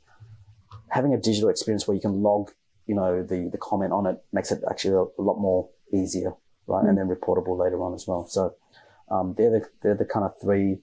having 0.92 1.14
a 1.14 1.18
digital 1.18 1.50
experience 1.50 1.88
where 1.88 1.96
you 1.96 2.02
can 2.02 2.22
log, 2.22 2.52
you 2.86 2.96
know, 2.96 3.24
the, 3.24 3.50
the 3.52 3.58
comment 3.58 3.94
on 3.94 4.06
it 4.06 4.18
makes 4.32 4.52
it 4.52 4.62
actually 4.70 4.94
a, 4.94 5.22
a 5.22 5.24
lot 5.24 5.40
more 5.40 5.70
easier, 5.94 6.34
right? 6.68 6.84
Mm. 6.84 6.90
And 6.90 6.98
then 6.98 7.08
reportable 7.08 7.58
later 7.58 7.82
on 7.82 7.94
as 7.94 8.06
well. 8.08 8.28
So, 8.28 8.56
um, 9.10 9.36
they're 9.38 9.52
the, 9.52 9.66
they're 9.82 9.96
the 9.96 10.06
kind 10.06 10.26
of 10.26 10.34
three 10.42 10.80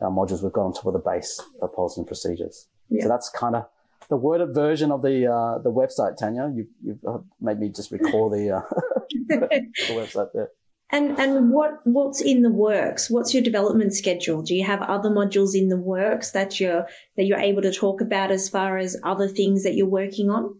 uh, 0.00 0.06
modules 0.06 0.42
we've 0.42 0.52
got 0.52 0.66
on 0.66 0.72
top 0.72 0.86
of 0.86 0.92
the 0.92 0.98
base 0.98 1.40
of 1.60 1.74
policy 1.74 2.00
and 2.00 2.06
procedures. 2.06 2.68
Yeah. 2.88 3.02
So 3.02 3.08
that's 3.08 3.28
kind 3.28 3.56
of 3.56 3.66
the 4.08 4.16
worded 4.16 4.54
version 4.54 4.90
of 4.90 5.02
the, 5.02 5.26
uh, 5.26 5.58
the 5.58 5.70
website, 5.70 6.16
Tania. 6.16 6.50
You, 6.52 6.66
you've 6.82 7.04
uh, 7.06 7.18
made 7.40 7.60
me 7.60 7.68
just 7.68 7.90
recall 7.92 8.30
the, 8.30 8.50
uh, 8.56 8.62
the 9.28 9.60
website 9.90 10.32
there. 10.32 10.50
And 10.92 11.18
and 11.20 11.52
what 11.52 11.80
what's 11.84 12.20
in 12.20 12.42
the 12.42 12.50
works? 12.50 13.10
What's 13.10 13.32
your 13.32 13.42
development 13.42 13.94
schedule? 13.94 14.42
Do 14.42 14.54
you 14.54 14.64
have 14.64 14.82
other 14.82 15.08
modules 15.08 15.54
in 15.54 15.68
the 15.68 15.76
works 15.76 16.32
that 16.32 16.58
you're 16.58 16.86
that 17.16 17.24
you're 17.24 17.38
able 17.38 17.62
to 17.62 17.72
talk 17.72 18.00
about 18.00 18.32
as 18.32 18.48
far 18.48 18.76
as 18.76 18.96
other 19.04 19.28
things 19.28 19.62
that 19.62 19.74
you're 19.74 19.86
working 19.86 20.30
on? 20.30 20.58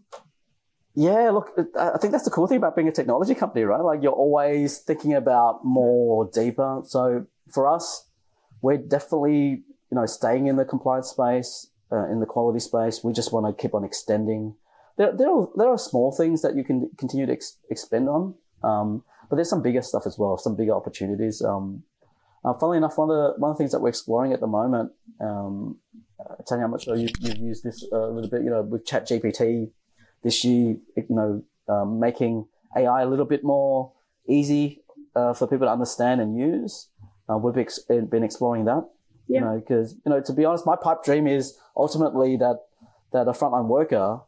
Yeah, 0.94 1.30
look, 1.30 1.50
I 1.78 1.98
think 1.98 2.12
that's 2.12 2.24
the 2.24 2.30
cool 2.30 2.46
thing 2.46 2.58
about 2.58 2.76
being 2.76 2.88
a 2.88 2.92
technology 2.92 3.34
company, 3.34 3.64
right? 3.64 3.80
Like 3.80 4.02
you're 4.02 4.12
always 4.12 4.78
thinking 4.78 5.14
about 5.14 5.64
more 5.64 6.28
deeper. 6.32 6.82
So 6.84 7.26
for 7.50 7.68
us, 7.68 8.08
we're 8.60 8.76
definitely 8.76 9.64
you 9.90 9.96
know 9.96 10.06
staying 10.06 10.46
in 10.46 10.56
the 10.56 10.64
compliance 10.64 11.08
space, 11.08 11.68
uh, 11.90 12.08
in 12.08 12.20
the 12.20 12.26
quality 12.26 12.60
space. 12.60 13.02
We 13.02 13.12
just 13.12 13.32
want 13.32 13.46
to 13.46 13.60
keep 13.60 13.74
on 13.74 13.84
extending. 13.84 14.54
There 14.96 15.12
there 15.12 15.30
are, 15.30 15.48
there 15.56 15.68
are 15.68 15.78
small 15.78 16.12
things 16.12 16.42
that 16.42 16.54
you 16.54 16.62
can 16.62 16.90
continue 16.98 17.26
to 17.26 17.32
ex- 17.32 17.58
expand 17.68 18.08
on. 18.08 18.34
Um, 18.62 19.02
but 19.30 19.36
there's 19.36 19.48
some 19.48 19.62
bigger 19.62 19.80
stuff 19.80 20.02
as 20.06 20.18
well, 20.18 20.36
some 20.36 20.56
bigger 20.56 20.74
opportunities. 20.74 21.40
Um, 21.40 21.84
uh, 22.44 22.52
funnily 22.54 22.78
enough, 22.78 22.98
one 22.98 23.10
of 23.10 23.16
the 23.16 23.40
one 23.40 23.52
of 23.52 23.56
the 23.56 23.62
things 23.62 23.70
that 23.72 23.80
we're 23.80 23.88
exploring 23.88 24.32
at 24.32 24.40
the 24.40 24.46
moment, 24.46 24.90
um, 25.20 25.78
uh, 26.18 26.34
Tania, 26.46 26.64
I'm 26.64 26.72
not 26.72 26.82
sure 26.82 26.96
you, 26.96 27.08
you've 27.20 27.38
used 27.38 27.62
this 27.62 27.86
uh, 27.92 28.08
a 28.08 28.10
little 28.10 28.28
bit. 28.28 28.42
You 28.42 28.50
know, 28.50 28.62
with 28.62 28.84
ChatGPT 28.84 29.70
this 30.24 30.44
year, 30.44 30.76
you 30.96 31.04
know, 31.08 31.44
um, 31.68 32.00
making 32.00 32.46
AI 32.76 33.02
a 33.02 33.06
little 33.06 33.24
bit 33.24 33.44
more 33.44 33.92
easy 34.28 34.82
uh, 35.14 35.32
for 35.32 35.46
people 35.46 35.66
to 35.66 35.72
understand 35.72 36.20
and 36.20 36.36
use. 36.36 36.88
Uh, 37.28 37.38
we've 37.38 37.56
ex- 37.56 37.78
been 37.88 38.24
exploring 38.24 38.64
that. 38.64 38.88
Yeah. 39.28 39.38
You 39.38 39.44
know, 39.44 39.58
because 39.60 39.94
you 40.04 40.10
know, 40.10 40.20
to 40.20 40.32
be 40.32 40.44
honest, 40.44 40.66
my 40.66 40.76
pipe 40.76 41.04
dream 41.04 41.28
is 41.28 41.56
ultimately 41.76 42.36
that 42.38 42.58
that 43.12 43.28
a 43.28 43.32
frontline 43.32 43.66
worker 43.66 44.22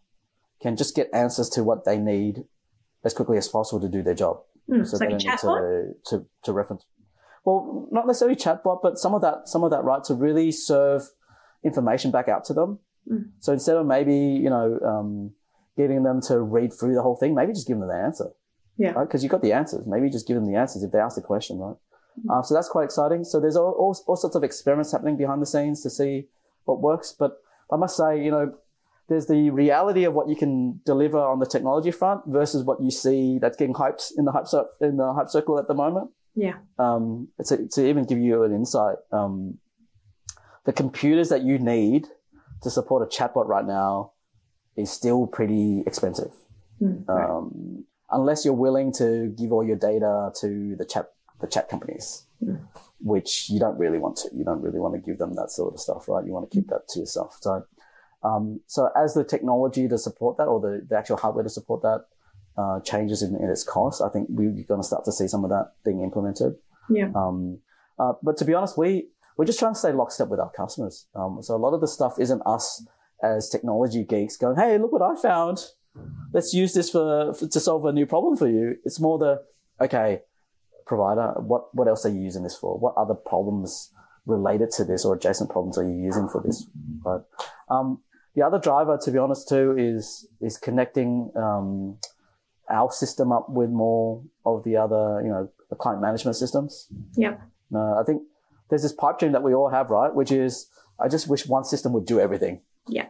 can 0.60 0.76
just 0.76 0.94
get 0.94 1.08
answers 1.12 1.48
to 1.50 1.64
what 1.64 1.84
they 1.84 1.98
need 1.98 2.44
as 3.04 3.14
quickly 3.14 3.36
as 3.36 3.48
possible 3.48 3.80
to 3.80 3.88
do 3.88 4.02
their 4.02 4.14
job. 4.14 4.42
Mm, 4.70 4.86
so 4.86 4.96
like? 4.96 5.18
To, 5.20 5.92
to, 6.06 6.26
to 6.44 6.52
reference. 6.52 6.84
Well, 7.44 7.88
not 7.90 8.06
necessarily 8.06 8.36
chatbot, 8.36 8.80
but 8.82 8.98
some 8.98 9.14
of 9.14 9.22
that, 9.22 9.48
some 9.48 9.64
of 9.64 9.70
that, 9.70 9.82
right, 9.82 10.02
to 10.04 10.14
really 10.14 10.52
serve 10.52 11.02
information 11.64 12.10
back 12.10 12.28
out 12.28 12.44
to 12.46 12.54
them. 12.54 12.78
Mm. 13.10 13.30
So 13.40 13.52
instead 13.52 13.76
of 13.76 13.86
maybe, 13.86 14.14
you 14.14 14.50
know, 14.50 14.78
um, 14.84 15.32
getting 15.76 16.02
them 16.04 16.20
to 16.28 16.40
read 16.40 16.72
through 16.72 16.94
the 16.94 17.02
whole 17.02 17.16
thing, 17.16 17.34
maybe 17.34 17.52
just 17.52 17.66
give 17.66 17.78
them 17.78 17.88
the 17.88 17.94
answer. 17.94 18.30
Yeah. 18.76 18.92
Right? 18.92 19.08
Cause 19.08 19.22
you've 19.22 19.32
got 19.32 19.42
the 19.42 19.52
answers. 19.52 19.86
Maybe 19.86 20.08
just 20.08 20.26
give 20.26 20.36
them 20.36 20.46
the 20.46 20.56
answers 20.56 20.82
if 20.82 20.92
they 20.92 20.98
ask 20.98 21.16
the 21.16 21.22
question, 21.22 21.58
right? 21.58 21.76
Mm. 22.24 22.38
Uh, 22.38 22.42
so 22.42 22.54
that's 22.54 22.68
quite 22.68 22.84
exciting. 22.84 23.24
So 23.24 23.40
there's 23.40 23.56
all, 23.56 23.72
all, 23.72 23.96
all 24.06 24.16
sorts 24.16 24.36
of 24.36 24.44
experiments 24.44 24.92
happening 24.92 25.16
behind 25.16 25.42
the 25.42 25.46
scenes 25.46 25.82
to 25.82 25.90
see 25.90 26.28
what 26.64 26.80
works. 26.80 27.14
But 27.18 27.38
I 27.72 27.76
must 27.76 27.96
say, 27.96 28.22
you 28.22 28.30
know, 28.30 28.54
there's 29.12 29.26
the 29.26 29.50
reality 29.50 30.04
of 30.04 30.14
what 30.14 30.28
you 30.28 30.36
can 30.36 30.80
deliver 30.84 31.18
on 31.18 31.38
the 31.38 31.46
technology 31.46 31.90
front 31.90 32.22
versus 32.26 32.64
what 32.64 32.82
you 32.82 32.90
see 32.90 33.38
that's 33.38 33.56
getting 33.56 33.74
hyped 33.74 34.12
in 34.16 34.24
the 34.24 34.32
hype 34.32 34.46
in 34.80 34.96
the 34.96 35.12
hype 35.12 35.28
circle 35.28 35.58
at 35.58 35.68
the 35.68 35.74
moment. 35.74 36.10
Yeah. 36.34 36.54
Um, 36.78 37.28
to, 37.44 37.68
to 37.68 37.86
even 37.86 38.04
give 38.04 38.18
you 38.18 38.42
an 38.42 38.54
insight, 38.54 38.96
um, 39.12 39.58
the 40.64 40.72
computers 40.72 41.28
that 41.28 41.42
you 41.42 41.58
need 41.58 42.06
to 42.62 42.70
support 42.70 43.02
a 43.02 43.06
chatbot 43.06 43.46
right 43.46 43.66
now 43.66 44.12
is 44.76 44.90
still 44.90 45.26
pretty 45.26 45.82
expensive. 45.86 46.32
Mm, 46.80 47.06
right. 47.06 47.30
um, 47.30 47.84
unless 48.10 48.44
you're 48.44 48.54
willing 48.54 48.92
to 48.94 49.28
give 49.38 49.52
all 49.52 49.64
your 49.64 49.76
data 49.76 50.32
to 50.40 50.74
the 50.76 50.84
chat 50.84 51.10
the 51.40 51.46
chat 51.46 51.68
companies. 51.68 52.26
Mm. 52.42 52.66
which 52.98 53.50
you 53.50 53.60
don't 53.60 53.78
really 53.78 53.98
want 53.98 54.16
to. 54.16 54.28
You 54.34 54.44
don't 54.44 54.62
really 54.62 54.80
want 54.80 54.94
to 54.94 55.00
give 55.00 55.18
them 55.18 55.34
that 55.34 55.50
sort 55.50 55.74
of 55.74 55.80
stuff, 55.80 56.08
right? 56.08 56.24
You 56.24 56.32
want 56.32 56.50
to 56.50 56.54
keep 56.54 56.68
that 56.68 56.88
to 56.88 57.00
yourself. 57.00 57.38
So, 57.40 57.64
um, 58.24 58.60
so 58.66 58.88
as 58.96 59.14
the 59.14 59.24
technology 59.24 59.88
to 59.88 59.98
support 59.98 60.36
that 60.36 60.44
or 60.44 60.60
the, 60.60 60.86
the 60.88 60.96
actual 60.96 61.16
hardware 61.16 61.44
to 61.44 61.50
support 61.50 61.82
that 61.82 62.06
uh, 62.56 62.80
changes 62.80 63.22
in, 63.22 63.34
in, 63.34 63.48
its 63.48 63.64
cost, 63.64 64.00
I 64.02 64.08
think 64.08 64.28
we're 64.30 64.50
going 64.50 64.80
to 64.80 64.86
start 64.86 65.04
to 65.06 65.12
see 65.12 65.26
some 65.26 65.44
of 65.44 65.50
that 65.50 65.72
being 65.84 66.02
implemented. 66.02 66.54
Yeah. 66.88 67.10
Um, 67.14 67.58
uh, 67.98 68.12
but 68.22 68.36
to 68.38 68.44
be 68.44 68.54
honest, 68.54 68.78
we 68.78 69.08
we're 69.36 69.46
just 69.46 69.58
trying 69.58 69.74
to 69.74 69.78
stay 69.78 69.92
lockstep 69.92 70.28
with 70.28 70.40
our 70.40 70.50
customers. 70.50 71.06
Um, 71.14 71.38
so 71.42 71.54
a 71.54 71.56
lot 71.56 71.74
of 71.74 71.80
the 71.80 71.88
stuff 71.88 72.20
isn't 72.20 72.42
us 72.44 72.86
as 73.22 73.48
technology 73.48 74.04
geeks 74.04 74.36
going, 74.36 74.56
"Hey, 74.56 74.78
look 74.78 74.92
what 74.92 75.02
I 75.02 75.20
found. 75.20 75.64
Let's 76.32 76.52
use 76.54 76.74
this 76.74 76.90
for, 76.90 77.34
for 77.34 77.46
to 77.46 77.60
solve 77.60 77.84
a 77.86 77.92
new 77.92 78.06
problem 78.06 78.36
for 78.36 78.48
you." 78.48 78.76
It's 78.84 79.00
more 79.00 79.18
the 79.18 79.42
okay, 79.80 80.20
provider. 80.86 81.32
What 81.40 81.74
what 81.74 81.88
else 81.88 82.04
are 82.04 82.10
you 82.10 82.20
using 82.20 82.42
this 82.42 82.56
for? 82.56 82.78
What 82.78 82.94
other 82.96 83.14
problems 83.14 83.90
related 84.26 84.70
to 84.70 84.84
this 84.84 85.04
or 85.04 85.14
adjacent 85.14 85.50
problems 85.50 85.78
are 85.78 85.84
you 85.84 85.94
using 85.94 86.28
for 86.28 86.42
this? 86.44 86.66
Um, 87.68 88.00
the 88.34 88.42
other 88.42 88.58
driver, 88.58 88.98
to 89.02 89.10
be 89.10 89.18
honest, 89.18 89.48
too, 89.48 89.74
is 89.78 90.26
is 90.40 90.56
connecting 90.56 91.30
um, 91.36 91.98
our 92.70 92.90
system 92.90 93.32
up 93.32 93.48
with 93.50 93.70
more 93.70 94.22
of 94.44 94.64
the 94.64 94.76
other, 94.76 95.20
you 95.22 95.28
know, 95.28 95.48
the 95.70 95.76
client 95.76 96.00
management 96.00 96.36
systems. 96.36 96.88
Yeah. 97.16 97.36
Uh, 97.74 98.00
I 98.00 98.02
think 98.06 98.22
there's 98.70 98.82
this 98.82 98.92
pipe 98.92 99.18
dream 99.18 99.32
that 99.32 99.42
we 99.42 99.54
all 99.54 99.70
have, 99.70 99.90
right? 99.90 100.14
Which 100.14 100.32
is, 100.32 100.66
I 100.98 101.08
just 101.08 101.28
wish 101.28 101.46
one 101.46 101.64
system 101.64 101.92
would 101.92 102.06
do 102.06 102.20
everything. 102.20 102.62
Yeah. 102.88 103.06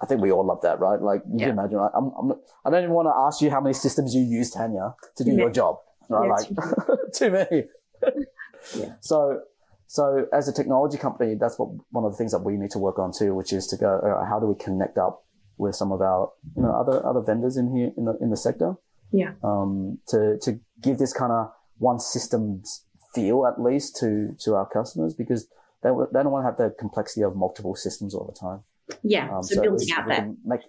I 0.00 0.06
think 0.06 0.20
we 0.20 0.30
all 0.30 0.44
love 0.46 0.60
that, 0.62 0.78
right? 0.78 1.00
Like 1.00 1.22
you 1.26 1.38
yeah. 1.38 1.46
can 1.46 1.58
imagine, 1.58 1.78
right? 1.78 1.90
I'm, 1.94 2.12
I'm 2.18 2.32
I 2.64 2.70
don't 2.70 2.82
even 2.82 2.94
want 2.94 3.06
to 3.06 3.14
ask 3.16 3.40
you 3.40 3.50
how 3.50 3.60
many 3.60 3.72
systems 3.72 4.14
you 4.14 4.22
use, 4.22 4.50
Tania, 4.50 4.94
to 5.16 5.24
do 5.24 5.30
yeah. 5.30 5.38
your 5.38 5.50
job, 5.50 5.78
right? 6.08 6.26
Yeah, 6.26 6.64
like 6.64 7.12
too 7.14 7.30
many. 7.30 7.64
yeah. 8.76 8.92
So, 9.00 9.40
so 9.86 10.26
as 10.32 10.48
a 10.48 10.52
technology 10.52 10.98
company, 10.98 11.34
that's 11.34 11.58
what 11.58 11.68
one 11.90 12.04
of 12.04 12.12
the 12.12 12.18
things 12.18 12.32
that 12.32 12.40
we 12.40 12.56
need 12.56 12.70
to 12.72 12.78
work 12.78 12.98
on 12.98 13.12
too, 13.12 13.34
which 13.34 13.52
is 13.52 13.66
to 13.68 13.76
go, 13.76 13.98
uh, 13.98 14.24
how 14.26 14.40
do 14.40 14.46
we 14.46 14.54
connect 14.56 14.98
up 14.98 15.24
with 15.58 15.74
some 15.74 15.92
of 15.92 16.00
our, 16.00 16.32
you 16.56 16.62
know, 16.62 16.72
other 16.72 17.04
other 17.06 17.20
vendors 17.20 17.56
in 17.56 17.74
here 17.74 17.92
in 17.96 18.04
the 18.04 18.16
in 18.20 18.30
the 18.30 18.36
sector? 18.36 18.74
Yeah. 19.12 19.32
Um, 19.44 19.98
to 20.08 20.38
to 20.42 20.60
give 20.80 20.98
this 20.98 21.12
kind 21.12 21.32
of 21.32 21.52
one 21.78 22.00
systems 22.00 22.84
feel 23.14 23.46
at 23.46 23.60
least 23.60 23.96
to 23.96 24.34
to 24.40 24.54
our 24.54 24.68
customers 24.68 25.14
because 25.14 25.48
they 25.82 25.90
they 26.12 26.22
don't 26.22 26.32
want 26.32 26.44
to 26.44 26.50
have 26.50 26.56
the 26.58 26.74
complexity 26.78 27.22
of 27.22 27.36
multiple 27.36 27.76
systems 27.76 28.14
all 28.14 28.26
the 28.26 28.38
time. 28.38 28.60
Yeah. 29.02 29.34
Um, 29.34 29.42
so, 29.42 29.56
so, 29.56 29.62
building 29.62 29.88
out 29.96 30.08
that 30.08 30.28
make, 30.44 30.60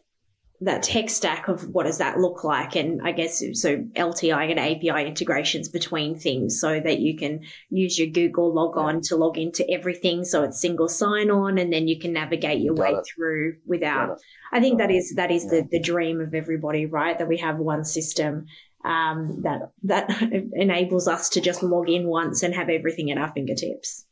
that 0.62 0.82
tech 0.82 1.10
stack 1.10 1.48
of 1.48 1.70
what 1.70 1.86
does 1.86 2.00
that 2.00 2.18
look 2.18 2.44
like? 2.44 2.76
And 2.76 3.02
i 3.04 3.12
guess 3.12 3.44
so 3.54 3.78
lti 3.78 4.52
and 4.52 4.60
api 4.60 5.08
integrations 5.08 5.70
between 5.70 6.18
things 6.18 6.60
so 6.60 6.80
that 6.80 7.00
you 7.00 7.16
can 7.16 7.42
use 7.70 8.00
your 8.00 8.08
google 8.08 8.54
log 8.54 8.78
on 8.78 9.02
to 9.02 9.16
log 9.16 9.38
into 9.38 9.70
everything 9.70 10.26
so 10.26 10.44
it's 10.44 10.60
single 10.60 10.88
sign 10.88 11.30
on 11.30 11.58
and 11.58 11.72
then 11.72 11.88
you 11.88 12.00
can 12.00 12.14
navigate 12.14 12.62
your 12.62 12.74
way 12.74 12.90
it. 12.90 13.06
through 13.06 13.56
without 13.66 14.18
i 14.52 14.60
think 14.60 14.80
that 14.80 14.90
is 14.90 15.14
that 15.16 15.30
is 15.30 15.44
yeah. 15.44 15.62
the, 15.62 15.68
the 15.72 15.80
dream 15.80 16.22
of 16.22 16.34
everybody 16.34 16.88
right? 16.98 17.18
That 17.18 17.28
we 17.28 17.38
have 17.38 17.58
one 17.58 17.84
system 17.84 18.46
um, 18.86 19.42
that 19.44 19.72
that 19.84 20.22
enables 20.54 21.08
us 21.08 21.30
to 21.30 21.42
just 21.42 21.64
log 21.64 21.90
in 21.90 22.08
once 22.08 22.44
and 22.44 22.54
have 22.54 22.70
everything 22.70 23.12
at 23.12 23.18
our 23.18 23.32
fingertips. 23.32 24.06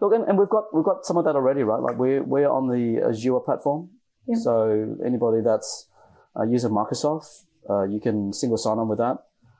Look 0.00 0.14
and, 0.14 0.24
and 0.28 0.38
we've 0.38 0.48
got 0.48 0.64
we've 0.74 0.84
got 0.84 1.04
some 1.04 1.16
of 1.16 1.24
that 1.24 1.36
already 1.36 1.62
right? 1.62 1.80
Like 1.80 1.96
we're 1.96 2.22
we're 2.22 2.48
on 2.48 2.68
the 2.68 3.08
azure 3.08 3.40
platform 3.40 3.90
Yep. 4.28 4.38
So 4.38 4.96
anybody 5.04 5.40
that's 5.42 5.88
uh, 6.38 6.44
using 6.44 6.70
Microsoft, 6.70 7.44
uh, 7.68 7.84
you 7.84 8.00
can 8.00 8.32
single 8.32 8.58
sign 8.58 8.78
on 8.78 8.88
with 8.88 8.98
that. 8.98 9.18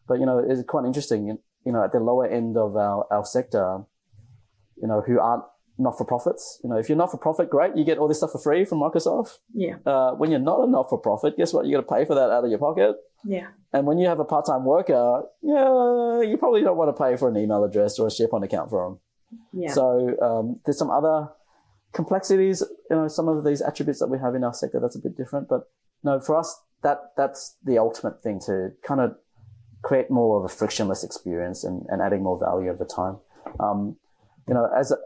But 0.09 0.20
you 0.20 0.27
know, 0.27 0.38
it's 0.38 0.62
quite 0.66 0.85
interesting. 0.85 1.38
You 1.64 1.72
know, 1.72 1.85
at 1.85 1.92
the 1.92 2.01
lower 2.01 2.27
end 2.27 2.57
of 2.57 2.77
our, 2.77 3.07
our 3.11 3.25
sector, 3.25 3.85
you 4.81 4.88
know, 4.88 5.01
who 5.01 5.20
aren't 5.20 5.44
not 5.79 5.96
for 5.96 6.05
profits. 6.05 6.61
You 6.62 6.70
know, 6.70 6.77
if 6.77 6.88
you're 6.88 6.98
not 6.98 7.11
for 7.11 7.16
profit, 7.16 7.51
great, 7.51 7.77
you 7.77 7.85
get 7.85 7.98
all 7.98 8.09
this 8.09 8.18
stuff 8.18 8.33
for 8.33 8.38
free 8.38 8.64
from 8.64 8.79
Microsoft. 8.79 9.38
Yeah. 9.55 9.77
Uh, 9.87 10.12
when 10.12 10.31
you're 10.31 10.40
not 10.40 10.61
a 10.61 10.70
not 10.70 10.88
for 10.88 10.98
profit, 10.98 11.37
guess 11.37 11.53
what? 11.53 11.66
You 11.66 11.77
got 11.77 11.88
to 11.88 11.94
pay 11.94 12.05
for 12.05 12.14
that 12.14 12.31
out 12.31 12.44
of 12.44 12.51
your 12.51 12.59
pocket. 12.59 12.96
Yeah. 13.25 13.48
And 13.72 13.87
when 13.87 13.98
you 13.98 14.07
have 14.09 14.20
a 14.20 14.25
part 14.25 14.46
time 14.46 14.64
worker, 14.64 15.22
yeah, 15.42 16.22
you 16.22 16.37
probably 16.38 16.62
don't 16.62 16.77
want 16.77 16.94
to 16.94 17.03
pay 17.03 17.16
for 17.16 17.29
an 17.29 17.37
email 17.37 17.64
address 17.64 17.98
or 17.98 18.09
a 18.09 18.11
SharePoint 18.11 18.44
account 18.44 18.70
for 18.70 18.88
them. 18.88 19.01
Yeah. 19.53 19.72
So 19.72 20.16
um, 20.20 20.61
there's 20.64 20.79
some 20.79 20.90
other 20.90 21.31
complexities, 21.92 22.62
you 22.90 22.96
know, 22.96 23.09
some 23.09 23.28
of 23.28 23.44
these 23.44 23.62
attributes 23.62 24.00
that 24.00 24.09
we 24.09 24.18
have 24.18 24.35
in 24.35 24.44
our 24.44 24.55
sector, 24.55 24.81
that's 24.81 24.96
a 24.96 24.98
bit 24.98 25.16
different. 25.16 25.48
But 25.48 25.70
no, 26.02 26.20
for 26.20 26.37
us, 26.37 26.61
that 26.83 27.12
that's 27.16 27.57
the 27.64 27.78
ultimate 27.78 28.22
thing 28.22 28.40
to 28.46 28.72
kind 28.83 29.00
of 29.00 29.16
create 29.83 30.11
more 30.11 30.38
of 30.38 30.44
a 30.44 30.48
frictionless 30.48 31.05
experience 31.05 31.64
and, 31.64 31.87
and 31.88 32.00
adding 32.00 32.22
more 32.22 32.38
value 32.38 32.70
over 32.70 32.85
time. 32.85 33.18
Um, 33.61 33.96
you 34.48 34.55
know, 34.55 34.68
as 34.76 34.90
a, 34.90 34.96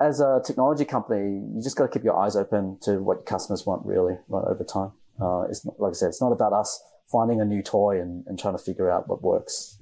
as 0.00 0.20
a 0.20 0.40
technology 0.44 0.84
company, 0.84 1.40
you 1.54 1.60
just 1.62 1.76
got 1.76 1.84
to 1.84 1.90
keep 1.90 2.04
your 2.04 2.16
eyes 2.16 2.36
open 2.36 2.78
to 2.82 2.98
what 3.02 3.18
your 3.18 3.24
customers 3.24 3.66
want 3.66 3.84
really 3.84 4.14
right, 4.28 4.44
over 4.46 4.64
time. 4.64 4.92
Uh, 5.20 5.42
it's 5.50 5.64
not, 5.64 5.78
like 5.80 5.90
I 5.90 5.94
said, 5.94 6.08
it's 6.08 6.20
not 6.20 6.32
about 6.32 6.52
us 6.52 6.80
finding 7.10 7.40
a 7.40 7.44
new 7.44 7.62
toy 7.62 8.00
and, 8.00 8.24
and 8.26 8.38
trying 8.38 8.56
to 8.56 8.62
figure 8.62 8.90
out 8.90 9.08
what 9.08 9.22
works. 9.22 9.76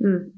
Mm. 0.00 0.32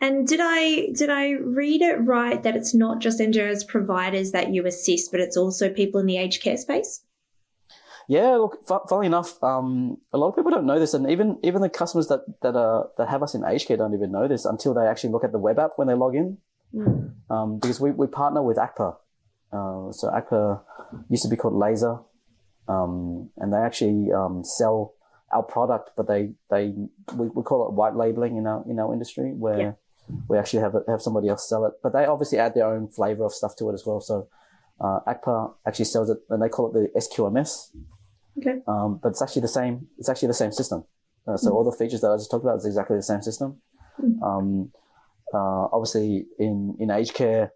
And 0.00 0.26
did 0.26 0.40
I 0.42 0.88
did 0.94 1.10
I 1.10 1.32
read 1.32 1.82
it 1.82 1.96
right 1.96 2.42
that 2.42 2.56
it's 2.56 2.74
not 2.74 3.00
just 3.00 3.20
NDIS 3.20 3.68
providers 3.68 4.32
that 4.32 4.52
you 4.52 4.64
assist, 4.66 5.10
but 5.10 5.20
it's 5.20 5.36
also 5.36 5.68
people 5.68 6.00
in 6.00 6.06
the 6.06 6.16
aged 6.16 6.42
care 6.42 6.56
space? 6.56 7.02
Yeah, 8.08 8.36
look, 8.36 8.66
funnily 8.66 9.06
enough, 9.06 9.40
um, 9.42 9.98
a 10.12 10.18
lot 10.18 10.30
of 10.30 10.34
people 10.34 10.50
don't 10.50 10.66
know 10.66 10.80
this, 10.80 10.94
and 10.94 11.08
even 11.10 11.38
even 11.44 11.60
the 11.60 11.68
customers 11.68 12.08
that 12.08 12.24
that 12.40 12.56
are 12.56 12.88
that 12.96 13.08
have 13.08 13.22
us 13.22 13.34
in 13.34 13.44
aged 13.44 13.68
care 13.68 13.76
don't 13.76 13.94
even 13.94 14.10
know 14.10 14.26
this 14.26 14.46
until 14.46 14.72
they 14.72 14.86
actually 14.86 15.10
look 15.10 15.22
at 15.22 15.32
the 15.32 15.38
web 15.38 15.58
app 15.58 15.72
when 15.76 15.86
they 15.86 15.94
log 15.94 16.16
in, 16.16 16.38
mm. 16.74 17.12
um, 17.28 17.58
because 17.58 17.78
we, 17.78 17.90
we 17.90 18.06
partner 18.06 18.42
with 18.42 18.56
ACCPA. 18.56 18.96
Uh, 19.52 19.92
so 19.92 20.08
ACCPA 20.08 20.60
used 21.10 21.22
to 21.24 21.28
be 21.28 21.36
called 21.36 21.54
LASA, 21.54 22.02
um, 22.68 23.30
and 23.36 23.52
they 23.52 23.58
actually 23.58 24.10
um, 24.12 24.42
sell 24.44 24.94
our 25.30 25.42
product, 25.42 25.90
but 25.96 26.08
they 26.08 26.32
they 26.50 26.72
we, 27.14 27.28
we 27.28 27.42
call 27.42 27.68
it 27.68 27.74
white 27.74 27.94
labeling 27.94 28.38
in 28.38 28.46
our 28.46 28.64
in 28.66 28.80
our 28.80 28.94
industry 28.94 29.30
where. 29.34 29.60
Yeah 29.60 29.72
we 30.28 30.38
actually 30.38 30.60
have 30.60 30.74
have 30.88 31.02
somebody 31.02 31.28
else 31.28 31.48
sell 31.48 31.64
it. 31.66 31.74
But 31.82 31.92
they 31.92 32.04
obviously 32.04 32.38
add 32.38 32.54
their 32.54 32.66
own 32.66 32.88
flavor 32.88 33.24
of 33.24 33.32
stuff 33.32 33.56
to 33.56 33.70
it 33.70 33.74
as 33.74 33.84
well. 33.86 34.00
So 34.00 34.28
uh, 34.80 35.00
ACCPA 35.06 35.54
actually 35.66 35.84
sells 35.86 36.10
it, 36.10 36.18
and 36.30 36.42
they 36.42 36.48
call 36.48 36.68
it 36.68 36.72
the 36.72 37.00
SQMS. 37.00 37.70
Okay. 38.38 38.60
Um, 38.66 39.00
but 39.02 39.10
it's 39.10 39.22
actually 39.22 39.42
the 39.42 39.48
same. 39.48 39.88
It's 39.98 40.08
actually 40.08 40.28
the 40.28 40.34
same 40.34 40.52
system. 40.52 40.84
Uh, 41.26 41.36
so 41.36 41.50
mm. 41.50 41.54
all 41.54 41.64
the 41.64 41.76
features 41.76 42.00
that 42.00 42.10
I 42.10 42.16
just 42.16 42.30
talked 42.30 42.44
about 42.44 42.58
is 42.58 42.66
exactly 42.66 42.96
the 42.96 43.02
same 43.02 43.22
system. 43.22 43.60
Mm. 44.00 44.22
Um, 44.22 44.72
uh, 45.32 45.68
obviously 45.72 46.26
in 46.38 46.76
in 46.78 46.90
aged 46.90 47.14
care, 47.14 47.52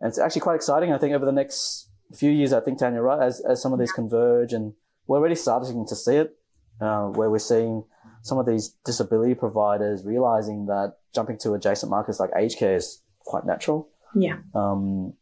and 0.00 0.08
it's 0.08 0.18
actually 0.18 0.42
quite 0.42 0.56
exciting. 0.56 0.92
I 0.92 0.98
think 0.98 1.14
over 1.14 1.26
the 1.26 1.32
next 1.32 1.88
few 2.14 2.30
years, 2.30 2.52
I 2.52 2.60
think 2.60 2.78
Tania, 2.78 3.02
right, 3.02 3.22
as 3.22 3.40
as 3.40 3.60
some 3.60 3.72
of 3.72 3.78
these 3.78 3.92
converge, 3.92 4.52
and 4.52 4.74
we're 5.06 5.18
already 5.18 5.34
starting 5.34 5.86
to 5.86 5.96
see 5.96 6.16
it, 6.16 6.36
uh, 6.80 7.06
where 7.06 7.30
we're 7.30 7.38
seeing 7.38 7.84
some 8.22 8.38
of 8.38 8.46
these 8.46 8.76
disability 8.84 9.34
providers 9.34 10.04
realizing 10.04 10.66
that 10.66 10.94
jumping 11.14 11.38
to 11.38 11.54
adjacent 11.54 11.90
markets 11.90 12.20
like 12.20 12.30
aged 12.36 12.58
care 12.58 12.76
is 12.76 13.02
quite 13.20 13.44
natural. 13.44 13.88
Yeah. 14.14 14.38
Um, 14.54 15.14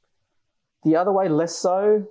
the 0.84 0.96
other 0.96 1.12
way, 1.12 1.28
less 1.28 1.56
so, 1.56 2.06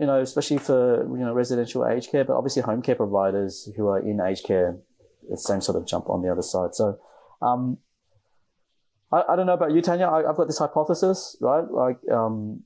you 0.00 0.06
know, 0.06 0.20
especially 0.20 0.58
for, 0.58 1.02
you 1.16 1.24
know, 1.24 1.32
residential 1.32 1.86
aged 1.86 2.10
care, 2.10 2.24
but 2.24 2.36
obviously 2.36 2.62
home 2.62 2.82
care 2.82 2.94
providers 2.94 3.68
who 3.76 3.88
are 3.88 3.98
in 3.98 4.20
aged 4.20 4.44
care, 4.44 4.78
the 5.28 5.36
same 5.36 5.60
sort 5.60 5.76
of 5.76 5.86
jump 5.86 6.08
on 6.08 6.22
the 6.22 6.30
other 6.30 6.42
side. 6.42 6.74
So, 6.74 6.98
um, 7.42 7.78
I, 9.12 9.22
I 9.30 9.36
don't 9.36 9.46
know 9.46 9.54
about 9.54 9.72
you, 9.72 9.80
Tania. 9.80 10.08
I, 10.08 10.22
have 10.26 10.36
got 10.36 10.46
this 10.46 10.58
hypothesis, 10.58 11.36
right? 11.40 11.70
Like, 11.70 11.98
um, 12.12 12.62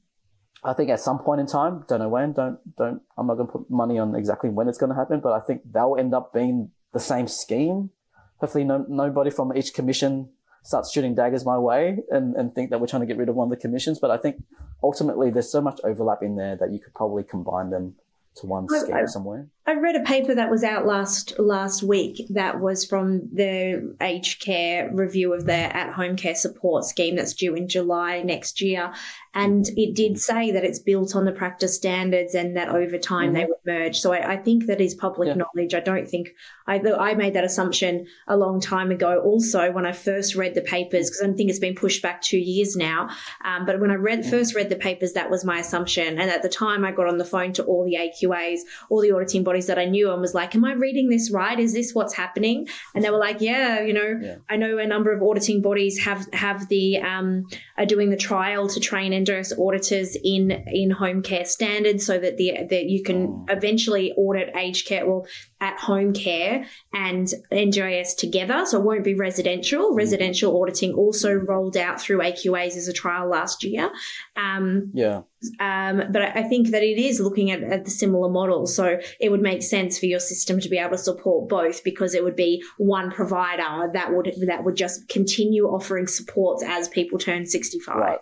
I 0.63 0.73
think 0.73 0.91
at 0.91 1.01
some 1.01 1.19
point 1.19 1.41
in 1.41 1.47
time, 1.47 1.85
don't 1.89 2.01
know 2.01 2.09
when, 2.09 2.33
don't, 2.33 2.59
don't, 2.77 3.03
I'm 3.17 3.27
not 3.27 3.35
going 3.35 3.47
to 3.47 3.53
put 3.53 3.71
money 3.71 3.99
on 3.99 4.15
exactly 4.15 4.51
when 4.51 4.69
it's 4.69 4.79
going 4.79 4.91
to 4.91 4.97
happen, 4.97 5.21
but 5.21 5.33
I 5.33 5.41
think 5.41 5.63
they'll 5.71 5.97
end 5.99 6.15
up 6.15 6.33
being 6.33 6.71
the 6.93 7.01
same 7.01 7.29
scheme. 7.29 7.91
Hopefully 8.39 8.65
no, 8.65 8.85
nobody 8.89 9.31
from 9.31 9.57
each 9.57 9.75
commission 9.75 10.31
starts 10.63 10.93
shooting 10.93 11.15
daggers 11.15 11.45
my 11.45 11.59
way 11.59 11.99
and, 12.11 12.35
and 12.37 12.53
think 12.53 12.71
that 12.71 12.81
we're 12.81 12.87
trying 12.87 13.01
to 13.01 13.07
get 13.07 13.17
rid 13.17 13.29
of 13.29 13.35
one 13.35 13.47
of 13.47 13.51
the 13.51 13.57
commissions. 13.57 13.99
But 13.99 14.11
I 14.11 14.17
think 14.17 14.43
ultimately 14.83 15.31
there's 15.31 15.51
so 15.51 15.61
much 15.61 15.81
overlap 15.85 16.23
in 16.23 16.37
there 16.37 16.57
that 16.57 16.73
you 16.73 16.79
could 16.79 16.95
probably 16.95 17.25
combine 17.25 17.71
them 17.71 17.95
to 18.41 18.47
one 18.47 18.69
scheme 18.69 18.95
I, 18.95 19.05
somewhere. 19.07 19.49
I 19.67 19.75
read 19.75 19.95
a 19.95 20.03
paper 20.03 20.35
that 20.35 20.51
was 20.51 20.65
out 20.65 20.87
last 20.87 21.39
last 21.39 21.83
week 21.83 22.27
that 22.31 22.61
was 22.61 22.85
from 22.85 23.29
the 23.33 23.95
aged 24.01 24.43
care 24.43 24.91
review 24.93 25.33
of 25.33 25.47
their 25.47 25.75
at 25.75 25.93
home 25.93 26.17
care 26.17 26.35
support 26.35 26.85
scheme 26.85 27.17
that's 27.17 27.35
due 27.35 27.55
in 27.55 27.69
July 27.69 28.23
next 28.23 28.61
year, 28.61 28.93
and 29.33 29.69
it 29.77 29.95
did 29.95 30.19
say 30.19 30.51
that 30.51 30.65
it's 30.65 30.81
built 30.81 31.15
on 31.15 31.25
the 31.25 31.31
practice 31.31 31.77
standards 31.77 32.35
and 32.35 32.57
that 32.57 32.69
over 32.69 32.99
time 32.99 33.27
mm-hmm. 33.27 33.35
they 33.35 33.45
would 33.45 33.59
merge. 33.65 34.01
So 34.01 34.13
I, 34.13 34.33
I, 34.33 34.37
think 34.39 34.67
that 34.67 34.81
is 34.81 34.95
public 34.95 35.29
yeah. 35.29 35.35
knowledge. 35.35 35.73
I 35.73 35.81
don't 35.81 36.09
think 36.09 36.31
I, 36.67 36.81
I 36.99 37.15
made 37.15 37.35
that 37.35 37.45
assumption 37.45 38.07
a 38.27 38.37
long 38.37 38.61
time 38.61 38.91
ago. 38.91 39.21
Also, 39.21 39.71
when 39.71 39.87
I 39.87 39.93
first 39.93 40.35
read 40.35 40.55
the 40.55 40.63
papers, 40.63 41.11
because 41.11 41.23
I 41.23 41.33
think 41.37 41.49
it's 41.49 41.61
been 41.61 41.77
pushed 41.77 42.03
back 42.03 42.23
two 42.23 42.39
years 42.39 42.75
now. 42.75 43.09
Um, 43.45 43.67
but 43.67 43.79
when 43.79 43.93
I 43.93 43.95
read 43.95 44.27
first 44.27 44.57
read 44.57 44.69
the 44.69 44.77
papers, 44.77 45.13
that 45.13 45.31
was 45.31 45.45
my 45.45 45.61
assumption. 45.61 46.19
And 46.19 46.29
at 46.29 46.43
the 46.43 46.49
time, 46.49 46.85
I 46.85 46.91
got 46.91 47.07
on 47.07 47.19
the 47.19 47.25
phone 47.25 47.53
to 47.53 47.65
all 47.65 47.85
the 47.85 47.97
AQAs, 48.31 48.61
all 48.89 49.01
the 49.01 49.13
auditing 49.13 49.45
bodies 49.45 49.67
that 49.67 49.79
I 49.79 49.85
knew 49.85 50.11
and 50.11 50.21
was 50.21 50.35
like, 50.35 50.55
Am 50.55 50.65
I 50.65 50.73
reading 50.73 51.09
this 51.09 51.31
right? 51.31 51.59
Is 51.59 51.73
this 51.73 51.95
what's 51.95 52.15
happening? 52.15 52.69
And 52.95 53.05
they 53.05 53.11
were 53.11 53.19
like, 53.19 53.41
Yeah, 53.41 53.81
you 53.81 53.93
know, 53.93 54.19
Yeah. 54.23 54.37
I 54.49 54.57
know 54.57 54.79
a 54.79 54.87
number 54.87 55.13
of 55.13 55.23
auditing 55.23 55.63
bodies 55.63 55.99
have 56.05 56.27
have 56.33 56.69
the 56.69 56.99
um, 56.99 57.47
are 57.77 57.87
doing 57.87 58.11
the 58.11 58.17
trial 58.17 58.69
to 58.69 58.81
train 58.81 59.13
NDIS 59.13 59.59
auditors 59.59 60.17
in 60.23 60.51
in 60.51 60.91
home 60.91 61.23
care 61.23 61.45
standards 61.45 62.05
so 62.07 62.19
that 62.19 62.37
the 62.37 62.53
that 62.71 62.85
you 62.87 63.03
can 63.03 63.21
Mm. 63.21 63.45
eventually 63.51 64.13
audit 64.13 64.55
aged 64.57 64.87
care 64.87 65.07
well 65.07 65.27
at 65.61 65.79
home 65.79 66.13
care 66.15 66.65
and 66.95 67.29
NDIS 67.53 68.17
together. 68.17 68.65
So 68.65 68.79
it 68.79 68.85
won't 68.85 69.05
be 69.05 69.15
residential. 69.15 69.95
Residential 69.95 70.59
auditing 70.61 70.95
also 70.95 71.33
rolled 71.35 71.77
out 71.77 72.01
through 72.01 72.21
AQAs 72.21 72.77
as 72.77 72.89
a 72.89 72.93
trial 72.93 73.29
last 73.29 73.63
year. 73.63 73.91
Um, 74.37 74.91
Yeah. 74.95 75.23
Um, 75.59 76.03
but 76.11 76.21
I 76.21 76.43
think 76.43 76.69
that 76.69 76.83
it 76.83 76.99
is 76.99 77.19
looking 77.19 77.51
at, 77.51 77.63
at 77.63 77.85
the 77.85 77.91
similar 77.91 78.29
model. 78.29 78.67
So 78.67 78.99
it 79.19 79.31
would 79.31 79.41
make 79.41 79.63
sense 79.63 79.99
for 79.99 80.07
your 80.07 80.21
system 80.21 80.61
to 80.61 80.69
be 80.69 80.77
able 80.77 80.93
to 80.93 80.99
support 80.99 81.49
both 81.49 81.83
because 81.83 82.15
it 82.15 82.23
would 82.23 82.37
be 82.37 82.63
one 82.77 83.11
provider 83.11 83.91
that 83.95 84.15
would 84.15 84.35
that 84.47 84.65
would 84.65 84.77
just 84.77 85.09
continue 85.09 85.65
offering 85.65 86.07
supports 86.07 86.63
as 86.67 86.89
people 86.89 87.19
turn 87.19 87.47
65. 87.47 87.97
Right. 87.97 88.19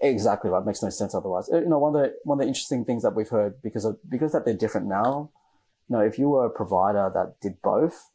Exactly 0.00 0.50
right. 0.50 0.64
Makes 0.64 0.82
no 0.82 0.88
sense 0.88 1.14
otherwise. 1.14 1.50
Uh, 1.52 1.60
You 1.60 1.68
know, 1.68 1.78
one 1.78 1.94
of 1.94 2.02
the 2.02 2.14
one 2.24 2.38
of 2.38 2.40
the 2.40 2.48
interesting 2.48 2.86
things 2.86 3.02
that 3.02 3.14
we've 3.14 3.28
heard 3.28 3.60
because 3.62 3.84
of 3.84 3.98
because 4.08 4.32
that 4.32 4.46
they're 4.46 4.54
different 4.54 4.86
now. 4.86 5.30
You 5.90 5.96
know, 5.96 6.02
if 6.02 6.18
you 6.18 6.30
were 6.30 6.46
a 6.46 6.50
provider 6.50 7.10
that 7.12 7.34
did 7.42 7.60
both, 7.62 8.10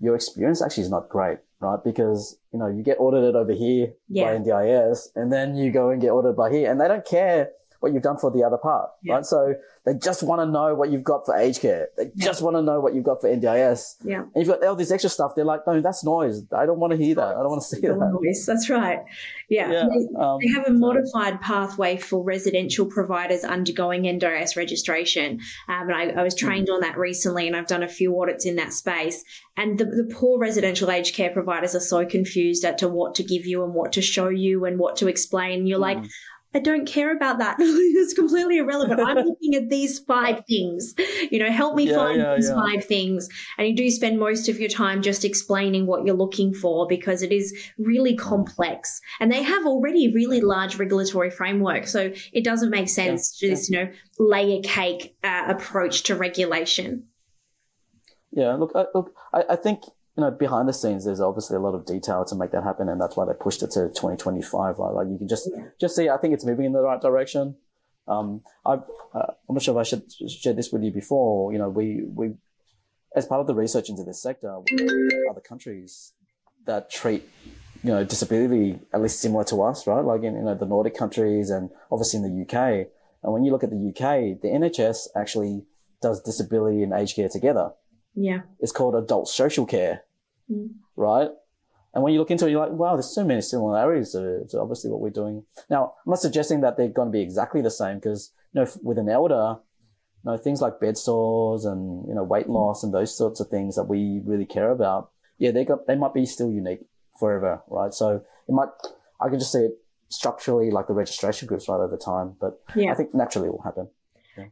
your 0.00 0.16
experience 0.16 0.60
actually 0.60 0.82
is 0.82 0.90
not 0.90 1.08
great, 1.08 1.38
right? 1.62 1.78
Because 1.82 2.38
you 2.52 2.58
know 2.58 2.66
you 2.66 2.82
get 2.82 2.98
audited 3.00 3.36
over 3.36 3.52
here 3.52 3.92
Yeah. 4.08 4.24
by 4.32 4.38
NDIS, 4.38 5.08
and 5.14 5.32
then 5.32 5.56
you 5.56 5.70
go 5.70 5.90
and 5.90 6.00
get 6.00 6.10
audited 6.10 6.36
by 6.36 6.50
here, 6.52 6.70
and 6.70 6.80
they 6.80 6.88
don't 6.88 7.04
care 7.06 7.50
what 7.82 7.92
you've 7.92 8.02
done 8.02 8.16
for 8.16 8.30
the 8.30 8.42
other 8.44 8.56
part, 8.56 8.90
Yeah. 9.02 9.14
right? 9.14 9.24
So 9.26 9.54
they 9.84 9.94
just 9.94 10.22
want 10.22 10.40
to 10.40 10.46
know 10.46 10.74
what 10.74 10.90
you've 10.90 11.02
got 11.02 11.26
for 11.26 11.36
aged 11.36 11.60
care. 11.60 11.88
They 11.96 12.04
Yeah. 12.14 12.26
just 12.26 12.40
want 12.40 12.56
to 12.56 12.62
know 12.62 12.78
what 12.80 12.94
you've 12.94 13.04
got 13.04 13.20
for 13.20 13.28
NDIS. 13.28 13.96
Yeah. 14.04 14.22
And 14.22 14.36
you've 14.36 14.46
got 14.48 14.64
all 14.64 14.76
this 14.76 14.92
extra 14.92 15.10
stuff. 15.10 15.34
They're 15.34 15.44
like, 15.44 15.66
no, 15.66 15.80
that's 15.80 16.04
noise. 16.04 16.44
I 16.52 16.64
don't 16.66 16.78
want 16.78 16.92
to 16.92 16.96
hear 16.96 17.16
that. 17.16 17.26
I 17.36 17.40
don't 17.40 17.50
want 17.50 17.62
to 17.62 17.68
see 17.68 17.80
that. 17.80 17.96
Noise, 17.96 18.46
That's 18.46 18.70
right. 18.70 19.00
Yeah. 19.48 19.70
Yeah. 19.72 19.88
They, 19.88 20.08
Um, 20.22 20.38
they 20.40 20.48
have 20.48 20.66
a 20.68 20.72
modified 20.72 21.40
pathway 21.40 21.96
for 21.96 22.22
residential 22.22 22.86
providers 22.86 23.42
undergoing 23.44 24.04
NDIS 24.06 24.56
registration. 24.56 25.40
Um, 25.68 25.88
and 25.90 25.94
I, 25.94 26.20
I 26.20 26.22
was 26.22 26.34
trained 26.36 26.70
on 26.70 26.80
that 26.82 26.96
recently 26.96 27.46
and 27.48 27.56
I've 27.56 27.66
done 27.66 27.82
a 27.82 27.88
few 27.88 28.18
audits 28.20 28.46
in 28.46 28.56
that 28.56 28.72
space. 28.72 29.24
And 29.56 29.78
the, 29.78 29.84
the 29.84 30.08
poor 30.14 30.38
residential 30.38 30.90
aged 30.90 31.14
care 31.14 31.30
providers 31.30 31.74
are 31.74 31.80
so 31.80 32.06
confused 32.06 32.64
as 32.64 32.76
to 32.76 32.88
what 32.88 33.14
to 33.16 33.22
give 33.24 33.44
you 33.46 33.64
and 33.64 33.74
what 33.74 33.92
to 33.94 34.00
show 34.02 34.28
you 34.28 34.64
and 34.64 34.78
what 34.78 34.96
to 34.96 35.08
explain. 35.08 35.66
You're 35.66 35.78
like, 35.78 35.98
Mm. 35.98 36.08
I 36.54 36.58
don't 36.58 36.86
care 36.86 37.14
about 37.14 37.38
that. 37.38 37.56
it's 37.60 38.12
completely 38.12 38.58
irrelevant. 38.58 39.00
I'm 39.00 39.16
looking 39.26 39.54
at 39.54 39.70
these 39.70 40.00
five 40.00 40.44
things. 40.46 40.94
You 41.30 41.38
know, 41.38 41.50
help 41.50 41.76
me 41.76 41.88
Yeah, 41.88 41.96
find 41.96 42.18
yeah, 42.20 42.34
these 42.36 42.48
yeah. 42.48 42.54
five 42.54 42.84
things. 42.84 43.28
And 43.56 43.68
you 43.68 43.74
do 43.74 43.90
spend 43.90 44.18
most 44.18 44.48
of 44.48 44.60
your 44.60 44.68
time 44.68 45.00
just 45.02 45.24
explaining 45.24 45.86
what 45.86 46.04
you're 46.04 46.16
looking 46.16 46.52
for 46.52 46.86
because 46.86 47.22
it 47.22 47.32
is 47.32 47.56
really 47.78 48.14
complex. 48.14 49.00
And 49.20 49.32
they 49.32 49.42
have 49.42 49.66
already 49.66 50.12
really 50.12 50.40
large 50.40 50.76
regulatory 50.76 51.30
framework. 51.30 51.86
So 51.86 52.12
it 52.32 52.44
doesn't 52.44 52.70
make 52.70 52.88
sense 52.88 53.38
to 53.38 53.48
this, 53.48 53.70
you 53.70 53.78
know, 53.78 53.90
layer 54.18 54.60
cake 54.62 55.16
uh, 55.24 55.44
approach 55.48 56.02
to 56.04 56.16
regulation. 56.16 57.04
Yeah, 58.30 58.54
look, 58.54 58.72
I, 58.74 58.86
look, 58.94 59.14
I, 59.32 59.44
I 59.50 59.56
think 59.56 59.82
you 60.16 60.22
know 60.22 60.30
behind 60.30 60.68
the 60.68 60.72
scenes, 60.72 61.04
there's 61.04 61.20
obviously 61.20 61.56
a 61.56 61.60
lot 61.60 61.74
of 61.74 61.86
detail 61.86 62.24
to 62.26 62.34
make 62.34 62.50
that 62.52 62.64
happen, 62.64 62.88
and 62.88 63.00
that's 63.00 63.16
why 63.16 63.24
they 63.24 63.32
pushed 63.32 63.62
it 63.62 63.70
to 63.72 63.88
2025. 63.88 64.78
Right, 64.78 64.90
like 64.90 65.08
you 65.08 65.16
can 65.16 65.28
just 65.28 65.48
just 65.80 65.96
see. 65.96 66.08
I 66.08 66.18
think 66.18 66.34
it's 66.34 66.44
moving 66.44 66.66
in 66.66 66.72
the 66.72 66.82
right 66.82 67.00
direction. 67.00 67.56
Um, 68.06 68.42
I, 68.66 68.72
uh, 68.72 69.32
I'm 69.48 69.54
not 69.54 69.62
sure 69.62 69.74
if 69.74 69.80
I 69.80 69.88
should 69.88 70.30
share 70.30 70.52
this 70.52 70.70
with 70.70 70.82
you 70.82 70.90
before. 70.90 71.52
You 71.52 71.58
know, 71.58 71.70
we 71.70 72.02
we 72.04 72.34
as 73.16 73.26
part 73.26 73.40
of 73.40 73.46
the 73.46 73.54
research 73.54 73.88
into 73.88 74.04
this 74.04 74.20
sector, 74.22 74.54
other 75.30 75.40
countries 75.40 76.12
that 76.66 76.90
treat 76.90 77.28
you 77.82 77.90
know 77.90 78.04
disability 78.04 78.78
at 78.92 79.00
least 79.00 79.20
similar 79.20 79.44
to 79.44 79.62
us, 79.62 79.86
right? 79.86 80.04
Like 80.04 80.24
in 80.24 80.34
you 80.34 80.42
know 80.42 80.54
the 80.54 80.66
Nordic 80.66 80.94
countries 80.94 81.48
and 81.48 81.70
obviously 81.90 82.18
in 82.18 82.24
the 82.24 82.42
UK. 82.42 82.88
And 83.22 83.32
when 83.32 83.44
you 83.44 83.52
look 83.52 83.64
at 83.64 83.70
the 83.70 83.88
UK, 83.88 84.42
the 84.42 84.48
NHS 84.48 85.08
actually 85.16 85.64
does 86.02 86.20
disability 86.20 86.82
and 86.82 86.92
aged 86.92 87.14
care 87.14 87.28
together 87.28 87.70
Yeah. 88.14 88.40
it's 88.60 88.72
called 88.72 88.94
adult 88.94 89.28
social 89.28 89.66
care, 89.66 90.02
Mm. 90.50 90.70
right? 90.96 91.30
And 91.94 92.02
when 92.02 92.12
you 92.14 92.18
look 92.20 92.30
into 92.30 92.46
it, 92.46 92.50
you're 92.50 92.60
like, 92.66 92.72
wow, 92.72 92.94
there's 92.96 93.14
so 93.14 93.24
many 93.24 93.40
similarities 93.42 94.12
to, 94.12 94.44
to 94.48 94.60
obviously 94.60 94.90
what 94.90 95.00
we're 95.00 95.10
doing. 95.10 95.44
Now, 95.68 95.94
I'm 96.06 96.10
not 96.10 96.20
suggesting 96.20 96.60
that 96.62 96.76
they're 96.76 96.88
going 96.88 97.08
to 97.08 97.12
be 97.12 97.20
exactly 97.20 97.60
the 97.60 97.70
same 97.70 97.96
because, 97.96 98.32
you 98.52 98.60
know, 98.62 98.70
with 98.82 98.96
an 98.98 99.08
elder, 99.10 99.58
you 100.24 100.30
know, 100.30 100.36
things 100.38 100.62
like 100.62 100.80
bed 100.80 100.96
sores 100.96 101.64
and, 101.66 102.06
you 102.08 102.14
know, 102.14 102.22
weight 102.24 102.48
loss 102.48 102.82
and 102.82 102.94
those 102.94 103.14
sorts 103.16 103.40
of 103.40 103.48
things 103.48 103.76
that 103.76 103.84
we 103.84 104.22
really 104.24 104.46
care 104.46 104.70
about. 104.70 105.10
Yeah, 105.38 105.50
they 105.50 105.64
got, 105.66 105.86
they 105.86 105.96
might 105.96 106.14
be 106.14 106.24
still 106.24 106.50
unique 106.50 106.80
forever, 107.18 107.62
right? 107.68 107.92
So 107.92 108.24
it 108.48 108.52
might, 108.52 108.68
I 109.20 109.28
can 109.28 109.38
just 109.38 109.52
see 109.52 109.58
it 109.64 109.78
structurally 110.08 110.70
like 110.70 110.86
the 110.86 110.94
registration 110.94 111.46
groups 111.46 111.68
right 111.68 111.76
over 111.80 111.96
time, 111.98 112.36
but 112.40 112.60
Yeah. 112.74 112.92
I 112.92 112.94
think 112.94 113.14
naturally 113.14 113.48
it 113.48 113.52
will 113.52 113.62
happen. 113.62 113.88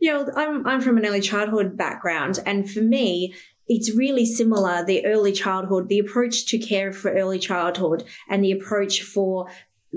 Yeah, 0.00 0.18
well, 0.18 0.32
I'm 0.36 0.66
I'm 0.66 0.80
from 0.80 0.98
an 0.98 1.06
early 1.06 1.20
childhood 1.20 1.76
background, 1.76 2.38
and 2.46 2.70
for 2.70 2.80
me, 2.80 3.34
it's 3.66 3.94
really 3.94 4.26
similar. 4.26 4.84
The 4.84 5.06
early 5.06 5.32
childhood, 5.32 5.88
the 5.88 6.00
approach 6.00 6.46
to 6.46 6.58
care 6.58 6.92
for 6.92 7.12
early 7.12 7.38
childhood, 7.38 8.04
and 8.28 8.44
the 8.44 8.52
approach 8.52 9.02
for 9.02 9.48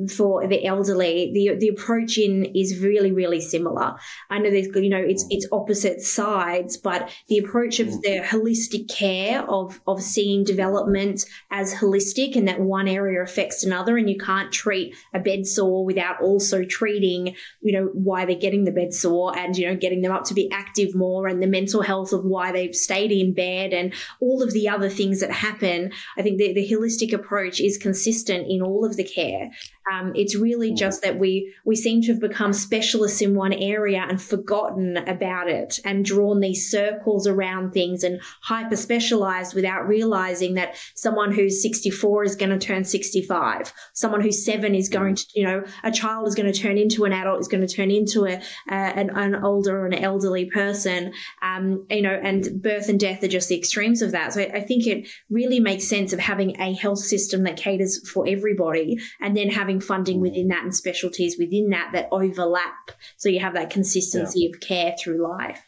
for 0.09 0.47
the 0.47 0.65
elderly, 0.65 1.31
the 1.33 1.55
the 1.57 1.67
approach 1.67 2.17
in 2.17 2.45
is 2.55 2.79
really 2.79 3.11
really 3.11 3.39
similar. 3.39 3.95
I 4.29 4.39
know 4.39 4.49
there's 4.49 4.67
you 4.75 4.89
know 4.89 4.97
it's 4.97 5.23
mm. 5.25 5.27
it's 5.31 5.47
opposite 5.51 6.01
sides, 6.01 6.77
but 6.77 7.11
the 7.27 7.37
approach 7.37 7.79
of 7.79 7.87
mm. 7.87 8.01
the 8.01 8.21
holistic 8.21 8.89
care 8.89 9.47
of 9.49 9.79
of 9.85 10.01
seeing 10.01 10.43
development 10.43 11.25
as 11.51 11.73
holistic, 11.73 12.35
and 12.35 12.47
that 12.47 12.59
one 12.59 12.87
area 12.87 13.21
affects 13.21 13.63
another, 13.63 13.97
and 13.97 14.09
you 14.09 14.17
can't 14.17 14.51
treat 14.51 14.95
a 15.13 15.19
bed 15.19 15.45
sore 15.45 15.85
without 15.85 16.21
also 16.21 16.63
treating 16.63 17.35
you 17.61 17.73
know 17.73 17.89
why 17.93 18.25
they're 18.25 18.35
getting 18.35 18.63
the 18.63 18.71
bed 18.71 18.93
sore 18.93 19.37
and 19.37 19.55
you 19.57 19.67
know 19.67 19.75
getting 19.75 20.01
them 20.01 20.11
up 20.11 20.23
to 20.25 20.33
be 20.33 20.51
active 20.51 20.95
more 20.95 21.27
and 21.27 21.41
the 21.41 21.47
mental 21.47 21.83
health 21.83 22.13
of 22.13 22.25
why 22.25 22.51
they've 22.51 22.75
stayed 22.75 23.11
in 23.11 23.33
bed 23.33 23.73
and 23.73 23.93
all 24.19 24.41
of 24.41 24.53
the 24.53 24.67
other 24.67 24.89
things 24.89 25.19
that 25.19 25.31
happen. 25.31 25.91
I 26.17 26.23
think 26.23 26.39
the, 26.39 26.53
the 26.53 26.67
holistic 26.67 27.13
approach 27.13 27.59
is 27.59 27.77
consistent 27.77 28.47
in 28.49 28.61
all 28.61 28.85
of 28.85 28.97
the 28.97 29.03
care 29.03 29.51
um, 29.91 30.13
it's 30.15 30.35
really 30.35 30.73
just 30.73 31.01
that 31.01 31.19
we 31.19 31.53
we 31.65 31.75
seem 31.75 32.01
to 32.01 32.13
have 32.13 32.21
become 32.21 32.53
specialists 32.53 33.21
in 33.21 33.35
one 33.35 33.53
area 33.53 34.05
and 34.07 34.21
forgotten 34.21 34.97
about 34.97 35.49
it 35.49 35.79
and 35.85 36.05
drawn 36.05 36.39
these 36.39 36.69
circles 36.69 37.27
around 37.27 37.71
things 37.71 38.03
and 38.03 38.21
hyper 38.41 38.75
specialized 38.75 39.55
without 39.55 39.87
realizing 39.87 40.55
that 40.55 40.75
someone 40.95 41.31
who's 41.31 41.61
64 41.61 42.23
is 42.23 42.35
going 42.35 42.57
to 42.57 42.65
turn 42.65 42.83
65 42.83 43.73
someone 43.93 44.21
who's 44.21 44.45
seven 44.45 44.75
is 44.75 44.89
going 44.89 45.15
to 45.15 45.25
you 45.35 45.45
know 45.45 45.63
a 45.83 45.91
child 45.91 46.27
is 46.27 46.35
going 46.35 46.51
to 46.51 46.57
turn 46.57 46.77
into 46.77 47.05
an 47.05 47.13
adult 47.13 47.39
is 47.39 47.47
going 47.47 47.65
to 47.65 47.73
turn 47.73 47.91
into 47.91 48.25
a, 48.25 48.41
a 48.69 48.73
an, 48.73 49.09
an 49.11 49.43
older 49.43 49.81
or 49.81 49.85
an 49.85 49.93
elderly 49.93 50.45
person. 50.45 51.13
Um, 51.41 51.85
you 51.89 52.01
know 52.01 52.13
and 52.13 52.61
birth 52.61 52.89
and 52.89 52.99
death 52.99 53.23
are 53.23 53.27
just 53.27 53.49
the 53.49 53.57
extremes 53.57 54.01
of 54.01 54.11
that. 54.11 54.33
So 54.33 54.41
I, 54.41 54.45
I 54.55 54.61
think 54.61 54.87
it 54.87 55.07
really 55.29 55.59
makes 55.59 55.87
sense 55.87 56.13
of 56.13 56.19
having 56.19 56.59
a 56.59 56.73
health 56.73 56.99
system 56.99 57.43
that 57.43 57.57
caters 57.57 58.07
for 58.09 58.25
everybody 58.27 58.99
and 59.21 59.35
then 59.35 59.49
having 59.49 59.72
funding 59.79 60.19
within 60.19 60.47
that 60.49 60.63
and 60.63 60.75
specialties 60.75 61.37
within 61.37 61.69
that 61.69 61.91
that 61.93 62.07
overlap. 62.11 62.91
So 63.17 63.29
you 63.29 63.39
have 63.39 63.53
that 63.53 63.69
consistency 63.69 64.45
of 64.45 64.59
care 64.59 64.95
through 64.99 65.23
life. 65.23 65.61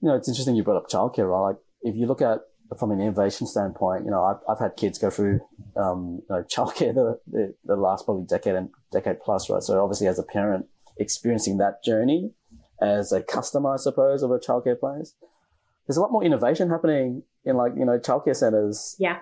You 0.00 0.08
know, 0.08 0.14
it's 0.14 0.28
interesting 0.28 0.54
you 0.54 0.62
brought 0.62 0.76
up 0.76 0.88
childcare, 0.88 1.28
right? 1.28 1.48
Like, 1.48 1.56
if 1.82 1.96
you 1.96 2.06
look 2.06 2.22
at 2.22 2.40
from 2.78 2.90
an 2.90 3.00
innovation 3.00 3.46
standpoint, 3.46 4.04
you 4.04 4.10
know, 4.10 4.24
I've, 4.24 4.36
I've 4.48 4.58
had 4.58 4.76
kids 4.76 4.98
go 4.98 5.10
through, 5.10 5.40
um, 5.76 6.20
you 6.28 6.36
know, 6.36 6.42
childcare 6.54 6.94
the, 6.94 7.18
the, 7.26 7.54
the 7.64 7.76
last 7.76 8.04
probably 8.04 8.24
decade 8.24 8.54
and 8.54 8.70
decade 8.92 9.20
plus, 9.20 9.48
right? 9.50 9.62
So 9.62 9.82
obviously 9.82 10.06
as 10.06 10.18
a 10.18 10.22
parent 10.22 10.66
experiencing 10.98 11.58
that 11.58 11.82
journey 11.84 12.32
as 12.80 13.12
a 13.12 13.22
customer, 13.22 13.74
I 13.74 13.76
suppose, 13.76 14.22
of 14.22 14.30
a 14.30 14.38
childcare 14.38 14.78
place, 14.78 15.14
there's 15.86 15.96
a 15.96 16.00
lot 16.00 16.12
more 16.12 16.22
innovation 16.22 16.70
happening 16.70 17.22
in 17.44 17.56
like, 17.56 17.72
you 17.76 17.84
know, 17.84 17.98
childcare 17.98 18.36
centers 18.36 18.96
yeah 18.98 19.18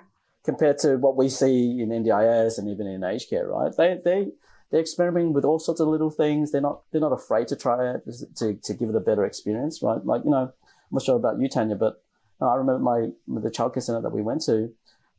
compared 0.46 0.78
to 0.78 0.96
what 0.96 1.16
we 1.16 1.28
see 1.28 1.80
in 1.82 1.90
NDIS 1.90 2.56
and 2.58 2.68
even 2.70 2.86
in 2.86 3.04
aged 3.04 3.28
care, 3.28 3.46
right? 3.48 3.72
They, 3.76 3.98
they, 4.02 4.28
they're 4.70 4.80
experimenting 4.80 5.32
with 5.34 5.44
all 5.44 5.58
sorts 5.58 5.80
of 5.80 5.88
little 5.88 6.10
things. 6.10 6.52
They're 6.52 6.60
not, 6.62 6.82
they're 6.90 7.00
not 7.00 7.12
afraid 7.12 7.48
to 7.48 7.56
try 7.56 7.94
it 7.94 8.02
to, 8.36 8.54
to 8.54 8.74
give 8.74 8.88
it 8.88 8.96
a 8.96 9.00
better 9.00 9.24
experience, 9.24 9.82
right? 9.82 10.02
Like, 10.04 10.22
you 10.24 10.30
know, 10.30 10.52
I'm 10.62 10.92
not 10.92 11.02
sure 11.02 11.16
about 11.16 11.38
you, 11.40 11.48
Tania, 11.48 11.76
but 11.76 12.02
I 12.40 12.54
remember 12.54 12.78
my, 12.78 13.08
the 13.42 13.50
childcare 13.50 13.82
center 13.82 14.00
that 14.00 14.10
we 14.12 14.22
went 14.22 14.42
to, 14.42 14.72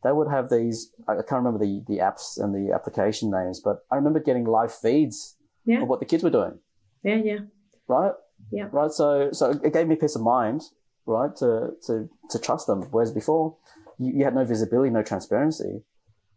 they 0.04 0.12
would 0.12 0.30
have 0.30 0.50
these, 0.50 0.92
I 1.08 1.16
can't 1.16 1.44
remember 1.44 1.60
the, 1.60 1.84
the 1.88 1.98
apps 2.00 2.40
and 2.42 2.54
the 2.54 2.74
application 2.74 3.30
names, 3.32 3.60
but 3.60 3.80
I 3.92 3.96
remember 3.96 4.20
getting 4.20 4.46
live 4.46 4.74
feeds 4.74 5.36
Yeah. 5.66 5.82
of 5.82 5.88
what 5.88 6.00
the 6.00 6.06
kids 6.06 6.24
were 6.24 6.30
doing, 6.30 6.60
yeah 7.04 7.16
yeah 7.30 7.40
right? 7.88 8.14
Yeah. 8.52 8.68
Right. 8.72 8.92
So, 8.92 9.32
so 9.32 9.60
it 9.64 9.74
gave 9.74 9.88
me 9.88 9.96
peace 9.96 10.16
of 10.16 10.22
mind, 10.22 10.62
right? 11.06 11.36
To, 11.38 11.72
to, 11.88 12.10
to 12.30 12.40
trust 12.40 12.68
them. 12.68 12.84
Whereas 12.92 13.12
before 13.12 13.56
you, 13.98 14.14
you 14.20 14.24
had 14.24 14.36
no 14.36 14.46
visibility, 14.46 14.90
no 14.90 15.04
transparency. 15.04 15.82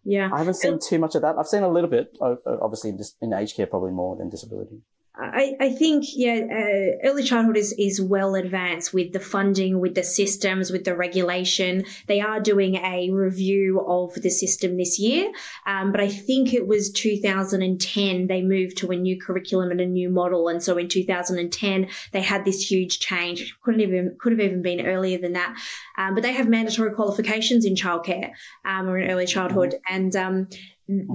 yeah 0.05 0.31
I 0.33 0.39
haven't 0.39 0.55
seen 0.55 0.79
too 0.79 0.99
much 0.99 1.15
of 1.15 1.23
that. 1.23 1.37
I've 1.39 1.47
seen 1.47 1.63
a 1.63 1.69
little 1.69 1.91
bit, 1.91 2.17
obviously, 2.21 2.91
in, 2.91 2.97
dis- 2.97 3.17
in 3.21 3.33
aged 3.33 3.57
care, 3.57 3.67
probably 3.67 3.93
more 3.93 4.17
than 4.17 4.29
disability. 4.31 4.81
I, 5.21 5.55
I 5.61 5.69
think 5.71 6.07
yeah, 6.15 6.41
uh, 6.51 7.09
early 7.09 7.23
childhood 7.23 7.59
is 7.59 7.73
is 7.79 8.01
well 8.01 8.35
advanced 8.35 8.95
with 8.95 9.13
the 9.13 9.21
funding, 9.21 9.79
with 9.79 9.95
the 9.95 10.03
systems, 10.03 10.71
with 10.71 10.85
the 10.85 10.97
regulation. 10.97 11.85
They 12.07 12.21
are 12.21 12.41
doing 12.41 12.77
a 12.77 13.11
review 13.11 13.85
of 13.87 14.15
the 14.15 14.31
system 14.31 14.79
this 14.79 14.99
year, 14.99 15.31
um, 15.67 15.93
but 15.93 16.01
I 16.01 16.09
think 16.09 16.55
it 16.55 16.67
was 16.67 16.91
2010 16.91 18.27
they 18.29 18.41
moved 18.41 18.79
to 18.79 18.91
a 18.91 18.97
new 18.97 19.21
curriculum 19.21 19.71
and 19.71 19.81
a 19.81 19.87
new 19.87 20.09
model, 20.09 20.49
and 20.49 20.63
so 20.63 20.79
in 20.79 20.89
2010 20.89 21.89
they 22.13 22.23
had 22.23 22.47
this 22.47 22.71
huge 22.71 22.99
change. 22.99 23.55
Couldn't 23.63 23.83
even 23.83 24.17
could 24.19 24.33
have 24.33 24.41
even 24.41 24.63
been 24.63 24.87
earlier 24.87 25.19
than 25.19 25.35
that, 25.35 25.55
um, 25.99 26.15
but 26.15 26.23
they 26.23 26.33
have 26.33 26.49
mandatory 26.49 26.93
qualifications 26.95 27.67
in 27.67 27.75
childcare 27.75 28.31
um, 28.65 28.89
or 28.89 28.97
in 28.97 29.11
early 29.11 29.27
childhood, 29.27 29.75
and 29.89 30.17
um, 30.17 30.49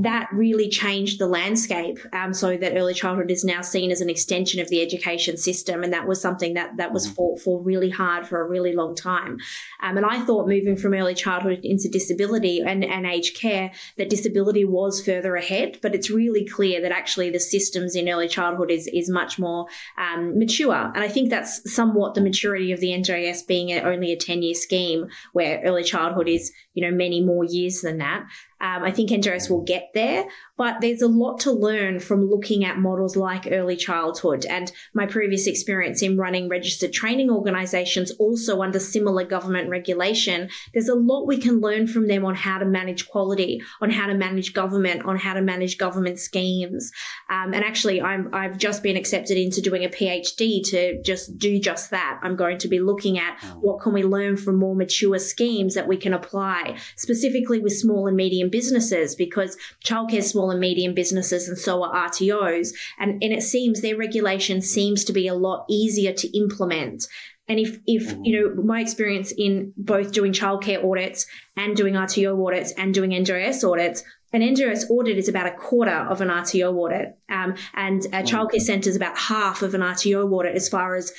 that 0.01 0.29
really 0.31 0.69
changed 0.69 1.19
the 1.19 1.27
landscape 1.27 1.99
um, 2.13 2.33
so 2.33 2.55
that 2.55 2.77
early 2.77 2.93
childhood 2.93 3.29
is 3.29 3.43
now 3.43 3.61
seen 3.61 3.91
as 3.91 3.99
an 3.99 4.09
extension 4.09 4.61
of 4.61 4.69
the 4.69 4.81
education 4.81 5.35
system 5.35 5.83
and 5.83 5.91
that 5.91 6.07
was 6.07 6.21
something 6.21 6.53
that 6.53 6.77
that 6.77 6.93
was 6.93 7.07
mm. 7.07 7.15
fought 7.15 7.39
for 7.41 7.61
really 7.61 7.89
hard 7.89 8.25
for 8.25 8.39
a 8.39 8.47
really 8.47 8.73
long 8.73 8.95
time. 8.95 9.37
Um, 9.81 9.97
and 9.97 10.05
i 10.05 10.23
thought 10.23 10.47
moving 10.47 10.77
from 10.77 10.93
early 10.93 11.13
childhood 11.13 11.59
into 11.63 11.89
disability 11.89 12.61
and, 12.65 12.85
and 12.85 13.05
aged 13.05 13.37
care 13.37 13.71
that 13.97 14.09
disability 14.09 14.63
was 14.63 15.03
further 15.03 15.35
ahead 15.35 15.79
but 15.81 15.93
it's 15.93 16.09
really 16.09 16.45
clear 16.45 16.81
that 16.81 16.91
actually 16.91 17.29
the 17.29 17.39
systems 17.39 17.95
in 17.95 18.07
early 18.07 18.27
childhood 18.27 18.71
is, 18.71 18.87
is 18.93 19.09
much 19.09 19.37
more 19.37 19.67
um, 19.97 20.37
mature. 20.37 20.91
And 20.93 21.03
i 21.03 21.07
think 21.07 21.29
that's 21.29 21.73
somewhat 21.73 22.13
the 22.13 22.21
maturity 22.21 22.71
of 22.71 22.79
the 22.79 22.89
NDIS 22.89 23.45
being 23.45 23.73
only 23.79 24.13
a 24.13 24.17
10 24.17 24.41
year 24.41 24.55
scheme 24.55 25.07
where 25.33 25.61
early 25.65 25.83
childhood 25.83 26.29
is 26.29 26.51
you 26.73 26.89
know 26.89 26.95
many 26.95 27.21
more 27.21 27.43
years 27.43 27.81
than 27.81 27.97
that 27.97 28.25
um, 28.61 28.83
I 28.83 28.91
think 28.91 29.09
NDIS 29.09 29.49
will 29.49 29.63
get 29.63 29.91
there, 29.93 30.25
but 30.57 30.81
there's 30.81 31.01
a 31.01 31.07
lot 31.07 31.39
to 31.41 31.51
learn 31.51 31.99
from 31.99 32.29
looking 32.29 32.63
at 32.63 32.77
models 32.77 33.15
like 33.15 33.47
early 33.51 33.75
childhood. 33.75 34.45
And 34.45 34.71
my 34.93 35.05
previous 35.05 35.47
experience 35.47 36.01
in 36.01 36.17
running 36.17 36.49
registered 36.49 36.93
training 36.93 37.29
organizations, 37.29 38.11
also 38.11 38.61
under 38.61 38.79
similar 38.79 39.23
government 39.23 39.69
regulation, 39.69 40.49
there's 40.73 40.89
a 40.89 40.95
lot 40.95 41.27
we 41.27 41.37
can 41.37 41.59
learn 41.59 41.87
from 41.87 42.07
them 42.07 42.25
on 42.25 42.35
how 42.35 42.57
to 42.57 42.65
manage 42.65 43.07
quality, 43.07 43.61
on 43.81 43.89
how 43.89 44.07
to 44.07 44.13
manage 44.13 44.53
government, 44.53 45.05
on 45.05 45.17
how 45.17 45.33
to 45.33 45.41
manage 45.41 45.77
government 45.77 46.19
schemes. 46.19 46.91
Um, 47.29 47.53
and 47.53 47.63
actually, 47.63 48.01
I'm, 48.01 48.33
I've 48.33 48.57
just 48.57 48.83
been 48.83 48.97
accepted 48.97 49.37
into 49.37 49.61
doing 49.61 49.83
a 49.83 49.89
PhD 49.89 50.63
to 50.69 51.01
just 51.01 51.37
do 51.37 51.59
just 51.59 51.91
that. 51.91 52.19
I'm 52.23 52.35
going 52.35 52.57
to 52.59 52.67
be 52.67 52.79
looking 52.79 53.19
at 53.19 53.39
what 53.59 53.81
can 53.81 53.93
we 53.93 54.03
learn 54.03 54.37
from 54.37 54.57
more 54.57 54.75
mature 54.75 55.19
schemes 55.19 55.75
that 55.75 55.87
we 55.87 55.97
can 55.97 56.13
apply, 56.13 56.77
specifically 56.95 57.59
with 57.59 57.73
small 57.73 58.07
and 58.07 58.15
medium 58.15 58.49
businesses, 58.49 59.15
because 59.15 59.57
childcare 59.83 60.23
small 60.23 60.44
small 60.45 60.51
and 60.51 60.59
medium 60.59 60.93
businesses 60.93 61.47
and 61.47 61.57
so 61.57 61.83
are 61.83 62.09
RTOs. 62.09 62.69
And, 62.99 63.23
and 63.23 63.33
it 63.33 63.43
seems 63.43 63.81
their 63.81 63.97
regulation 63.97 64.61
seems 64.61 65.03
to 65.05 65.13
be 65.13 65.27
a 65.27 65.33
lot 65.33 65.65
easier 65.69 66.13
to 66.13 66.37
implement. 66.37 67.07
And 67.47 67.59
if, 67.59 67.79
if 67.85 68.09
mm-hmm. 68.09 68.25
you 68.25 68.55
know, 68.55 68.63
my 68.63 68.81
experience 68.81 69.33
in 69.37 69.73
both 69.77 70.11
doing 70.11 70.33
childcare 70.33 70.83
audits 70.83 71.25
and 71.55 71.75
doing 71.75 71.93
RTO 71.93 72.45
audits 72.45 72.71
and 72.73 72.93
doing 72.93 73.11
NDIS 73.11 73.69
audits, 73.69 74.03
an 74.33 74.41
NDIS 74.41 74.89
audit 74.89 75.17
is 75.17 75.29
about 75.29 75.47
a 75.47 75.51
quarter 75.51 75.91
of 75.91 76.21
an 76.21 76.27
RTO 76.27 76.73
audit, 76.73 77.17
um, 77.29 77.55
and 77.73 78.03
a 78.05 78.07
mm-hmm. 78.09 78.25
childcare 78.25 78.59
centre 78.59 78.89
is 78.89 78.95
about 78.95 79.17
half 79.17 79.61
of 79.61 79.73
an 79.75 79.81
RTO 79.81 80.29
audit 80.29 80.55
as 80.55 80.67
far 80.67 80.95
as 80.95 81.13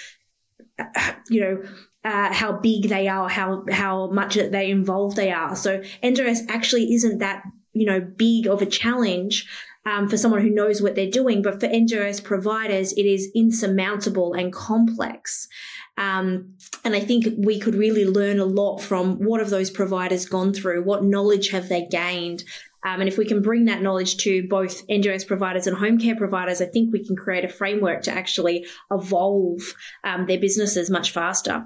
uh, 0.79 1.12
you 1.31 1.41
know 1.41 1.62
uh, 2.05 2.31
how 2.31 2.53
big 2.53 2.91
they 2.91 3.09
are, 3.09 3.27
how 3.27 3.64
how 3.70 4.09
much 4.09 4.35
they 4.35 4.70
involved 4.70 5.16
they 5.16 5.31
are. 5.31 5.57
So 5.57 5.81
NDIS 6.03 6.41
actually 6.49 6.93
isn't 6.93 7.18
that 7.18 7.43
you 7.77 7.87
know, 7.87 8.01
big 8.01 8.47
of 8.47 8.62
a 8.62 8.66
challenge 8.66 9.47
um, 9.85 10.09
for 10.09 10.16
someone 10.16 10.43
who 10.43 10.51
knows 10.51 10.83
what 10.83 10.95
they're 10.95 11.11
doing. 11.11 11.43
But 11.43 11.61
for 11.61 11.68
NDIS 11.68 12.22
providers, 12.22 12.93
it 12.93 13.07
is 13.07 13.31
insurmountable 13.35 14.35
and 14.35 14.53
complex. 14.53 15.49
Um, 15.97 16.55
and 16.85 16.95
I 16.95 17.01
think 17.01 17.27
we 17.39 17.59
could 17.59 17.74
really 17.74 18.05
learn 18.05 18.39
a 18.39 18.45
lot 18.45 18.79
from 18.79 19.18
what 19.24 19.41
have 19.41 19.51
those 19.51 19.70
providers 19.70 20.27
gone 20.27 20.53
through? 20.53 20.85
What 20.85 21.05
knowledge 21.05 21.51
have 21.51 21.68
they 21.68 21.87
gained? 21.87 22.45
Um, 22.85 23.01
and 23.01 23.09
if 23.09 23.18
we 23.18 23.27
can 23.27 23.43
bring 23.43 23.64
that 23.64 23.83
knowledge 23.83 24.18
to 24.18 24.47
both 24.49 24.87
NDIS 24.87 25.27
providers 25.27 25.66
and 25.66 25.77
home 25.77 25.99
care 25.99 26.14
providers, 26.14 26.61
I 26.61 26.66
think 26.66 26.93
we 26.93 27.05
can 27.05 27.16
create 27.16 27.45
a 27.45 27.49
framework 27.49 28.03
to 28.03 28.12
actually 28.12 28.66
evolve 28.93 29.61
um, 30.05 30.27
their 30.27 30.39
businesses 30.39 30.91
much 30.91 31.11
faster. 31.11 31.64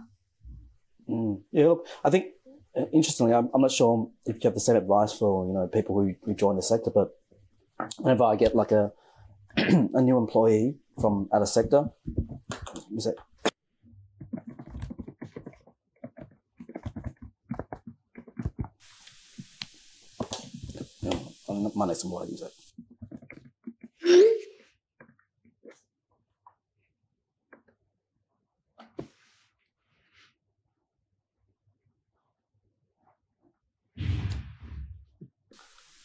Mm. 1.08 1.42
Yeah, 1.52 1.68
look, 1.68 1.86
I 2.04 2.10
think 2.10 2.26
Uh, 2.76 2.86
interestingly, 2.92 3.34
I'm, 3.34 3.50
I'm 3.52 3.62
not 3.62 3.72
sure 3.72 4.08
if 4.26 4.36
you 4.36 4.40
have 4.44 4.54
the 4.54 4.60
same 4.60 4.76
advice 4.76 5.12
for 5.12 5.46
you 5.46 5.52
know 5.52 5.66
people 5.66 5.96
who, 5.96 6.14
who 6.24 6.34
join 6.34 6.56
the 6.56 6.62
sector, 6.62 6.90
but 6.90 7.10
whenever 7.98 8.24
I 8.24 8.36
get 8.36 8.54
like 8.54 8.70
a 8.72 8.92
a 9.56 10.00
new 10.00 10.16
employee 10.18 10.76
from 11.00 11.28
out 11.34 11.42
of 11.42 11.48
sector, 11.48 11.90
is 12.96 13.06
it? 13.06 13.16
No, 21.02 21.72
my 21.74 21.86
next 21.86 22.04
one, 22.04 22.28
use 22.28 22.42
it. 24.02 24.46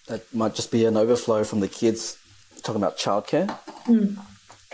That 0.08 0.34
might 0.34 0.56
just 0.56 0.72
be 0.72 0.86
an 0.86 0.98
overflow 0.98 1.44
from 1.44 1.60
the 1.60 1.68
kids 1.68 2.18
talking 2.64 2.82
about 2.82 2.98
childcare. 2.98 3.48
Mm. 3.86 4.18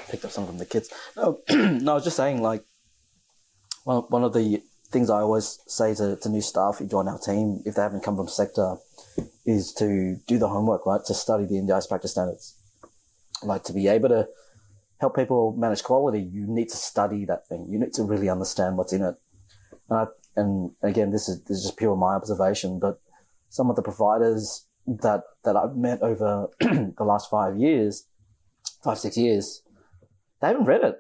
Picked 0.09 0.25
up 0.25 0.31
some 0.31 0.45
from 0.45 0.57
the 0.57 0.65
kids. 0.65 0.89
No, 1.15 1.39
no, 1.49 1.91
I 1.91 1.95
was 1.95 2.03
just 2.03 2.17
saying, 2.17 2.41
like, 2.41 2.65
one, 3.83 4.03
one 4.09 4.23
of 4.23 4.33
the 4.33 4.61
things 4.91 5.09
I 5.09 5.19
always 5.21 5.59
say 5.67 5.95
to, 5.95 6.17
to 6.17 6.29
new 6.29 6.41
staff 6.41 6.77
who 6.77 6.87
join 6.87 7.07
our 7.07 7.19
team, 7.19 7.61
if 7.65 7.75
they 7.75 7.81
haven't 7.81 8.03
come 8.03 8.17
from 8.17 8.27
sector, 8.27 8.75
is 9.45 9.73
to 9.73 10.17
do 10.27 10.37
the 10.37 10.49
homework, 10.49 10.85
right? 10.85 11.01
To 11.05 11.13
study 11.13 11.45
the 11.45 11.55
NDIS 11.55 11.87
practice 11.87 12.11
standards. 12.11 12.57
Like, 13.43 13.63
to 13.63 13.73
be 13.73 13.87
able 13.87 14.09
to 14.09 14.27
help 14.99 15.15
people 15.15 15.55
manage 15.57 15.83
quality, 15.83 16.21
you 16.21 16.45
need 16.47 16.69
to 16.69 16.77
study 16.77 17.25
that 17.25 17.47
thing. 17.47 17.67
You 17.69 17.79
need 17.79 17.93
to 17.93 18.03
really 18.03 18.29
understand 18.29 18.77
what's 18.77 18.93
in 18.93 19.01
it. 19.01 19.15
And 19.89 19.99
I, 19.99 20.05
and 20.35 20.71
again, 20.83 21.11
this 21.11 21.27
is, 21.27 21.41
this 21.43 21.57
is 21.57 21.63
just 21.63 21.77
pure 21.77 21.95
my 21.95 22.13
observation, 22.15 22.79
but 22.79 22.99
some 23.49 23.69
of 23.69 23.75
the 23.75 23.81
providers 23.81 24.67
that 24.87 25.23
that 25.43 25.55
I've 25.55 25.75
met 25.75 26.01
over 26.01 26.49
the 26.59 27.03
last 27.03 27.29
five 27.29 27.57
years, 27.57 28.07
five 28.83 28.97
six 28.99 29.17
years, 29.17 29.63
they 30.41 30.47
haven't 30.47 30.65
read 30.65 30.83
it. 30.83 30.97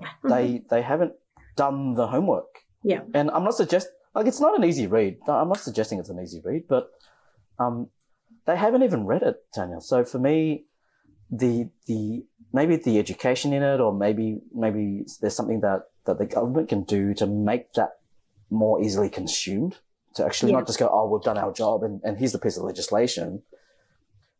Mm-hmm. 0.00 0.28
They 0.28 0.62
they 0.70 0.82
haven't 0.82 1.12
done 1.56 1.94
the 1.94 2.06
homework. 2.08 2.46
Yeah. 2.82 3.02
And 3.14 3.30
I'm 3.30 3.44
not 3.44 3.54
suggest 3.54 3.88
like 4.14 4.26
it's 4.26 4.40
not 4.40 4.56
an 4.56 4.64
easy 4.64 4.86
read. 4.86 5.18
I'm 5.28 5.48
not 5.48 5.60
suggesting 5.60 5.98
it's 5.98 6.08
an 6.08 6.20
easy 6.20 6.40
read, 6.44 6.64
but 6.68 6.90
um, 7.58 7.88
they 8.46 8.56
haven't 8.56 8.82
even 8.82 9.06
read 9.06 9.22
it, 9.22 9.36
Daniel. 9.54 9.80
So 9.80 10.04
for 10.04 10.18
me, 10.18 10.64
the 11.30 11.68
the 11.86 12.24
maybe 12.52 12.76
the 12.76 12.98
education 12.98 13.52
in 13.52 13.62
it, 13.62 13.80
or 13.80 13.92
maybe 13.92 14.40
maybe 14.54 15.04
there's 15.20 15.36
something 15.36 15.60
that 15.60 15.82
that 16.04 16.18
the 16.18 16.26
government 16.26 16.68
can 16.68 16.84
do 16.84 17.14
to 17.14 17.26
make 17.26 17.72
that 17.74 17.98
more 18.50 18.82
easily 18.82 19.10
consumed 19.10 19.78
to 20.14 20.24
actually 20.24 20.52
yeah. 20.52 20.58
not 20.58 20.66
just 20.66 20.78
go, 20.78 20.88
oh, 20.90 21.08
we've 21.08 21.22
done 21.22 21.38
our 21.38 21.52
job 21.52 21.82
and, 21.82 22.00
and 22.04 22.18
here's 22.18 22.32
the 22.32 22.38
piece 22.38 22.56
of 22.56 22.64
legislation. 22.64 23.42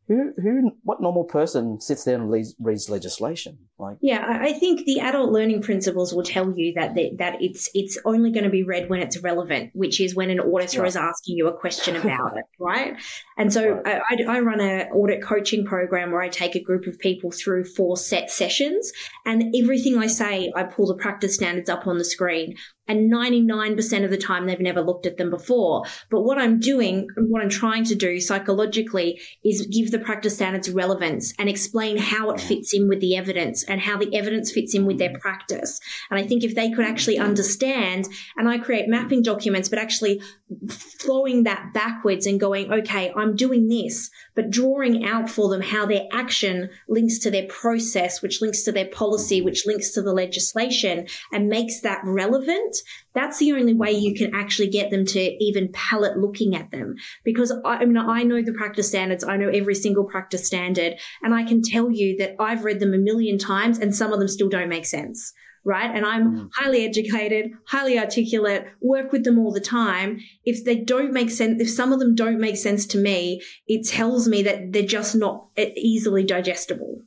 Who, 0.08 0.32
who, 0.42 0.72
what 0.84 1.02
normal 1.02 1.24
person 1.24 1.82
sits 1.82 2.04
there 2.04 2.14
and 2.14 2.30
reads, 2.30 2.54
reads 2.58 2.88
legislation? 2.88 3.58
Like, 3.78 3.98
yeah, 4.00 4.38
I 4.40 4.54
think 4.54 4.86
the 4.86 5.00
adult 5.00 5.30
learning 5.30 5.60
principles 5.60 6.14
will 6.14 6.22
tell 6.22 6.50
you 6.56 6.72
that 6.76 6.94
the, 6.94 7.10
that 7.18 7.42
it's 7.42 7.68
it's 7.74 7.98
only 8.06 8.32
going 8.32 8.44
to 8.44 8.50
be 8.50 8.62
read 8.62 8.88
when 8.88 9.02
it's 9.02 9.18
relevant, 9.18 9.70
which 9.74 10.00
is 10.00 10.14
when 10.14 10.30
an 10.30 10.40
auditor 10.40 10.80
right. 10.80 10.88
is 10.88 10.96
asking 10.96 11.36
you 11.36 11.46
a 11.48 11.52
question 11.52 11.94
about 12.02 12.38
it, 12.38 12.46
right? 12.58 12.96
And 13.36 13.52
so 13.52 13.82
right. 13.84 14.00
I, 14.08 14.22
I, 14.22 14.40
run 14.40 14.60
an 14.60 14.88
audit 14.92 15.22
coaching 15.22 15.66
program 15.66 16.10
where 16.10 16.22
I 16.22 16.30
take 16.30 16.54
a 16.54 16.62
group 16.62 16.86
of 16.86 16.98
people 16.98 17.30
through 17.30 17.64
four 17.64 17.98
set 17.98 18.30
sessions, 18.30 18.90
and 19.26 19.54
everything 19.54 19.98
I 19.98 20.06
say, 20.06 20.50
I 20.56 20.62
pull 20.62 20.86
the 20.86 20.94
practice 20.94 21.34
standards 21.34 21.68
up 21.68 21.86
on 21.86 21.98
the 21.98 22.04
screen 22.04 22.56
and 22.88 23.12
99% 23.12 24.04
of 24.04 24.10
the 24.10 24.16
time 24.16 24.46
they've 24.46 24.58
never 24.58 24.80
looked 24.80 25.06
at 25.06 25.18
them 25.18 25.30
before. 25.30 25.84
But 26.10 26.22
what 26.22 26.38
I'm 26.38 26.58
doing, 26.58 27.08
what 27.16 27.42
I'm 27.42 27.50
trying 27.50 27.84
to 27.84 27.94
do 27.94 28.20
psychologically 28.20 29.20
is 29.44 29.66
give 29.66 29.90
the 29.90 29.98
practice 29.98 30.34
standards 30.34 30.70
relevance 30.70 31.34
and 31.38 31.48
explain 31.48 31.98
how 31.98 32.30
it 32.30 32.40
fits 32.40 32.74
in 32.74 32.88
with 32.88 33.00
the 33.00 33.16
evidence 33.16 33.64
and 33.64 33.80
how 33.80 33.98
the 33.98 34.14
evidence 34.16 34.50
fits 34.50 34.74
in 34.74 34.86
with 34.86 34.98
their 34.98 35.10
mm-hmm. 35.10 35.18
practice. 35.18 35.80
And 36.10 36.18
I 36.18 36.26
think 36.26 36.42
if 36.42 36.54
they 36.54 36.70
could 36.70 36.86
actually 36.86 37.18
understand, 37.18 38.08
and 38.36 38.48
I 38.48 38.58
create 38.58 38.88
mapping 38.88 39.22
documents, 39.22 39.68
but 39.68 39.78
actually 39.78 40.22
flowing 40.70 41.44
that 41.44 41.72
backwards 41.74 42.26
and 42.26 42.40
going, 42.40 42.72
okay, 42.72 43.12
I'm 43.14 43.36
doing 43.36 43.68
this, 43.68 44.10
but 44.38 44.50
drawing 44.50 45.04
out 45.04 45.28
for 45.28 45.48
them 45.48 45.60
how 45.60 45.84
their 45.84 46.06
action 46.12 46.70
links 46.88 47.18
to 47.18 47.28
their 47.28 47.48
process, 47.48 48.22
which 48.22 48.40
links 48.40 48.62
to 48.62 48.70
their 48.70 48.86
policy, 48.86 49.38
mm-hmm. 49.38 49.46
which 49.46 49.66
links 49.66 49.90
to 49.90 50.00
the 50.00 50.12
legislation 50.12 51.08
and 51.32 51.48
makes 51.48 51.80
that 51.80 52.00
relevant. 52.04 52.76
That's 53.14 53.38
the 53.38 53.52
only 53.52 53.74
way 53.74 53.90
you 53.90 54.14
can 54.14 54.36
actually 54.36 54.68
get 54.68 54.92
them 54.92 55.04
to 55.06 55.44
even 55.44 55.72
palate 55.72 56.18
looking 56.18 56.54
at 56.54 56.70
them. 56.70 56.94
Because 57.24 57.50
I, 57.64 57.78
I 57.78 57.84
mean, 57.84 57.96
I 57.96 58.22
know 58.22 58.40
the 58.40 58.52
practice 58.52 58.86
standards. 58.86 59.24
I 59.24 59.38
know 59.38 59.48
every 59.48 59.74
single 59.74 60.04
practice 60.04 60.46
standard 60.46 61.00
and 61.20 61.34
I 61.34 61.42
can 61.42 61.60
tell 61.60 61.90
you 61.90 62.16
that 62.18 62.36
I've 62.38 62.62
read 62.62 62.78
them 62.78 62.94
a 62.94 62.98
million 62.98 63.38
times 63.38 63.80
and 63.80 63.92
some 63.92 64.12
of 64.12 64.20
them 64.20 64.28
still 64.28 64.48
don't 64.48 64.68
make 64.68 64.86
sense 64.86 65.32
right? 65.68 65.94
And 65.94 66.06
I'm 66.06 66.34
mm. 66.34 66.48
highly 66.54 66.86
educated, 66.86 67.52
highly 67.66 67.98
articulate, 67.98 68.66
work 68.80 69.12
with 69.12 69.24
them 69.24 69.38
all 69.38 69.52
the 69.52 69.60
time. 69.60 70.18
If 70.44 70.64
they 70.64 70.76
don't 70.76 71.12
make 71.12 71.30
sense, 71.30 71.60
if 71.60 71.68
some 71.68 71.92
of 71.92 72.00
them 72.00 72.14
don't 72.14 72.40
make 72.40 72.56
sense 72.56 72.86
to 72.86 72.98
me, 72.98 73.42
it 73.66 73.86
tells 73.86 74.26
me 74.26 74.42
that 74.44 74.72
they're 74.72 74.82
just 74.82 75.14
not 75.14 75.46
easily 75.76 76.24
digestible. 76.24 77.02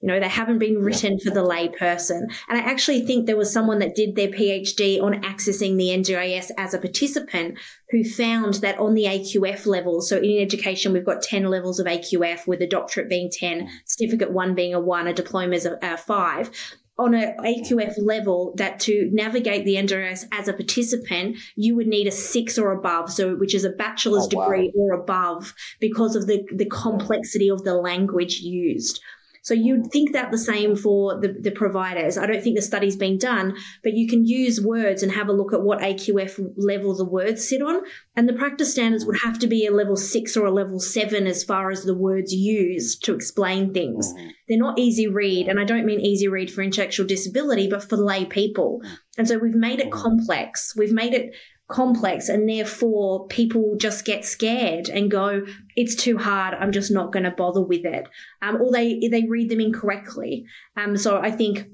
You 0.00 0.08
know, 0.08 0.20
they 0.20 0.28
haven't 0.28 0.58
been 0.58 0.78
written 0.78 1.18
for 1.18 1.30
the 1.30 1.42
lay 1.42 1.70
person. 1.70 2.28
And 2.48 2.58
I 2.58 2.60
actually 2.60 3.06
think 3.06 3.26
there 3.26 3.38
was 3.38 3.52
someone 3.52 3.78
that 3.78 3.96
did 3.96 4.14
their 4.14 4.28
PhD 4.28 5.02
on 5.02 5.22
accessing 5.22 5.76
the 5.76 5.88
NDIS 5.88 6.50
as 6.58 6.74
a 6.74 6.78
participant 6.78 7.58
who 7.90 8.04
found 8.04 8.54
that 8.54 8.78
on 8.78 8.94
the 8.94 9.04
AQF 9.06 9.66
level, 9.66 10.02
so 10.02 10.18
in 10.18 10.40
education, 10.40 10.92
we've 10.92 11.06
got 11.06 11.22
10 11.22 11.46
levels 11.46 11.80
of 11.80 11.86
AQF 11.86 12.46
with 12.46 12.60
a 12.60 12.66
doctorate 12.66 13.08
being 13.08 13.30
10, 13.32 13.62
mm. 13.62 13.68
certificate 13.86 14.30
one 14.30 14.54
being 14.54 14.74
a 14.74 14.78
one, 14.78 15.06
a 15.06 15.14
diploma 15.14 15.56
is 15.56 15.64
a, 15.64 15.78
a 15.82 15.96
five 15.96 16.50
on 16.96 17.14
an 17.14 17.36
AQF 17.38 17.94
level 17.98 18.54
that 18.56 18.78
to 18.80 19.08
navigate 19.12 19.64
the 19.64 19.74
NDIS 19.74 20.26
as 20.32 20.46
a 20.46 20.52
participant, 20.52 21.36
you 21.56 21.74
would 21.74 21.88
need 21.88 22.06
a 22.06 22.12
six 22.12 22.58
or 22.58 22.72
above, 22.72 23.10
so 23.10 23.34
which 23.34 23.54
is 23.54 23.64
a 23.64 23.70
bachelor's 23.70 24.28
oh, 24.32 24.38
wow. 24.38 24.44
degree 24.44 24.72
or 24.76 24.94
above, 24.94 25.54
because 25.80 26.14
of 26.14 26.26
the, 26.26 26.46
the 26.52 26.66
complexity 26.66 27.50
of 27.50 27.64
the 27.64 27.74
language 27.74 28.40
used. 28.40 29.00
So 29.44 29.52
you'd 29.52 29.92
think 29.92 30.12
that 30.14 30.30
the 30.30 30.38
same 30.38 30.74
for 30.74 31.20
the, 31.20 31.36
the 31.38 31.50
providers. 31.50 32.16
I 32.16 32.24
don't 32.24 32.42
think 32.42 32.56
the 32.56 32.62
study's 32.62 32.96
been 32.96 33.18
done, 33.18 33.54
but 33.82 33.92
you 33.92 34.08
can 34.08 34.24
use 34.24 34.58
words 34.58 35.02
and 35.02 35.12
have 35.12 35.28
a 35.28 35.34
look 35.34 35.52
at 35.52 35.60
what 35.60 35.80
AQF 35.80 36.54
level 36.56 36.96
the 36.96 37.04
words 37.04 37.46
sit 37.46 37.60
on. 37.60 37.82
And 38.16 38.26
the 38.26 38.32
practice 38.32 38.72
standards 38.72 39.04
would 39.04 39.18
have 39.22 39.38
to 39.40 39.46
be 39.46 39.66
a 39.66 39.70
level 39.70 39.96
six 39.96 40.34
or 40.34 40.46
a 40.46 40.50
level 40.50 40.80
seven 40.80 41.26
as 41.26 41.44
far 41.44 41.70
as 41.70 41.84
the 41.84 41.94
words 41.94 42.32
used 42.32 43.04
to 43.04 43.14
explain 43.14 43.74
things. 43.74 44.14
Mm. 44.14 44.30
They're 44.48 44.58
not 44.58 44.78
easy 44.78 45.08
read. 45.08 45.48
And 45.48 45.60
I 45.60 45.64
don't 45.64 45.84
mean 45.84 46.00
easy 46.00 46.26
read 46.26 46.50
for 46.50 46.62
intellectual 46.62 47.06
disability, 47.06 47.68
but 47.68 47.84
for 47.84 47.98
lay 47.98 48.24
people. 48.24 48.80
And 49.18 49.28
so 49.28 49.36
we've 49.36 49.54
made 49.54 49.78
it 49.78 49.90
mm. 49.90 49.92
complex. 49.92 50.74
We've 50.74 50.90
made 50.90 51.12
it 51.12 51.34
complex 51.68 52.28
and 52.28 52.48
therefore 52.48 53.26
people 53.28 53.74
just 53.78 54.04
get 54.04 54.24
scared 54.24 54.90
and 54.90 55.10
go 55.10 55.42
it's 55.76 55.94
too 55.94 56.18
hard 56.18 56.52
i'm 56.52 56.72
just 56.72 56.92
not 56.92 57.10
going 57.10 57.22
to 57.22 57.30
bother 57.30 57.62
with 57.62 57.86
it. 57.86 58.06
Um, 58.42 58.60
or 58.60 58.70
they 58.70 59.00
they 59.10 59.24
read 59.24 59.48
them 59.48 59.60
incorrectly. 59.60 60.44
Um, 60.76 60.96
so 60.96 61.18
i 61.18 61.30
think 61.30 61.66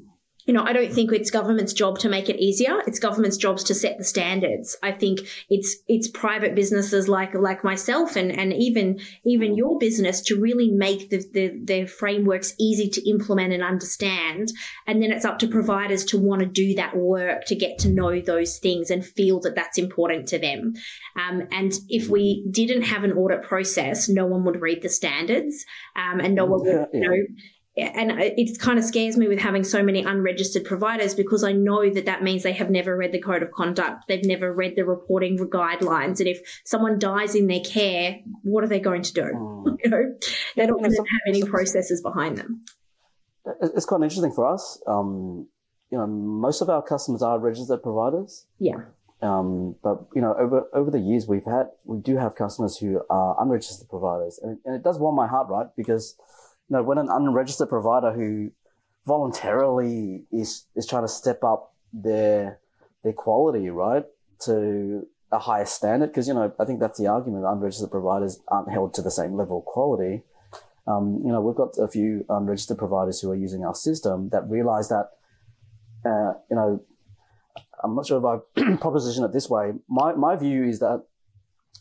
you 0.47 0.55
know, 0.55 0.63
I 0.63 0.73
don't 0.73 0.93
think 0.93 1.13
it's 1.13 1.31
government's 1.31 1.73
job 1.73 1.99
to 2.01 2.09
make 2.09 2.29
it 2.29 2.41
easier. 2.41 2.81
It's 2.87 2.99
government's 2.99 3.37
jobs 3.37 3.65
to 3.65 3.75
set 3.75 3.99
the 3.99 4.05
standards. 4.05 4.77
I 4.83 4.93
think 4.93 5.21
it's 5.49 5.77
it's 5.89 6.09
private 6.09 6.55
businesses 6.55 7.09
like 7.09 7.35
like 7.35 7.63
myself 7.65 8.17
and 8.17 8.33
and 8.33 8.53
even 8.53 9.01
even 9.25 9.57
your 9.57 9.79
business 9.79 10.21
to 10.23 10.41
really 10.41 10.71
make 10.71 11.11
the 11.11 11.19
the, 11.33 11.61
the 11.63 11.87
frameworks 11.87 12.55
easy 12.59 12.89
to 12.89 13.11
implement 13.11 13.53
and 13.53 13.63
understand. 13.63 14.49
And 14.87 15.03
then 15.03 15.13
it's 15.13 15.25
up 15.25 15.39
to 15.41 15.49
providers 15.49 16.05
to 16.07 16.19
want 16.19 16.41
to 16.41 16.47
do 16.47 16.75
that 16.75 16.97
work 16.97 17.45
to 17.47 17.55
get 17.55 17.79
to 17.81 17.89
know 17.89 18.21
those 18.21 18.59
things 18.59 18.91
and 18.91 19.05
feel 19.05 19.41
that 19.41 19.55
that's 19.55 19.79
important 19.79 20.29
to 20.29 20.39
them. 20.39 20.75
Um, 21.17 21.49
and 21.51 21.73
if 21.89 22.09
we 22.09 22.47
didn't 22.51 22.83
have 22.83 23.05
an 23.05 23.13
audit 23.13 23.43
process, 23.43 24.09
no 24.09 24.27
one 24.27 24.45
would 24.45 24.61
read 24.61 24.83
the 24.83 24.89
standards, 24.89 25.65
um, 25.97 26.21
and 26.21 26.35
no 26.35 26.47
one 26.47 26.61
would 26.61 26.89
you 26.93 27.01
know 27.01 27.17
and 27.81 28.13
it 28.21 28.59
kind 28.59 28.79
of 28.79 28.85
scares 28.85 29.17
me 29.17 29.29
with 29.29 29.39
having 29.39 29.65
so 29.65 29.83
many 29.83 30.03
unregistered 30.03 30.65
providers 30.65 31.15
because 31.15 31.45
I 31.45 31.53
know 31.53 31.89
that 31.91 32.07
that 32.07 32.23
means 32.23 32.43
they 32.43 32.53
have 32.53 32.71
never 32.71 32.97
read 32.97 33.13
the 33.13 33.21
code 33.21 33.43
of 33.43 33.51
conduct. 33.53 34.05
They've 34.09 34.25
never 34.25 34.53
read 34.53 34.77
the 34.77 34.85
reporting 34.85 35.39
guidelines. 35.39 36.21
And 36.21 36.29
if 36.29 36.41
someone 36.65 36.99
dies 36.99 37.35
in 37.35 37.47
their 37.47 37.61
care, 37.61 38.19
what 38.43 38.65
are 38.65 38.69
they 38.69 38.81
going 38.81 39.03
to 39.03 39.13
do? 39.13 39.23
Mm. 39.23 39.79
you 39.85 39.91
know, 39.91 40.15
they 40.57 40.67
don't 40.67 40.83
have 40.85 40.95
any 41.27 41.43
processes 41.43 42.03
behind 42.03 42.39
them. 42.39 42.65
It's 43.63 43.87
quite 43.87 44.03
interesting 44.03 44.33
for 44.33 44.53
us. 44.53 44.81
Um, 44.87 45.49
you 45.91 45.99
know, 45.99 46.07
most 46.07 46.61
of 46.61 46.71
our 46.71 46.83
customers 46.83 47.23
are 47.23 47.39
registered 47.39 47.83
providers. 47.83 48.47
Yeah. 48.59 48.83
Um, 49.23 49.77
but 49.83 50.07
you 50.15 50.23
know, 50.23 50.35
over 50.35 50.67
over 50.73 50.91
the 50.91 50.99
years, 50.99 51.27
we've 51.27 51.45
had 51.45 51.69
we 51.85 51.99
do 51.99 52.17
have 52.17 52.35
customers 52.35 52.79
who 52.79 53.03
are 53.11 53.37
unregistered 53.41 53.89
providers, 53.89 54.41
and, 54.43 54.59
and 54.65 54.75
it 54.75 54.83
does 54.83 54.99
warm 54.99 55.15
my 55.15 55.27
heart, 55.27 55.49
right? 55.51 55.67
Because 55.77 56.17
know, 56.77 56.83
when 56.83 56.99
an 56.99 57.09
unregistered 57.11 57.69
provider 57.69 58.13
who 58.13 58.53
voluntarily 59.07 60.25
is 60.31 60.67
is 60.77 60.87
trying 60.87 61.05
to 61.05 61.09
step 61.09 61.43
up 61.43 61.75
their 61.93 62.59
their 63.03 63.13
quality, 63.13 63.69
right, 63.71 64.05
to 64.41 65.07
a 65.33 65.39
higher 65.39 65.65
standard, 65.65 66.09
because 66.09 66.29
you 66.29 66.35
know, 66.35 66.53
I 66.59 66.65
think 66.65 66.81
that's 66.81 66.99
the 66.99 67.07
argument. 67.07 67.45
Unregistered 67.45 67.91
providers 67.91 68.41
aren't 68.49 68.71
held 68.71 68.95
to 68.95 69.03
the 69.03 69.11
same 69.11 69.35
level 69.35 69.59
of 69.59 69.65
quality. 69.65 70.23
Um, 70.87 71.21
you 71.25 71.31
know, 71.31 71.41
we've 71.41 71.57
got 71.57 71.77
a 71.79 71.89
few 71.89 72.25
unregistered 72.29 72.79
providers 72.79 73.21
who 73.21 73.31
are 73.31 73.37
using 73.37 73.65
our 73.65 73.75
system 73.75 74.31
that 74.31 74.49
realize 74.49 74.89
that, 74.89 75.11
uh, 76.05 76.33
you 76.51 76.57
know, 76.57 76.83
I'm 77.83 77.95
not 77.95 78.07
sure 78.07 78.19
if 78.19 78.25
I 78.57 78.77
proposition 78.81 79.25
it 79.25 79.33
this 79.33 79.49
way. 79.49 79.73
My 79.89 80.13
my 80.13 80.37
view 80.37 80.65
is 80.65 80.81
that 80.81 81.05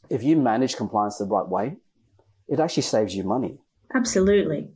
if 0.10 0.24
you 0.24 0.36
manage 0.36 0.76
compliance 0.76 1.18
the 1.18 1.26
right 1.26 1.48
way, 1.48 1.78
it 2.48 2.60
actually 2.60 2.84
saves 2.84 3.16
you 3.16 3.24
money. 3.24 3.60
Absolutely. 3.94 4.70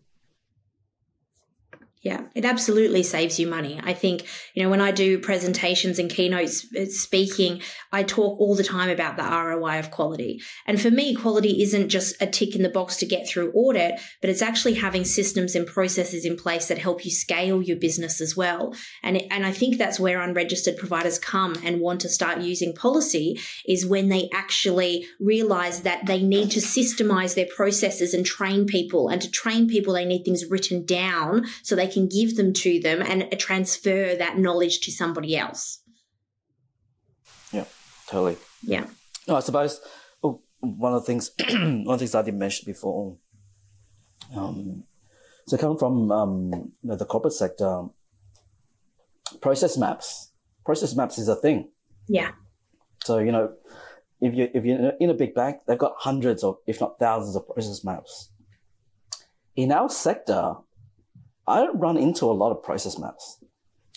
Yeah, 2.04 2.24
it 2.36 2.43
absolutely 2.43 3.01
saves 3.01 3.39
you 3.39 3.47
money. 3.47 3.80
I 3.82 3.93
think, 3.93 4.28
you 4.54 4.62
know, 4.62 4.70
when 4.70 4.82
I 4.82 4.91
do 4.91 5.20
presentations 5.20 5.99
and 5.99 6.10
keynotes 6.10 6.68
uh, 6.76 6.84
speaking, 6.88 7.62
I 7.93 8.04
talk 8.04 8.41
all 8.41 8.56
the 8.56 8.64
time 8.64 8.89
about 8.89 9.16
the 9.16 9.24
ROI 9.24 9.80
of 9.80 9.89
quality. 9.89 10.41
And 10.66 10.82
for 10.82 10.91
me, 10.91 11.16
quality 11.16 11.64
isn't 11.64 11.88
just 11.88 12.22
a 12.22 12.28
tick 12.28 12.58
in 12.58 12.62
the 12.62 12.68
box 12.68 12.97
to 12.97 13.06
get 13.06 13.26
through 13.26 13.54
audit, 13.54 14.01
but 14.20 14.30
it's 14.30 14.41
actually 14.41 14.74
having 14.74 15.06
systems 15.06 15.56
and 15.56 15.66
processes 15.66 16.26
in 16.26 16.36
place 16.36 16.68
that 16.68 16.78
help 16.78 17.06
you 17.06 17.12
scale 17.12 17.62
your 17.62 17.78
business 17.78 18.20
as 18.20 18.36
well. 18.36 18.76
And, 19.01 19.22
and 19.32 19.45
I 19.45 19.54
think 19.54 19.78
that's 19.78 19.99
where 19.99 20.20
unregistered 20.20 20.76
providers 20.76 21.18
come 21.18 21.56
and 21.64 21.80
want 21.80 22.01
to 22.01 22.10
start 22.10 22.41
using 22.41 22.76
policy 22.76 23.39
is 23.66 23.86
when 23.86 24.10
they 24.10 24.28
actually 24.34 25.08
realize 25.22 25.84
that 25.84 26.06
they 26.06 26.22
need 26.22 26.51
to 26.51 26.60
systemize 26.60 27.36
their 27.36 27.47
processes 27.56 28.14
and 28.14 28.26
train 28.26 28.66
people. 28.66 29.08
And 29.08 29.22
to 29.22 29.32
train 29.32 29.70
people, 29.70 29.93
they 29.93 30.04
need 30.04 30.26
things 30.26 30.49
written 30.49 30.86
down 30.86 31.45
so 31.62 31.78
they 31.78 31.92
can 31.93 32.07
give 32.07 32.35
them 32.35 32.53
to 32.53 32.79
them 32.79 33.01
and 33.01 33.39
transfer 33.39 34.15
that 34.15 34.37
knowledge 34.37 34.81
to 34.81 34.91
somebody 34.91 35.37
else. 35.37 35.81
Yeah, 37.51 37.65
totally. 38.07 38.37
Yeah. 38.61 38.85
No, 39.27 39.35
I 39.35 39.39
suppose 39.39 39.79
oh, 40.23 40.41
one 40.59 40.93
of 40.93 41.01
the 41.01 41.05
things, 41.05 41.31
one 41.49 41.87
of 41.87 41.87
the 41.87 41.97
things 41.99 42.15
I 42.15 42.21
didn't 42.23 42.39
mention 42.39 42.65
before, 42.65 43.17
um, 44.35 44.83
so 45.47 45.57
coming 45.57 45.77
from 45.77 46.11
um, 46.11 46.51
you 46.81 46.89
know, 46.89 46.95
the 46.95 47.05
corporate 47.05 47.33
sector, 47.33 47.85
process 49.41 49.77
maps. 49.77 50.31
Process 50.65 50.95
maps 50.95 51.17
is 51.17 51.27
a 51.27 51.35
thing. 51.35 51.69
Yeah. 52.07 52.31
So 53.03 53.19
you 53.19 53.31
know, 53.31 53.53
if 54.21 54.33
you 54.33 54.49
if 54.53 54.63
you're 54.63 54.93
in 54.99 55.09
a 55.09 55.13
big 55.13 55.33
bank, 55.33 55.57
they've 55.67 55.77
got 55.77 55.95
hundreds 55.97 56.43
of, 56.43 56.57
if 56.65 56.79
not 56.79 56.97
thousands, 56.99 57.35
of 57.35 57.47
process 57.47 57.83
maps. 57.83 58.31
In 59.55 59.71
our 59.71 59.89
sector, 59.89 60.55
I 61.47 61.59
don't 61.59 61.79
run 61.79 61.97
into 61.97 62.25
a 62.25 62.33
lot 62.33 62.51
of 62.51 62.63
process 62.63 62.97
maps. 62.97 63.39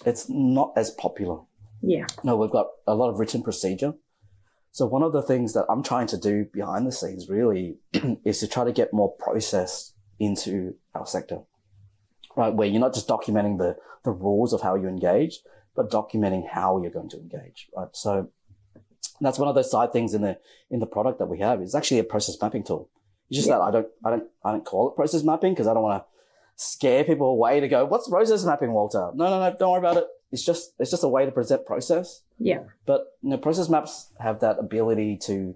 It's 0.05 0.29
not 0.29 0.73
as 0.77 0.91
popular. 0.91 1.41
Yeah. 1.81 2.07
No, 2.25 2.37
we've 2.37 2.51
got 2.51 2.69
a 2.87 2.95
lot 2.95 3.11
of 3.11 3.19
written 3.19 3.43
procedure. 3.43 3.95
So 4.73 4.87
one 4.87 5.03
of 5.03 5.13
the 5.13 5.23
things 5.23 5.55
that 5.55 5.65
I'm 5.71 5.83
trying 5.83 6.07
to 6.09 6.19
do 6.19 6.47
behind 6.53 6.87
the 6.87 6.93
scenes 6.93 7.29
really 7.29 7.79
is 8.25 8.41
to 8.41 8.49
try 8.49 8.65
to 8.65 8.73
get 8.73 8.93
more 8.93 9.13
process 9.17 9.93
into 10.19 10.75
our 10.95 11.07
sector, 11.07 11.41
right? 12.37 12.53
Where 12.53 12.69
you're 12.69 12.81
not 12.81 12.95
just 12.95 13.09
documenting 13.09 13.59
the, 13.59 13.77
the 14.05 14.11
rules 14.11 14.53
of 14.53 14.61
how 14.61 14.75
you 14.75 14.89
engage, 14.89 15.41
but 15.75 15.91
documenting 15.91 16.49
how 16.49 16.83
you're 16.83 16.91
going 16.91 17.09
to 17.11 17.19
engage, 17.19 17.69
right? 17.75 17.89
So 17.93 18.31
that's 19.21 19.39
one 19.39 19.49
of 19.49 19.55
those 19.55 19.71
side 19.71 19.93
things 19.93 20.13
in 20.13 20.23
the, 20.23 20.39
in 20.71 20.81
the 20.81 20.87
product 20.87 21.21
that 21.21 21.27
we 21.27 21.39
have. 21.39 21.61
It's 21.61 21.75
actually 21.75 22.01
a 22.01 22.05
process 22.05 22.37
mapping 22.41 22.65
tool. 22.65 22.91
It's 23.31 23.37
just 23.37 23.49
yeah. 23.49 23.57
that 23.57 23.63
I 23.63 23.71
don't, 23.71 23.89
I 24.05 24.11
don't, 24.11 24.25
I 24.45 24.53
don't 24.53 24.65
call 24.65 24.91
it 24.91 24.97
process 24.97 25.23
mapping 25.23 25.55
because 25.55 25.67
I 25.67 25.75
don't 25.75 25.83
want 25.83 26.03
to 26.03 26.16
scare 26.57 27.05
people 27.05 27.29
away 27.29 27.61
to 27.61 27.69
go, 27.69 27.85
what's 27.85 28.09
process 28.09 28.45
mapping, 28.45 28.73
Walter? 28.73 29.11
No, 29.15 29.31
no, 29.31 29.41
no, 29.41 29.57
don't 29.57 29.71
worry 29.71 29.79
about 29.79 29.99
it. 29.99 30.07
It's 30.33 30.45
just, 30.45 30.73
it's 30.79 30.91
just 30.91 31.05
a 31.05 31.09
way 31.09 31.25
to 31.25 31.31
present 31.31 31.65
process. 31.67 32.23
Yeah. 32.39 32.61
But, 32.87 33.07
you 33.23 33.31
know, 33.31 33.37
process 33.37 33.69
maps 33.69 34.11
have 34.19 34.41
that 34.41 34.59
ability 34.59 35.19
to 35.25 35.55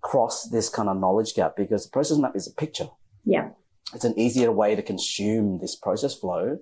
cross 0.00 0.48
this 0.48 0.68
kind 0.68 0.88
of 0.88 0.98
knowledge 0.98 1.34
gap 1.34 1.56
because 1.56 1.84
the 1.84 1.90
process 1.90 2.18
map 2.18 2.36
is 2.36 2.46
a 2.46 2.52
picture. 2.52 2.88
Yeah. 3.24 3.50
It's 3.94 4.04
an 4.04 4.18
easier 4.18 4.50
way 4.52 4.74
to 4.74 4.82
consume 4.82 5.60
this 5.60 5.76
process 5.76 6.14
flow. 6.14 6.58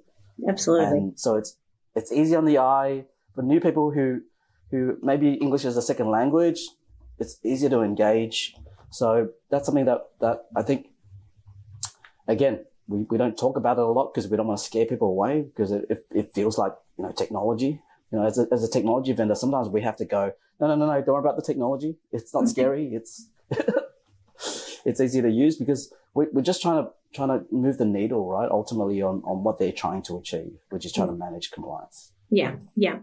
Absolutely. 0.49 0.87
And 0.87 1.19
so 1.19 1.37
it's, 1.37 1.57
it's 1.97 2.13
easy 2.13 2.37
on 2.37 2.45
the 2.45 2.59
eye 2.59 3.05
for 3.35 3.43
new 3.43 3.61
people 3.61 3.91
who, 3.91 4.21
who 4.71 4.99
maybe 5.03 5.35
English 5.35 5.65
is 5.65 5.77
a 5.77 5.83
second 5.83 6.11
language. 6.11 6.61
It's 7.19 7.39
easier 7.43 7.71
to 7.71 7.81
engage. 7.81 8.55
So 8.91 9.31
that's 9.51 9.67
something 9.67 9.87
that, 9.87 10.09
that 10.21 10.47
I 10.55 10.63
think 10.63 10.89
again, 12.29 12.65
we, 12.91 13.07
we 13.09 13.19
don't 13.19 13.39
talk 13.39 13.57
about 13.57 13.79
it 13.79 13.85
a 13.85 13.87
lot 13.87 14.13
because 14.13 14.29
we 14.29 14.37
don't 14.37 14.49
want 14.49 14.59
to 14.59 14.65
scare 14.65 14.85
people 14.85 15.09
away 15.09 15.43
because 15.43 15.71
it, 15.71 15.87
it, 15.89 16.07
it 16.11 16.35
feels 16.35 16.59
like, 16.59 16.73
you 16.99 17.05
know, 17.05 17.13
technology. 17.13 17.81
You 18.11 18.19
know, 18.19 18.27
as 18.27 18.37
a, 18.39 18.49
as 18.51 18.65
a 18.65 18.69
technology 18.69 19.13
vendor, 19.13 19.37
sometimes 19.37 19.69
we 19.69 19.83
have 19.83 19.97
to 19.99 20.05
go, 20.05 20.33
no, 20.61 20.67
no, 20.67 20.75
no, 20.75 20.87
no, 20.87 20.93
don't 21.01 21.15
worry 21.15 21.21
about 21.21 21.37
the 21.37 21.43
technology. 21.43 21.97
It's 22.11 22.35
not 22.35 22.49
scary. 22.55 22.93
It's, 22.93 23.29
it's 24.85 25.01
easy 25.01 25.23
to 25.23 25.31
use 25.31 25.57
because 25.57 25.95
we, 26.15 26.27
we're 26.33 26.43
just 26.43 26.61
trying 26.61 26.85
to, 26.85 26.91
trying 27.15 27.29
to 27.29 27.45
move 27.53 27.79
the 27.79 27.85
needle, 27.85 28.29
right? 28.29 28.51
Ultimately 28.51 29.01
on, 29.03 29.23
on 29.25 29.45
what 29.45 29.61
they're 29.61 29.73
trying 29.73 30.03
to 30.03 30.19
achieve, 30.19 30.59
which 30.71 30.85
is 30.85 30.93
trying 30.93 31.09
to 31.09 31.15
mm. 31.15 31.19
manage 31.19 31.53
compliance. 31.53 32.13
Yeah. 32.29 32.57
Yeah 32.75 32.99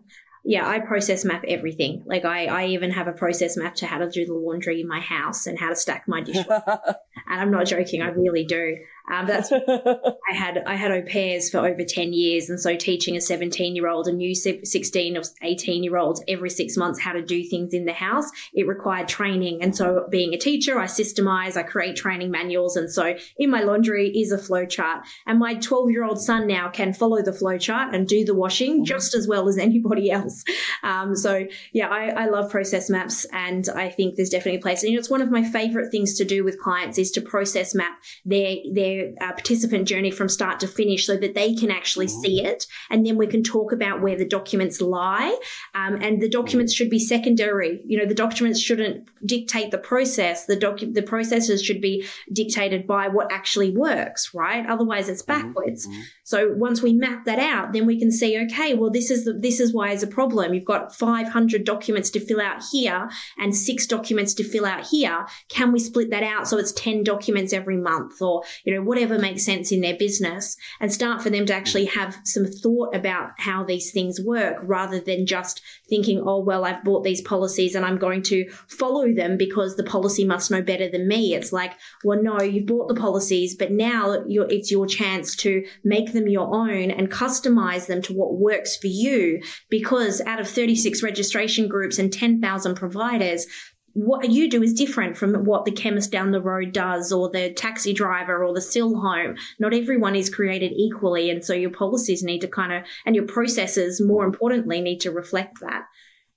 yeah, 0.49 0.65
I 0.65 0.79
process 0.79 1.25
map 1.25 1.43
everything. 1.45 2.03
Like 2.05 2.23
I, 2.23 2.45
I 2.45 2.65
even 2.67 2.91
have 2.91 3.07
a 3.07 3.11
process 3.11 3.57
map 3.57 3.75
to 3.75 3.85
how 3.85 3.97
to 3.97 4.09
do 4.09 4.25
the 4.25 4.33
laundry 4.33 4.79
in 4.79 4.87
my 4.87 5.01
house 5.01 5.45
and 5.45 5.59
how 5.59 5.67
to 5.67 5.75
stack 5.75 6.07
my 6.07 6.21
dishwasher. 6.23 6.79
And 7.27 7.41
I'm 7.41 7.51
not 7.51 7.65
joking, 7.65 8.01
I 8.01 8.09
really 8.09 8.45
do. 8.45 8.77
Um, 9.09 9.25
that's 9.25 9.51
I 9.53 10.33
had 10.33 10.63
I 10.65 10.75
had 10.75 10.91
au 10.91 11.01
pairs 11.01 11.49
for 11.49 11.59
over 11.59 11.83
ten 11.83 12.13
years, 12.13 12.49
and 12.49 12.59
so 12.59 12.75
teaching 12.75 13.15
a 13.15 13.21
seventeen 13.21 13.75
year 13.75 13.87
old, 13.87 14.07
a 14.07 14.11
new 14.11 14.35
sixteen 14.35 15.17
or 15.17 15.21
eighteen 15.41 15.83
year 15.83 15.97
olds 15.97 16.21
every 16.27 16.49
six 16.49 16.75
months 16.75 16.99
how 16.99 17.13
to 17.13 17.21
do 17.21 17.43
things 17.43 17.73
in 17.73 17.85
the 17.85 17.93
house, 17.93 18.29
it 18.53 18.67
required 18.67 19.07
training. 19.07 19.59
And 19.61 19.75
so, 19.75 20.07
being 20.09 20.33
a 20.33 20.37
teacher, 20.37 20.77
I 20.77 20.85
systemize, 20.85 21.55
I 21.55 21.63
create 21.63 21.95
training 21.95 22.31
manuals, 22.31 22.75
and 22.75 22.91
so 22.91 23.15
in 23.37 23.49
my 23.49 23.61
laundry 23.61 24.09
is 24.09 24.31
a 24.31 24.37
flow 24.37 24.65
chart. 24.65 25.05
And 25.25 25.39
my 25.39 25.55
twelve 25.55 25.89
year 25.89 26.03
old 26.03 26.21
son 26.21 26.47
now 26.47 26.69
can 26.69 26.93
follow 26.93 27.21
the 27.21 27.33
flow 27.33 27.57
chart 27.57 27.95
and 27.95 28.07
do 28.07 28.25
the 28.25 28.35
washing 28.35 28.77
mm-hmm. 28.77 28.83
just 28.83 29.15
as 29.15 29.27
well 29.27 29.47
as 29.47 29.57
anybody 29.57 30.11
else. 30.11 30.43
Um, 30.83 31.15
so 31.15 31.45
yeah, 31.71 31.87
I, 31.87 32.09
I 32.09 32.25
love 32.27 32.51
process 32.51 32.89
maps, 32.89 33.25
and 33.31 33.69
I 33.69 33.89
think 33.89 34.15
there's 34.15 34.29
definitely 34.29 34.59
a 34.59 34.61
place. 34.61 34.83
And 34.83 34.91
you 34.91 34.97
know, 34.97 34.99
it's 34.99 35.09
one 35.09 35.21
of 35.21 35.31
my 35.31 35.43
favorite 35.43 35.91
things 35.91 36.15
to 36.15 36.25
do 36.25 36.43
with 36.43 36.59
clients 36.59 36.97
is 36.97 37.06
to 37.11 37.21
process 37.21 37.73
map 37.73 37.97
their 38.25 38.55
their 38.73 39.13
uh, 39.21 39.33
participant 39.33 39.87
journey 39.87 40.11
from 40.11 40.29
start 40.29 40.59
to 40.59 40.67
finish 40.67 41.05
so 41.05 41.17
that 41.17 41.35
they 41.35 41.53
can 41.53 41.71
actually 41.71 42.07
mm-hmm. 42.07 42.21
see 42.21 42.43
it. 42.43 42.65
And 42.89 43.05
then 43.05 43.17
we 43.17 43.27
can 43.27 43.43
talk 43.43 43.71
about 43.71 44.01
where 44.01 44.17
the 44.17 44.25
documents 44.25 44.81
lie. 44.81 45.37
Um, 45.75 45.95
and 46.01 46.21
the 46.21 46.29
documents 46.29 46.73
should 46.73 46.89
be 46.89 46.99
secondary. 46.99 47.81
You 47.85 47.97
know, 47.97 48.05
the 48.05 48.15
documents 48.15 48.59
shouldn't 48.59 49.09
dictate 49.25 49.71
the 49.71 49.77
process. 49.77 50.45
The 50.45 50.57
docu- 50.57 50.93
the 50.93 51.03
processes 51.03 51.63
should 51.63 51.81
be 51.81 52.05
dictated 52.31 52.87
by 52.87 53.07
what 53.07 53.31
actually 53.31 53.71
works, 53.75 54.33
right? 54.33 54.65
Otherwise 54.67 55.09
it's 55.09 55.23
mm-hmm. 55.23 55.47
backwards. 55.47 55.87
Mm-hmm. 55.87 56.01
So 56.27 56.51
once 56.51 56.81
we 56.81 56.91
map 56.91 57.23
that 57.23 57.39
out, 57.39 57.71
then 57.71 57.85
we 57.85 57.97
can 57.97 58.11
see, 58.11 58.37
okay, 58.37 58.73
well, 58.73 58.89
this 58.89 59.09
is 59.09 59.23
the, 59.23 59.31
this 59.31 59.61
is 59.61 59.73
why 59.73 59.91
it's 59.91 60.03
a 60.03 60.07
problem. 60.07 60.53
You've 60.53 60.65
got 60.65 60.93
500 60.93 61.63
documents 61.63 62.09
to 62.09 62.19
fill 62.19 62.41
out 62.41 62.61
here 62.69 63.09
and 63.37 63.55
six 63.55 63.87
documents 63.87 64.33
to 64.33 64.43
fill 64.43 64.65
out 64.65 64.87
here. 64.87 65.25
Can 65.47 65.71
we 65.71 65.79
split 65.79 66.09
that 66.09 66.23
out 66.23 66.45
so 66.45 66.57
it's 66.57 66.73
10 66.73 67.05
documents 67.05 67.53
every 67.53 67.77
month 67.77 68.21
or, 68.21 68.43
you 68.65 68.75
know, 68.75 68.81
whatever 68.81 69.17
makes 69.17 69.45
sense 69.45 69.71
in 69.71 69.79
their 69.79 69.95
business 69.95 70.57
and 70.81 70.91
start 70.91 71.21
for 71.21 71.29
them 71.29 71.45
to 71.45 71.53
actually 71.53 71.85
have 71.85 72.17
some 72.25 72.45
thought 72.45 72.93
about 72.93 73.29
how 73.37 73.63
these 73.63 73.93
things 73.93 74.19
work 74.19 74.57
rather 74.63 74.99
than 74.99 75.25
just 75.25 75.61
thinking, 75.87 76.21
oh, 76.25 76.39
well, 76.41 76.65
I've 76.65 76.83
bought 76.83 77.05
these 77.05 77.21
policies 77.21 77.73
and 77.73 77.85
I'm 77.85 77.97
going 77.97 78.21
to 78.23 78.49
follow 78.67 79.13
them 79.13 79.37
because 79.37 79.77
the 79.77 79.83
policy 79.85 80.25
must 80.25 80.51
know 80.51 80.61
better 80.61 80.89
than 80.89 81.07
me. 81.07 81.35
It's 81.35 81.53
like, 81.53 81.71
well, 82.03 82.21
no, 82.21 82.41
you've 82.41 82.65
bought 82.65 82.89
the 82.89 82.99
policies, 82.99 83.55
but 83.55 83.71
now 83.71 84.25
it's 84.27 84.71
your 84.71 84.87
chance 84.87 85.33
to 85.37 85.65
make 85.85 86.16
them 86.17 86.27
your 86.27 86.53
own 86.53 86.91
and 86.91 87.11
customize 87.11 87.87
them 87.87 88.01
to 88.03 88.13
what 88.13 88.37
works 88.37 88.77
for 88.77 88.87
you. 88.87 89.41
Because 89.69 90.21
out 90.21 90.39
of 90.39 90.47
36 90.47 91.03
registration 91.03 91.67
groups 91.67 91.99
and 91.99 92.11
10,000 92.11 92.75
providers, 92.75 93.45
what 93.93 94.29
you 94.29 94.47
do 94.47 94.61
is 94.61 94.73
different 94.73 95.17
from 95.17 95.33
what 95.45 95.65
the 95.65 95.71
chemist 95.71 96.11
down 96.11 96.31
the 96.31 96.41
road 96.41 96.71
does 96.71 97.11
or 97.11 97.31
the 97.31 97.51
taxi 97.53 97.93
driver 97.93 98.43
or 98.43 98.53
the 98.53 98.61
SIL 98.61 98.95
home. 98.95 99.35
Not 99.59 99.73
everyone 99.73 100.15
is 100.15 100.29
created 100.29 100.71
equally. 100.71 101.31
And 101.31 101.43
so 101.43 101.53
your 101.53 101.71
policies 101.71 102.21
need 102.21 102.41
to 102.41 102.47
kind 102.47 102.73
of, 102.73 102.83
and 103.07 103.15
your 103.15 103.25
processes, 103.25 103.99
more 103.99 104.23
importantly, 104.23 104.81
need 104.81 104.99
to 105.01 105.11
reflect 105.11 105.61
that. 105.61 105.85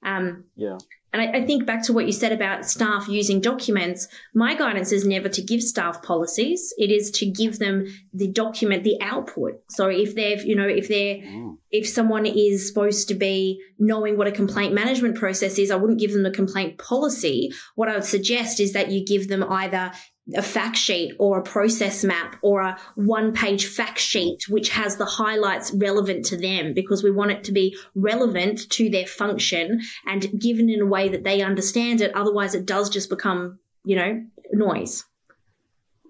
Um, 0.03 0.45
yeah. 0.57 0.79
And 1.13 1.23
I, 1.23 1.39
I, 1.39 1.47
think 1.47 1.67
back 1.67 1.83
to 1.85 1.93
what 1.93 2.07
you 2.07 2.13
said 2.13 2.33
about 2.33 2.65
staff 2.65 3.09
using 3.09 3.41
documents. 3.41 4.07
My 4.35 4.55
guidance 4.55 4.93
is 4.93 5.05
never 5.05 5.29
to 5.29 5.43
give 5.43 5.63
staff 5.63 6.03
policies. 6.03 6.73
It 6.79 6.91
is 6.91 7.11
to 7.13 7.27
give 7.27 7.59
them 7.59 7.87
the 8.13 8.29
document, 8.29 8.85
the 8.85 9.01
output. 9.01 9.61
So 9.71 9.89
if 9.89 10.15
they've, 10.15 10.43
you 10.45 10.55
know, 10.55 10.69
if 10.69 10.89
they're, 10.89 11.17
mm. 11.17 11.57
if 11.71 11.89
someone 11.89 12.27
is 12.27 12.69
supposed 12.69 13.09
to 13.09 13.15
be 13.15 13.61
knowing 13.79 14.17
what 14.17 14.29
a 14.29 14.33
complaint 14.33 14.73
management 14.73 15.17
process 15.17 15.59
is, 15.59 15.71
I 15.71 15.77
wouldn't 15.77 16.01
give 16.01 16.13
them 16.13 16.23
the 16.23 16.31
complaint 16.31 16.79
policy. 16.79 17.51
What 17.75 17.89
I 17.89 17.95
would 17.95 18.05
suggest 18.05 18.61
is 18.61 18.73
that 18.75 18.91
you 18.91 19.05
give 19.05 19.29
them 19.29 19.43
either 19.43 19.93
a 20.35 20.43
fact 20.43 20.77
sheet 20.77 21.15
or 21.19 21.39
a 21.39 21.43
process 21.43 22.05
map 22.05 22.37
or 22.43 22.61
a 22.61 22.79
one 22.95 23.33
page 23.33 23.67
fact 23.67 23.99
sheet 23.99 24.49
which 24.49 24.69
has 24.71 24.97
the 24.97 25.05
highlights 25.05 25.73
relevant 25.73 26.25
to 26.25 26.37
them 26.37 26.73
because 26.75 27.03
we 27.03 27.11
want 27.11 27.31
it 27.31 27.45
to 27.45 27.53
be 27.53 27.77
relevant 27.95 28.69
to 28.71 28.89
their 28.91 29.07
function 29.07 29.81
and 30.07 30.41
given 30.41 30.69
in 30.69 30.81
a 30.81 30.87
way 30.87 31.09
that 31.09 31.25
they 31.25 31.43
understand 31.43 32.01
it 32.01 32.15
otherwise 32.15 32.55
it 32.55 32.67
does 32.67 32.91
just 32.91 33.09
become 33.09 33.59
you 33.85 33.97
know 33.97 34.25
noise 34.53 35.05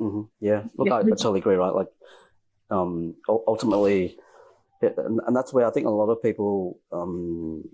mm-hmm. 0.01 0.23
yeah 0.41 0.65
look 0.77 0.89
yeah. 0.89 0.95
I, 0.95 1.01
I, 1.01 1.03
totally 1.03 1.41
agree 1.41 1.57
right 1.57 1.75
like 1.75 1.89
um 2.71 3.15
ultimately 3.29 4.17
and 4.81 5.37
that's 5.37 5.53
where 5.53 5.67
i 5.67 5.71
think 5.71 5.87
a 5.87 5.91
lot 5.91 6.11
of 6.11 6.23
people 6.23 6.79
um 6.93 7.65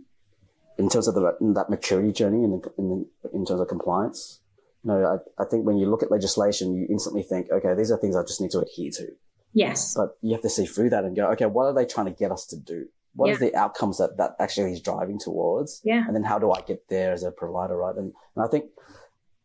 in 0.78 0.90
terms 0.90 1.08
of 1.08 1.14
the, 1.14 1.36
that 1.54 1.70
maturity 1.70 2.12
journey 2.12 2.44
in, 2.44 2.60
in, 2.76 3.06
in 3.32 3.46
terms 3.46 3.60
of 3.60 3.68
compliance 3.68 4.40
no, 4.86 5.04
I, 5.04 5.42
I 5.42 5.44
think 5.46 5.66
when 5.66 5.78
you 5.78 5.90
look 5.90 6.04
at 6.04 6.12
legislation, 6.12 6.72
you 6.72 6.86
instantly 6.88 7.24
think, 7.24 7.50
okay, 7.50 7.74
these 7.74 7.90
are 7.90 7.98
things 7.98 8.14
I 8.14 8.22
just 8.22 8.40
need 8.40 8.52
to 8.52 8.60
adhere 8.60 8.92
to. 8.92 9.08
Yes. 9.52 9.94
But 9.96 10.16
you 10.22 10.32
have 10.32 10.42
to 10.42 10.48
see 10.48 10.64
through 10.64 10.90
that 10.90 11.02
and 11.02 11.16
go, 11.16 11.26
okay, 11.32 11.46
what 11.46 11.64
are 11.64 11.74
they 11.74 11.86
trying 11.86 12.06
to 12.06 12.12
get 12.12 12.30
us 12.30 12.46
to 12.46 12.56
do? 12.56 12.86
What 13.14 13.30
yeah. 13.30 13.36
the 13.36 13.56
outcomes 13.56 13.98
that 13.98 14.16
that 14.18 14.36
actually 14.38 14.72
is 14.72 14.80
driving 14.80 15.18
towards? 15.18 15.80
Yeah. 15.82 16.04
And 16.06 16.14
then 16.14 16.22
how 16.22 16.38
do 16.38 16.52
I 16.52 16.60
get 16.60 16.88
there 16.88 17.12
as 17.12 17.24
a 17.24 17.32
provider, 17.32 17.76
right? 17.76 17.96
And, 17.96 18.12
and 18.36 18.44
I 18.44 18.46
think, 18.46 18.66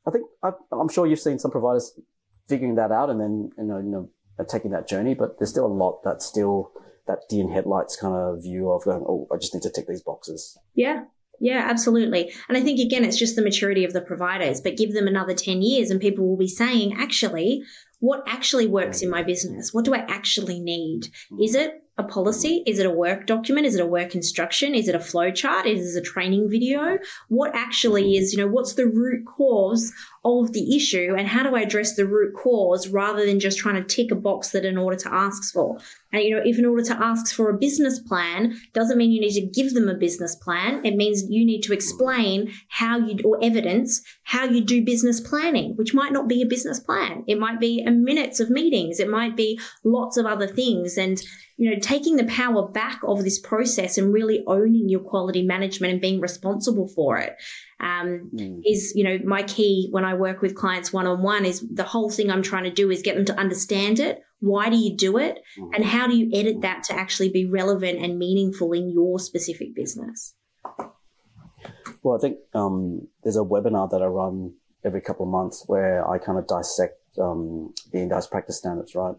I 0.06 0.12
think 0.12 0.26
I, 0.44 0.52
am 0.72 0.90
sure 0.90 1.08
you've 1.08 1.20
seen 1.20 1.40
some 1.40 1.50
providers 1.50 2.00
figuring 2.48 2.76
that 2.76 2.92
out 2.92 3.10
and 3.10 3.20
then 3.20 3.50
you 3.58 3.64
know, 3.64 3.78
you 3.78 3.90
know 3.90 4.10
taking 4.50 4.72
that 4.72 4.88
journey, 4.88 5.16
but 5.16 5.40
there's 5.40 5.52
still 5.52 5.66
a 5.66 5.68
lot 5.68 6.02
that's 6.04 6.26
still 6.26 6.72
that 7.08 7.20
deer 7.30 7.44
in 7.44 7.52
headlights 7.52 7.96
kind 7.96 8.16
of 8.16 8.44
view 8.44 8.70
of 8.72 8.84
going, 8.84 9.04
oh, 9.08 9.28
I 9.32 9.38
just 9.38 9.54
need 9.54 9.64
to 9.64 9.70
tick 9.70 9.88
these 9.88 10.02
boxes. 10.02 10.58
Yeah, 10.74 11.06
yeah, 11.42 11.66
absolutely. 11.68 12.32
And 12.48 12.56
I 12.56 12.62
think, 12.62 12.80
again, 12.80 13.04
it's 13.04 13.18
just 13.18 13.36
the 13.36 13.42
maturity 13.42 13.84
of 13.84 13.94
the 13.94 14.02
providers, 14.02 14.62
but 14.62 14.78
give 14.78 14.94
them 14.94 15.08
another 15.08 15.34
10 15.34 15.64
years 15.64 15.90
and 15.90 16.00
people 16.00 16.28
will 16.28 16.38
be 16.38 16.48
saying, 16.48 16.94
actually, 16.98 17.64
what 18.02 18.24
actually 18.28 18.68
works 18.68 19.02
in 19.02 19.10
my 19.10 19.24
business? 19.24 19.74
What 19.74 19.86
do 19.86 19.94
I 19.94 20.00
actually 20.00 20.60
need? 20.60 21.06
Is 21.40 21.56
mm-hmm. 21.56 21.70
it 21.70 21.84
a 21.98 22.04
policy? 22.04 22.60
Mm-hmm. 22.60 22.70
Is 22.72 22.80
it 22.80 22.86
a 22.86 22.92
work 22.92 23.28
document? 23.28 23.68
Is 23.68 23.76
it 23.76 23.82
a 23.82 23.86
work 23.86 24.16
instruction? 24.16 24.74
Is 24.76 24.88
it 24.88 24.96
a 24.96 25.00
flow 25.00 25.32
chart? 25.32 25.68
Is 25.68 25.96
it 25.96 26.00
a 26.00 26.04
training 26.04 26.50
video? 26.50 26.98
What 27.30 27.56
actually 27.56 28.04
mm-hmm. 28.04 28.24
is, 28.24 28.34
you 28.34 28.40
know, 28.40 28.48
what's 28.48 28.74
the 28.74 28.88
root 28.88 29.26
cause 29.26 29.94
of 30.24 30.54
the 30.54 30.76
issue 30.76 31.16
and 31.18 31.28
how 31.28 31.42
do 31.42 31.56
I 31.56 31.62
address 31.62 31.96
the 31.96 32.06
root 32.06 32.36
cause 32.36 32.88
rather 32.88 33.26
than 33.26 33.40
just 33.40 33.58
trying 33.58 33.76
to 33.76 33.84
tick 33.84 34.12
a 34.12 34.16
box 34.16 34.50
that 34.50 34.66
an 34.66 34.78
auditor 34.78 35.10
asks 35.10 35.52
for? 35.52 35.80
And, 36.14 36.24
you 36.24 36.36
know, 36.36 36.42
if 36.44 36.58
an 36.58 36.66
auditor 36.66 36.94
asks 36.94 37.32
for 37.32 37.50
a 37.50 37.58
business 37.58 38.00
plan, 38.00 38.56
doesn't 38.74 38.98
mean 38.98 39.12
you 39.12 39.22
need 39.22 39.34
to 39.34 39.42
give 39.42 39.74
them 39.74 39.88
a 39.88 39.94
business 39.94 40.36
plan. 40.36 40.86
It 40.86 40.96
means 40.96 41.30
you 41.30 41.46
need 41.46 41.62
to 41.62 41.74
explain 41.74 42.52
how 42.68 42.98
you, 42.98 43.20
or 43.24 43.40
evidence 43.42 44.02
how 44.24 44.46
you 44.46 44.62
do 44.62 44.84
business 44.84 45.20
planning, 45.22 45.76
which 45.76 45.94
might 45.94 46.12
not 46.12 46.28
be 46.28 46.42
a 46.42 46.46
business 46.46 46.80
plan. 46.80 47.24
It 47.28 47.40
might 47.40 47.60
be 47.60 47.84
a 47.86 47.91
minutes 47.92 48.40
of 48.40 48.50
meetings. 48.50 49.00
It 49.00 49.10
might 49.10 49.36
be 49.36 49.60
lots 49.84 50.18
of 50.18 50.26
other 50.26 50.48
things. 50.48 50.98
And, 50.98 51.22
you 51.58 51.70
know, 51.70 51.80
taking 51.80 52.16
the 52.16 52.26
power 52.26 52.68
back 52.68 53.00
of 53.06 53.24
this 53.24 53.40
process 53.40 53.98
and 53.98 54.14
really 54.14 54.44
owning 54.48 54.90
your 54.90 55.02
quality 55.02 55.44
management 55.44 55.94
and 55.94 56.02
being 56.02 56.20
responsible 56.20 56.88
for 56.88 57.18
it 57.18 57.36
um, 57.80 58.32
mm. 58.34 58.62
is, 58.66 58.94
you 58.96 59.04
know, 59.04 59.20
my 59.26 59.44
key 59.44 59.88
when 59.92 60.06
I 60.06 60.14
work 60.14 60.42
with 60.42 60.56
clients 60.56 60.94
one 60.94 61.08
on 61.08 61.22
one 61.22 61.46
is 61.46 61.66
the 61.68 61.84
whole 61.84 62.10
thing 62.10 62.30
I'm 62.30 62.44
trying 62.44 62.64
to 62.64 62.72
do 62.72 62.90
is 62.90 63.02
get 63.02 63.16
them 63.16 63.26
to 63.26 63.40
understand 63.40 64.00
it. 64.00 64.22
Why 64.40 64.70
do 64.70 64.76
you 64.76 64.96
do 64.96 65.18
it? 65.18 65.40
Mm. 65.60 65.70
And 65.76 65.86
how 65.86 66.08
do 66.08 66.16
you 66.16 66.32
edit 66.34 66.62
that 66.62 66.84
to 66.86 66.94
actually 66.94 67.30
be 67.30 67.46
relevant 67.46 68.00
and 68.04 68.18
meaningful 68.18 68.74
in 68.74 68.90
your 68.90 69.20
specific 69.20 69.76
business? 69.76 70.36
Well, 72.04 72.18
I 72.18 72.20
think 72.20 72.38
um, 72.54 73.08
there's 73.24 73.38
a 73.38 73.42
webinar 73.42 73.90
that 73.92 74.02
I 74.02 74.06
run 74.06 74.54
every 74.84 75.02
couple 75.02 75.26
of 75.26 75.32
months 75.32 75.64
where 75.68 76.08
I 76.08 76.18
kind 76.18 76.40
of 76.40 76.48
dissect 76.48 76.96
um, 77.20 77.74
the 77.92 78.00
NDIS 78.00 78.30
practice 78.30 78.58
standards, 78.58 78.96
right? 78.96 79.16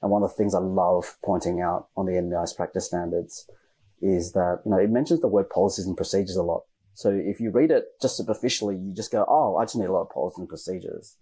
And 0.00 0.10
one 0.10 0.22
of 0.22 0.30
the 0.30 0.36
things 0.36 0.54
I 0.54 0.60
love 0.60 1.16
pointing 1.24 1.60
out 1.60 1.88
on 1.96 2.06
the 2.06 2.12
NDIS 2.12 2.56
practice 2.56 2.86
standards 2.86 3.48
is 4.00 4.32
that, 4.32 4.60
you 4.64 4.70
know, 4.70 4.78
it 4.78 4.90
mentions 4.90 5.20
the 5.20 5.28
word 5.28 5.50
policies 5.50 5.86
and 5.86 5.96
procedures 5.96 6.36
a 6.36 6.42
lot. 6.42 6.62
So 6.94 7.10
if 7.10 7.40
you 7.40 7.50
read 7.50 7.70
it 7.70 7.84
just 8.00 8.16
superficially, 8.16 8.76
you 8.76 8.92
just 8.94 9.12
go, 9.12 9.24
oh, 9.28 9.56
I 9.56 9.64
just 9.64 9.76
need 9.76 9.88
a 9.88 9.92
lot 9.92 10.02
of 10.02 10.10
policies 10.10 10.38
and 10.38 10.48
procedures. 10.48 11.16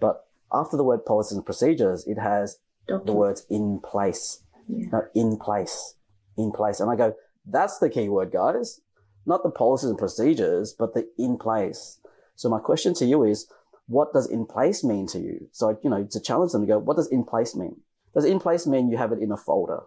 But 0.00 0.24
after 0.52 0.76
the 0.76 0.84
word 0.84 1.04
policies 1.04 1.36
and 1.36 1.44
procedures, 1.44 2.06
it 2.06 2.18
has 2.18 2.58
the 2.86 3.12
words 3.12 3.46
in 3.48 3.80
place. 3.82 4.42
Yeah. 4.68 4.86
No, 4.92 5.02
in 5.14 5.36
place. 5.38 5.94
In 6.36 6.52
place. 6.52 6.80
And 6.80 6.90
I 6.90 6.96
go, 6.96 7.14
that's 7.46 7.78
the 7.78 7.90
key 7.90 8.08
word, 8.08 8.32
guys. 8.32 8.80
Not 9.24 9.42
the 9.42 9.50
policies 9.50 9.90
and 9.90 9.98
procedures, 9.98 10.74
but 10.76 10.94
the 10.94 11.08
in 11.18 11.38
place. 11.38 11.98
So 12.34 12.48
my 12.48 12.58
question 12.58 12.94
to 12.94 13.04
you 13.04 13.24
is, 13.24 13.50
what 13.92 14.12
does 14.12 14.26
in 14.36 14.46
place 14.46 14.82
mean 14.82 15.06
to 15.08 15.18
you? 15.18 15.48
So, 15.52 15.78
you 15.84 15.90
know, 15.90 16.04
to 16.14 16.20
challenge 16.20 16.52
them 16.52 16.62
to 16.62 16.66
go, 16.72 16.78
what 16.78 16.96
does 16.96 17.08
in 17.08 17.24
place 17.24 17.54
mean? 17.54 17.76
does 18.14 18.24
in 18.26 18.38
place 18.38 18.66
mean 18.66 18.90
you 18.90 18.98
have 18.98 19.12
it 19.12 19.20
in 19.20 19.32
a 19.32 19.36
folder? 19.36 19.80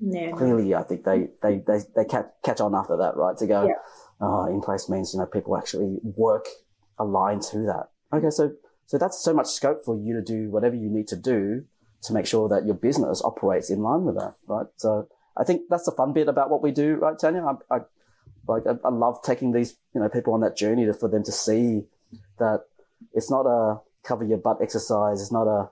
No. 0.00 0.36
Clearly, 0.36 0.74
I 0.74 0.82
think 0.82 1.04
they 1.04 1.28
they 1.42 1.54
they, 1.66 1.78
they 1.96 2.04
catch, 2.04 2.26
catch 2.44 2.60
on 2.60 2.74
after 2.74 2.96
that, 2.96 3.16
right? 3.16 3.36
To 3.38 3.46
go, 3.46 3.60
Yeah. 3.66 3.74
oh, 4.20 4.46
in 4.46 4.60
place 4.60 4.88
means 4.88 5.12
you 5.14 5.20
know 5.20 5.26
people 5.26 5.56
actually 5.56 5.98
work 6.02 6.46
aligned 6.98 7.42
to 7.52 7.58
that. 7.70 7.86
Okay, 8.12 8.30
so 8.30 8.52
so 8.86 8.98
that's 8.98 9.18
so 9.22 9.32
much 9.32 9.46
scope 9.46 9.84
for 9.84 9.96
you 9.96 10.14
to 10.14 10.22
do 10.22 10.50
whatever 10.50 10.76
you 10.76 10.90
need 10.90 11.08
to 11.08 11.16
do 11.16 11.64
to 12.02 12.12
make 12.12 12.26
sure 12.26 12.48
that 12.48 12.66
your 12.66 12.74
business 12.74 13.22
operates 13.24 13.70
in 13.70 13.80
line 13.82 14.04
with 14.04 14.16
that, 14.16 14.34
right? 14.46 14.66
So 14.76 15.08
I 15.36 15.44
think 15.44 15.62
that's 15.70 15.84
the 15.84 15.92
fun 15.92 16.12
bit 16.12 16.28
about 16.28 16.50
what 16.50 16.62
we 16.62 16.70
do, 16.70 16.96
right, 16.96 17.18
Tania? 17.18 17.44
I, 17.44 17.76
I 17.76 17.78
like 18.46 18.64
I, 18.66 18.74
I 18.84 18.90
love 18.90 19.22
taking 19.22 19.52
these 19.52 19.76
you 19.94 20.00
know 20.00 20.08
people 20.08 20.34
on 20.34 20.40
that 20.40 20.56
journey 20.56 20.84
to, 20.86 20.94
for 20.94 21.08
them 21.08 21.24
to 21.24 21.32
see 21.32 21.84
that 22.38 22.60
it's 23.12 23.30
not 23.30 23.46
a 23.46 23.80
cover 24.04 24.24
your 24.24 24.38
butt 24.38 24.58
exercise. 24.62 25.20
It's 25.20 25.32
not 25.32 25.46
a 25.46 25.70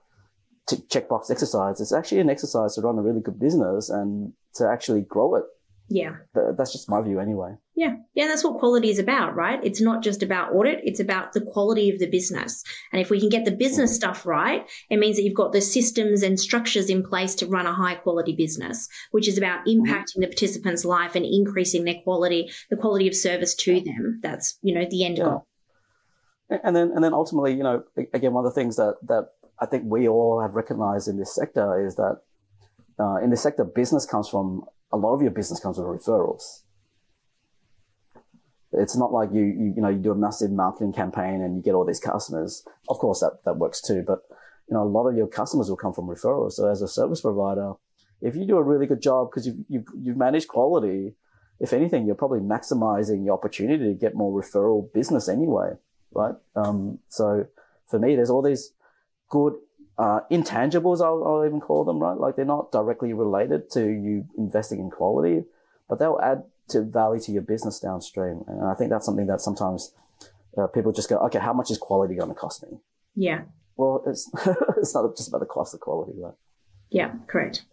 tick 0.66 0.88
checkbox 0.88 1.30
exercise. 1.30 1.80
It's 1.80 1.92
actually 1.92 2.20
an 2.20 2.30
exercise 2.30 2.74
to 2.74 2.80
run 2.80 2.98
a 2.98 3.02
really 3.02 3.20
good 3.20 3.38
business 3.38 3.90
and 3.90 4.32
to 4.54 4.68
actually 4.68 5.02
grow 5.02 5.36
it. 5.36 5.44
Yeah. 5.88 6.16
Th- 6.34 6.54
That's 6.56 6.72
just 6.72 6.88
my 6.88 7.02
view 7.02 7.20
anyway. 7.20 7.56
Yeah. 7.74 7.96
Yeah. 8.14 8.28
That's 8.28 8.44
what 8.44 8.58
quality 8.58 8.88
is 8.88 8.98
about, 8.98 9.34
right? 9.34 9.60
It's 9.62 9.80
not 9.80 10.02
just 10.02 10.22
about 10.22 10.54
audit. 10.54 10.80
It's 10.84 11.00
about 11.00 11.32
the 11.32 11.40
quality 11.40 11.90
of 11.90 11.98
the 11.98 12.08
business. 12.08 12.62
And 12.92 13.02
if 13.02 13.10
we 13.10 13.20
can 13.20 13.28
get 13.28 13.44
the 13.44 13.50
business 13.50 13.94
stuff 13.94 14.24
right, 14.24 14.66
it 14.88 14.98
means 14.98 15.16
that 15.16 15.22
you've 15.22 15.34
got 15.34 15.52
the 15.52 15.60
systems 15.60 16.22
and 16.22 16.38
structures 16.38 16.88
in 16.88 17.02
place 17.02 17.34
to 17.36 17.46
run 17.46 17.66
a 17.66 17.74
high 17.74 17.96
quality 17.96 18.34
business, 18.34 18.88
which 19.10 19.28
is 19.28 19.36
about 19.36 19.66
mm-hmm. 19.66 19.90
impacting 19.90 20.20
the 20.20 20.28
participant's 20.28 20.84
life 20.84 21.14
and 21.14 21.26
increasing 21.26 21.84
their 21.84 22.00
quality, 22.04 22.50
the 22.70 22.76
quality 22.76 23.08
of 23.08 23.14
service 23.14 23.54
to 23.56 23.80
them. 23.80 24.20
That's, 24.22 24.58
you 24.62 24.74
know, 24.74 24.86
the 24.88 25.04
end 25.04 25.18
Yeah. 25.18 25.24
goal. 25.24 25.46
And 26.50 26.76
then, 26.76 26.92
and 26.94 27.02
then 27.02 27.14
ultimately, 27.14 27.54
you 27.54 27.62
know, 27.62 27.84
again, 28.12 28.32
one 28.32 28.44
of 28.44 28.52
the 28.52 28.60
things 28.60 28.76
that, 28.76 28.96
that 29.04 29.30
I 29.58 29.66
think 29.66 29.84
we 29.86 30.08
all 30.08 30.40
have 30.40 30.54
recognized 30.54 31.08
in 31.08 31.18
this 31.18 31.34
sector 31.34 31.84
is 31.86 31.96
that, 31.96 32.20
uh, 32.98 33.16
in 33.16 33.30
this 33.30 33.42
sector, 33.42 33.64
business 33.64 34.04
comes 34.04 34.28
from, 34.28 34.64
a 34.92 34.96
lot 34.96 35.14
of 35.14 35.22
your 35.22 35.30
business 35.30 35.60
comes 35.60 35.76
from 35.76 35.86
referrals. 35.86 36.62
It's 38.72 38.96
not 38.96 39.12
like 39.12 39.30
you, 39.32 39.44
you, 39.44 39.72
you 39.76 39.82
know, 39.82 39.88
you 39.88 39.98
do 39.98 40.12
a 40.12 40.14
massive 40.14 40.50
marketing 40.50 40.92
campaign 40.92 41.40
and 41.42 41.56
you 41.56 41.62
get 41.62 41.74
all 41.74 41.86
these 41.86 42.00
customers. 42.00 42.64
Of 42.88 42.98
course, 42.98 43.20
that, 43.20 43.44
that 43.44 43.56
works 43.56 43.80
too, 43.80 44.02
but, 44.06 44.20
you 44.68 44.74
know, 44.74 44.82
a 44.82 44.88
lot 44.88 45.08
of 45.08 45.16
your 45.16 45.26
customers 45.26 45.68
will 45.68 45.76
come 45.76 45.92
from 45.92 46.06
referrals. 46.06 46.52
So 46.52 46.68
as 46.68 46.82
a 46.82 46.88
service 46.88 47.20
provider, 47.20 47.72
if 48.20 48.36
you 48.36 48.46
do 48.46 48.56
a 48.56 48.62
really 48.62 48.86
good 48.86 49.02
job 49.02 49.30
because 49.30 49.46
you've, 49.46 49.56
you've, 49.68 49.84
you've 50.02 50.16
managed 50.16 50.48
quality, 50.48 51.14
if 51.60 51.72
anything, 51.72 52.06
you're 52.06 52.14
probably 52.14 52.40
maximizing 52.40 53.24
your 53.24 53.34
opportunity 53.34 53.84
to 53.84 53.94
get 53.94 54.14
more 54.14 54.32
referral 54.40 54.92
business 54.92 55.28
anyway, 55.28 55.72
right? 56.14 56.34
Um, 56.56 56.98
so 57.08 57.46
for 57.88 57.98
me, 57.98 58.16
there's 58.16 58.30
all 58.30 58.42
these 58.42 58.72
good 59.28 59.54
uh, 59.98 60.20
intangibles, 60.30 61.00
I'll, 61.00 61.22
I'll 61.24 61.46
even 61.46 61.60
call 61.60 61.84
them, 61.84 61.98
right? 61.98 62.16
Like 62.16 62.36
they're 62.36 62.44
not 62.44 62.72
directly 62.72 63.12
related 63.12 63.70
to 63.72 63.80
you 63.80 64.26
investing 64.36 64.80
in 64.80 64.90
quality, 64.90 65.44
but 65.88 65.98
they'll 65.98 66.20
add 66.22 66.44
to 66.68 66.82
value 66.82 67.20
to 67.22 67.32
your 67.32 67.42
business 67.42 67.78
downstream. 67.78 68.44
And 68.46 68.64
I 68.66 68.74
think 68.74 68.90
that's 68.90 69.04
something 69.04 69.26
that 69.26 69.40
sometimes 69.40 69.92
uh, 70.56 70.66
people 70.66 70.92
just 70.92 71.08
go, 71.08 71.18
okay, 71.18 71.38
how 71.38 71.52
much 71.52 71.70
is 71.70 71.78
quality 71.78 72.14
going 72.14 72.28
to 72.28 72.34
cost 72.34 72.62
me? 72.62 72.78
Yeah. 73.14 73.42
Well, 73.76 74.02
it's 74.06 74.30
it's 74.78 74.94
not 74.94 75.16
just 75.16 75.28
about 75.28 75.40
the 75.40 75.46
cost 75.46 75.74
of 75.74 75.80
quality, 75.80 76.12
right? 76.16 76.34
Yeah, 76.90 77.12
correct. 77.26 77.64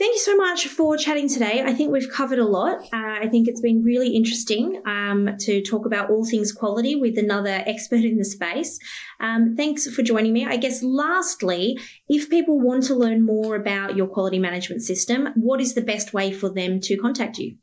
Thank 0.00 0.14
you 0.14 0.20
so 0.20 0.34
much 0.34 0.66
for 0.66 0.96
chatting 0.96 1.28
today. 1.28 1.62
I 1.62 1.74
think 1.74 1.92
we've 1.92 2.10
covered 2.10 2.38
a 2.38 2.46
lot. 2.46 2.78
Uh, 2.90 3.18
I 3.20 3.28
think 3.30 3.46
it's 3.46 3.60
been 3.60 3.82
really 3.84 4.16
interesting 4.16 4.80
um, 4.86 5.28
to 5.40 5.60
talk 5.60 5.84
about 5.84 6.08
all 6.08 6.24
things 6.24 6.52
quality 6.52 6.96
with 6.96 7.18
another 7.18 7.62
expert 7.66 8.00
in 8.00 8.16
the 8.16 8.24
space. 8.24 8.78
Um, 9.20 9.56
thanks 9.58 9.86
for 9.94 10.02
joining 10.02 10.32
me. 10.32 10.46
I 10.46 10.56
guess, 10.56 10.82
lastly, 10.82 11.78
if 12.08 12.30
people 12.30 12.58
want 12.58 12.84
to 12.84 12.94
learn 12.94 13.26
more 13.26 13.56
about 13.56 13.94
your 13.94 14.06
quality 14.06 14.38
management 14.38 14.80
system, 14.80 15.34
what 15.36 15.60
is 15.60 15.74
the 15.74 15.82
best 15.82 16.14
way 16.14 16.32
for 16.32 16.48
them 16.48 16.80
to 16.80 16.96
contact 16.96 17.36
you? 17.36 17.56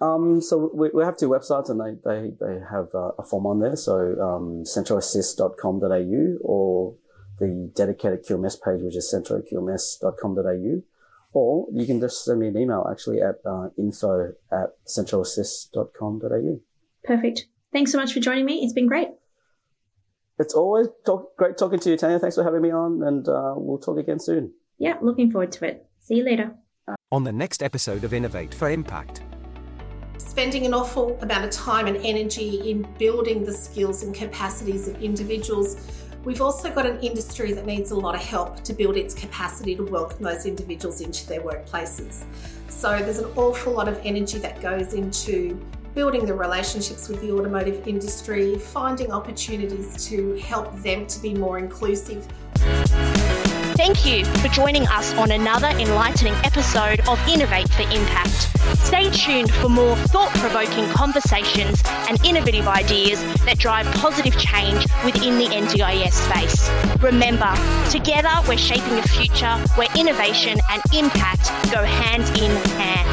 Um, 0.00 0.40
so 0.40 0.70
we, 0.72 0.90
we 0.94 1.02
have 1.02 1.16
two 1.16 1.28
websites 1.28 1.70
and 1.70 1.80
they, 1.80 1.98
they, 2.08 2.30
they 2.38 2.60
have 2.70 2.86
uh, 2.94 3.10
a 3.18 3.24
form 3.24 3.46
on 3.46 3.58
there. 3.58 3.74
So, 3.74 4.14
um, 4.20 4.62
centroassist.com.au 4.62 6.38
or 6.40 6.94
the 7.38 7.70
dedicated 7.74 8.24
QMS 8.26 8.56
page, 8.62 8.82
which 8.82 8.96
is 8.96 9.12
centroqms.com.au. 9.14 10.82
Or 11.34 11.66
you 11.72 11.86
can 11.86 12.00
just 12.00 12.24
send 12.24 12.40
me 12.40 12.48
an 12.48 12.56
email 12.56 12.86
actually 12.90 13.20
at 13.20 13.36
uh, 13.44 13.68
info 13.76 14.32
at 14.50 14.70
centroassist.com.au. 14.86 16.60
Perfect. 17.04 17.46
Thanks 17.72 17.92
so 17.92 17.98
much 17.98 18.12
for 18.12 18.20
joining 18.20 18.46
me. 18.46 18.64
It's 18.64 18.72
been 18.72 18.86
great. 18.86 19.08
It's 20.38 20.54
always 20.54 20.88
talk, 21.04 21.36
great 21.36 21.58
talking 21.58 21.80
to 21.80 21.90
you, 21.90 21.96
Tania. 21.96 22.18
Thanks 22.18 22.36
for 22.36 22.44
having 22.44 22.62
me 22.62 22.70
on 22.70 23.02
and 23.02 23.28
uh, 23.28 23.54
we'll 23.56 23.78
talk 23.78 23.98
again 23.98 24.18
soon. 24.20 24.52
Yeah, 24.78 24.94
looking 25.02 25.30
forward 25.30 25.52
to 25.52 25.66
it. 25.66 25.86
See 26.00 26.14
you 26.16 26.24
later. 26.24 26.54
On 27.12 27.24
the 27.24 27.32
next 27.32 27.62
episode 27.62 28.04
of 28.04 28.14
Innovate 28.14 28.54
for 28.54 28.70
Impact. 28.70 29.22
spending 30.16 30.66
an 30.66 30.72
awful 30.74 31.18
amount 31.20 31.44
of 31.44 31.50
time 31.50 31.86
and 31.86 31.96
energy 31.98 32.70
in 32.70 32.86
building 32.98 33.44
the 33.44 33.52
skills 33.52 34.02
and 34.04 34.14
capacities 34.14 34.86
of 34.88 35.02
individuals. 35.02 35.76
We've 36.28 36.42
also 36.42 36.70
got 36.70 36.84
an 36.84 37.00
industry 37.00 37.54
that 37.54 37.64
needs 37.64 37.90
a 37.90 37.94
lot 37.94 38.14
of 38.14 38.20
help 38.20 38.62
to 38.64 38.74
build 38.74 38.98
its 38.98 39.14
capacity 39.14 39.74
to 39.76 39.82
welcome 39.82 40.22
those 40.22 40.44
individuals 40.44 41.00
into 41.00 41.26
their 41.26 41.40
workplaces. 41.40 42.22
So 42.68 42.98
there's 42.98 43.16
an 43.16 43.32
awful 43.34 43.72
lot 43.72 43.88
of 43.88 43.98
energy 44.04 44.36
that 44.40 44.60
goes 44.60 44.92
into 44.92 45.58
building 45.94 46.26
the 46.26 46.34
relationships 46.34 47.08
with 47.08 47.22
the 47.22 47.32
automotive 47.32 47.88
industry, 47.88 48.58
finding 48.58 49.10
opportunities 49.10 50.06
to 50.08 50.34
help 50.34 50.76
them 50.82 51.06
to 51.06 51.18
be 51.22 51.32
more 51.32 51.56
inclusive, 51.58 52.28
Thank 53.78 54.04
you 54.04 54.24
for 54.24 54.48
joining 54.48 54.86
us 54.88 55.14
on 55.14 55.30
another 55.30 55.68
enlightening 55.68 56.34
episode 56.44 57.00
of 57.08 57.18
Innovate 57.28 57.68
for 57.70 57.82
Impact. 57.82 58.57
Stay 58.84 59.10
tuned 59.10 59.52
for 59.54 59.68
more 59.68 59.96
thought 59.96 60.30
provoking 60.36 60.86
conversations 60.90 61.82
and 62.08 62.24
innovative 62.24 62.66
ideas 62.66 63.22
that 63.44 63.58
drive 63.58 63.86
positive 63.96 64.36
change 64.38 64.86
within 65.04 65.38
the 65.38 65.46
NDIS 65.46 66.12
space. 66.12 66.70
Remember, 67.02 67.52
together 67.90 68.30
we're 68.48 68.58
shaping 68.58 68.98
a 68.98 69.02
future 69.02 69.56
where 69.76 69.88
innovation 69.96 70.58
and 70.70 70.82
impact 70.94 71.50
go 71.72 71.82
hand 71.84 72.24
in 72.38 72.50
hand. 72.80 73.07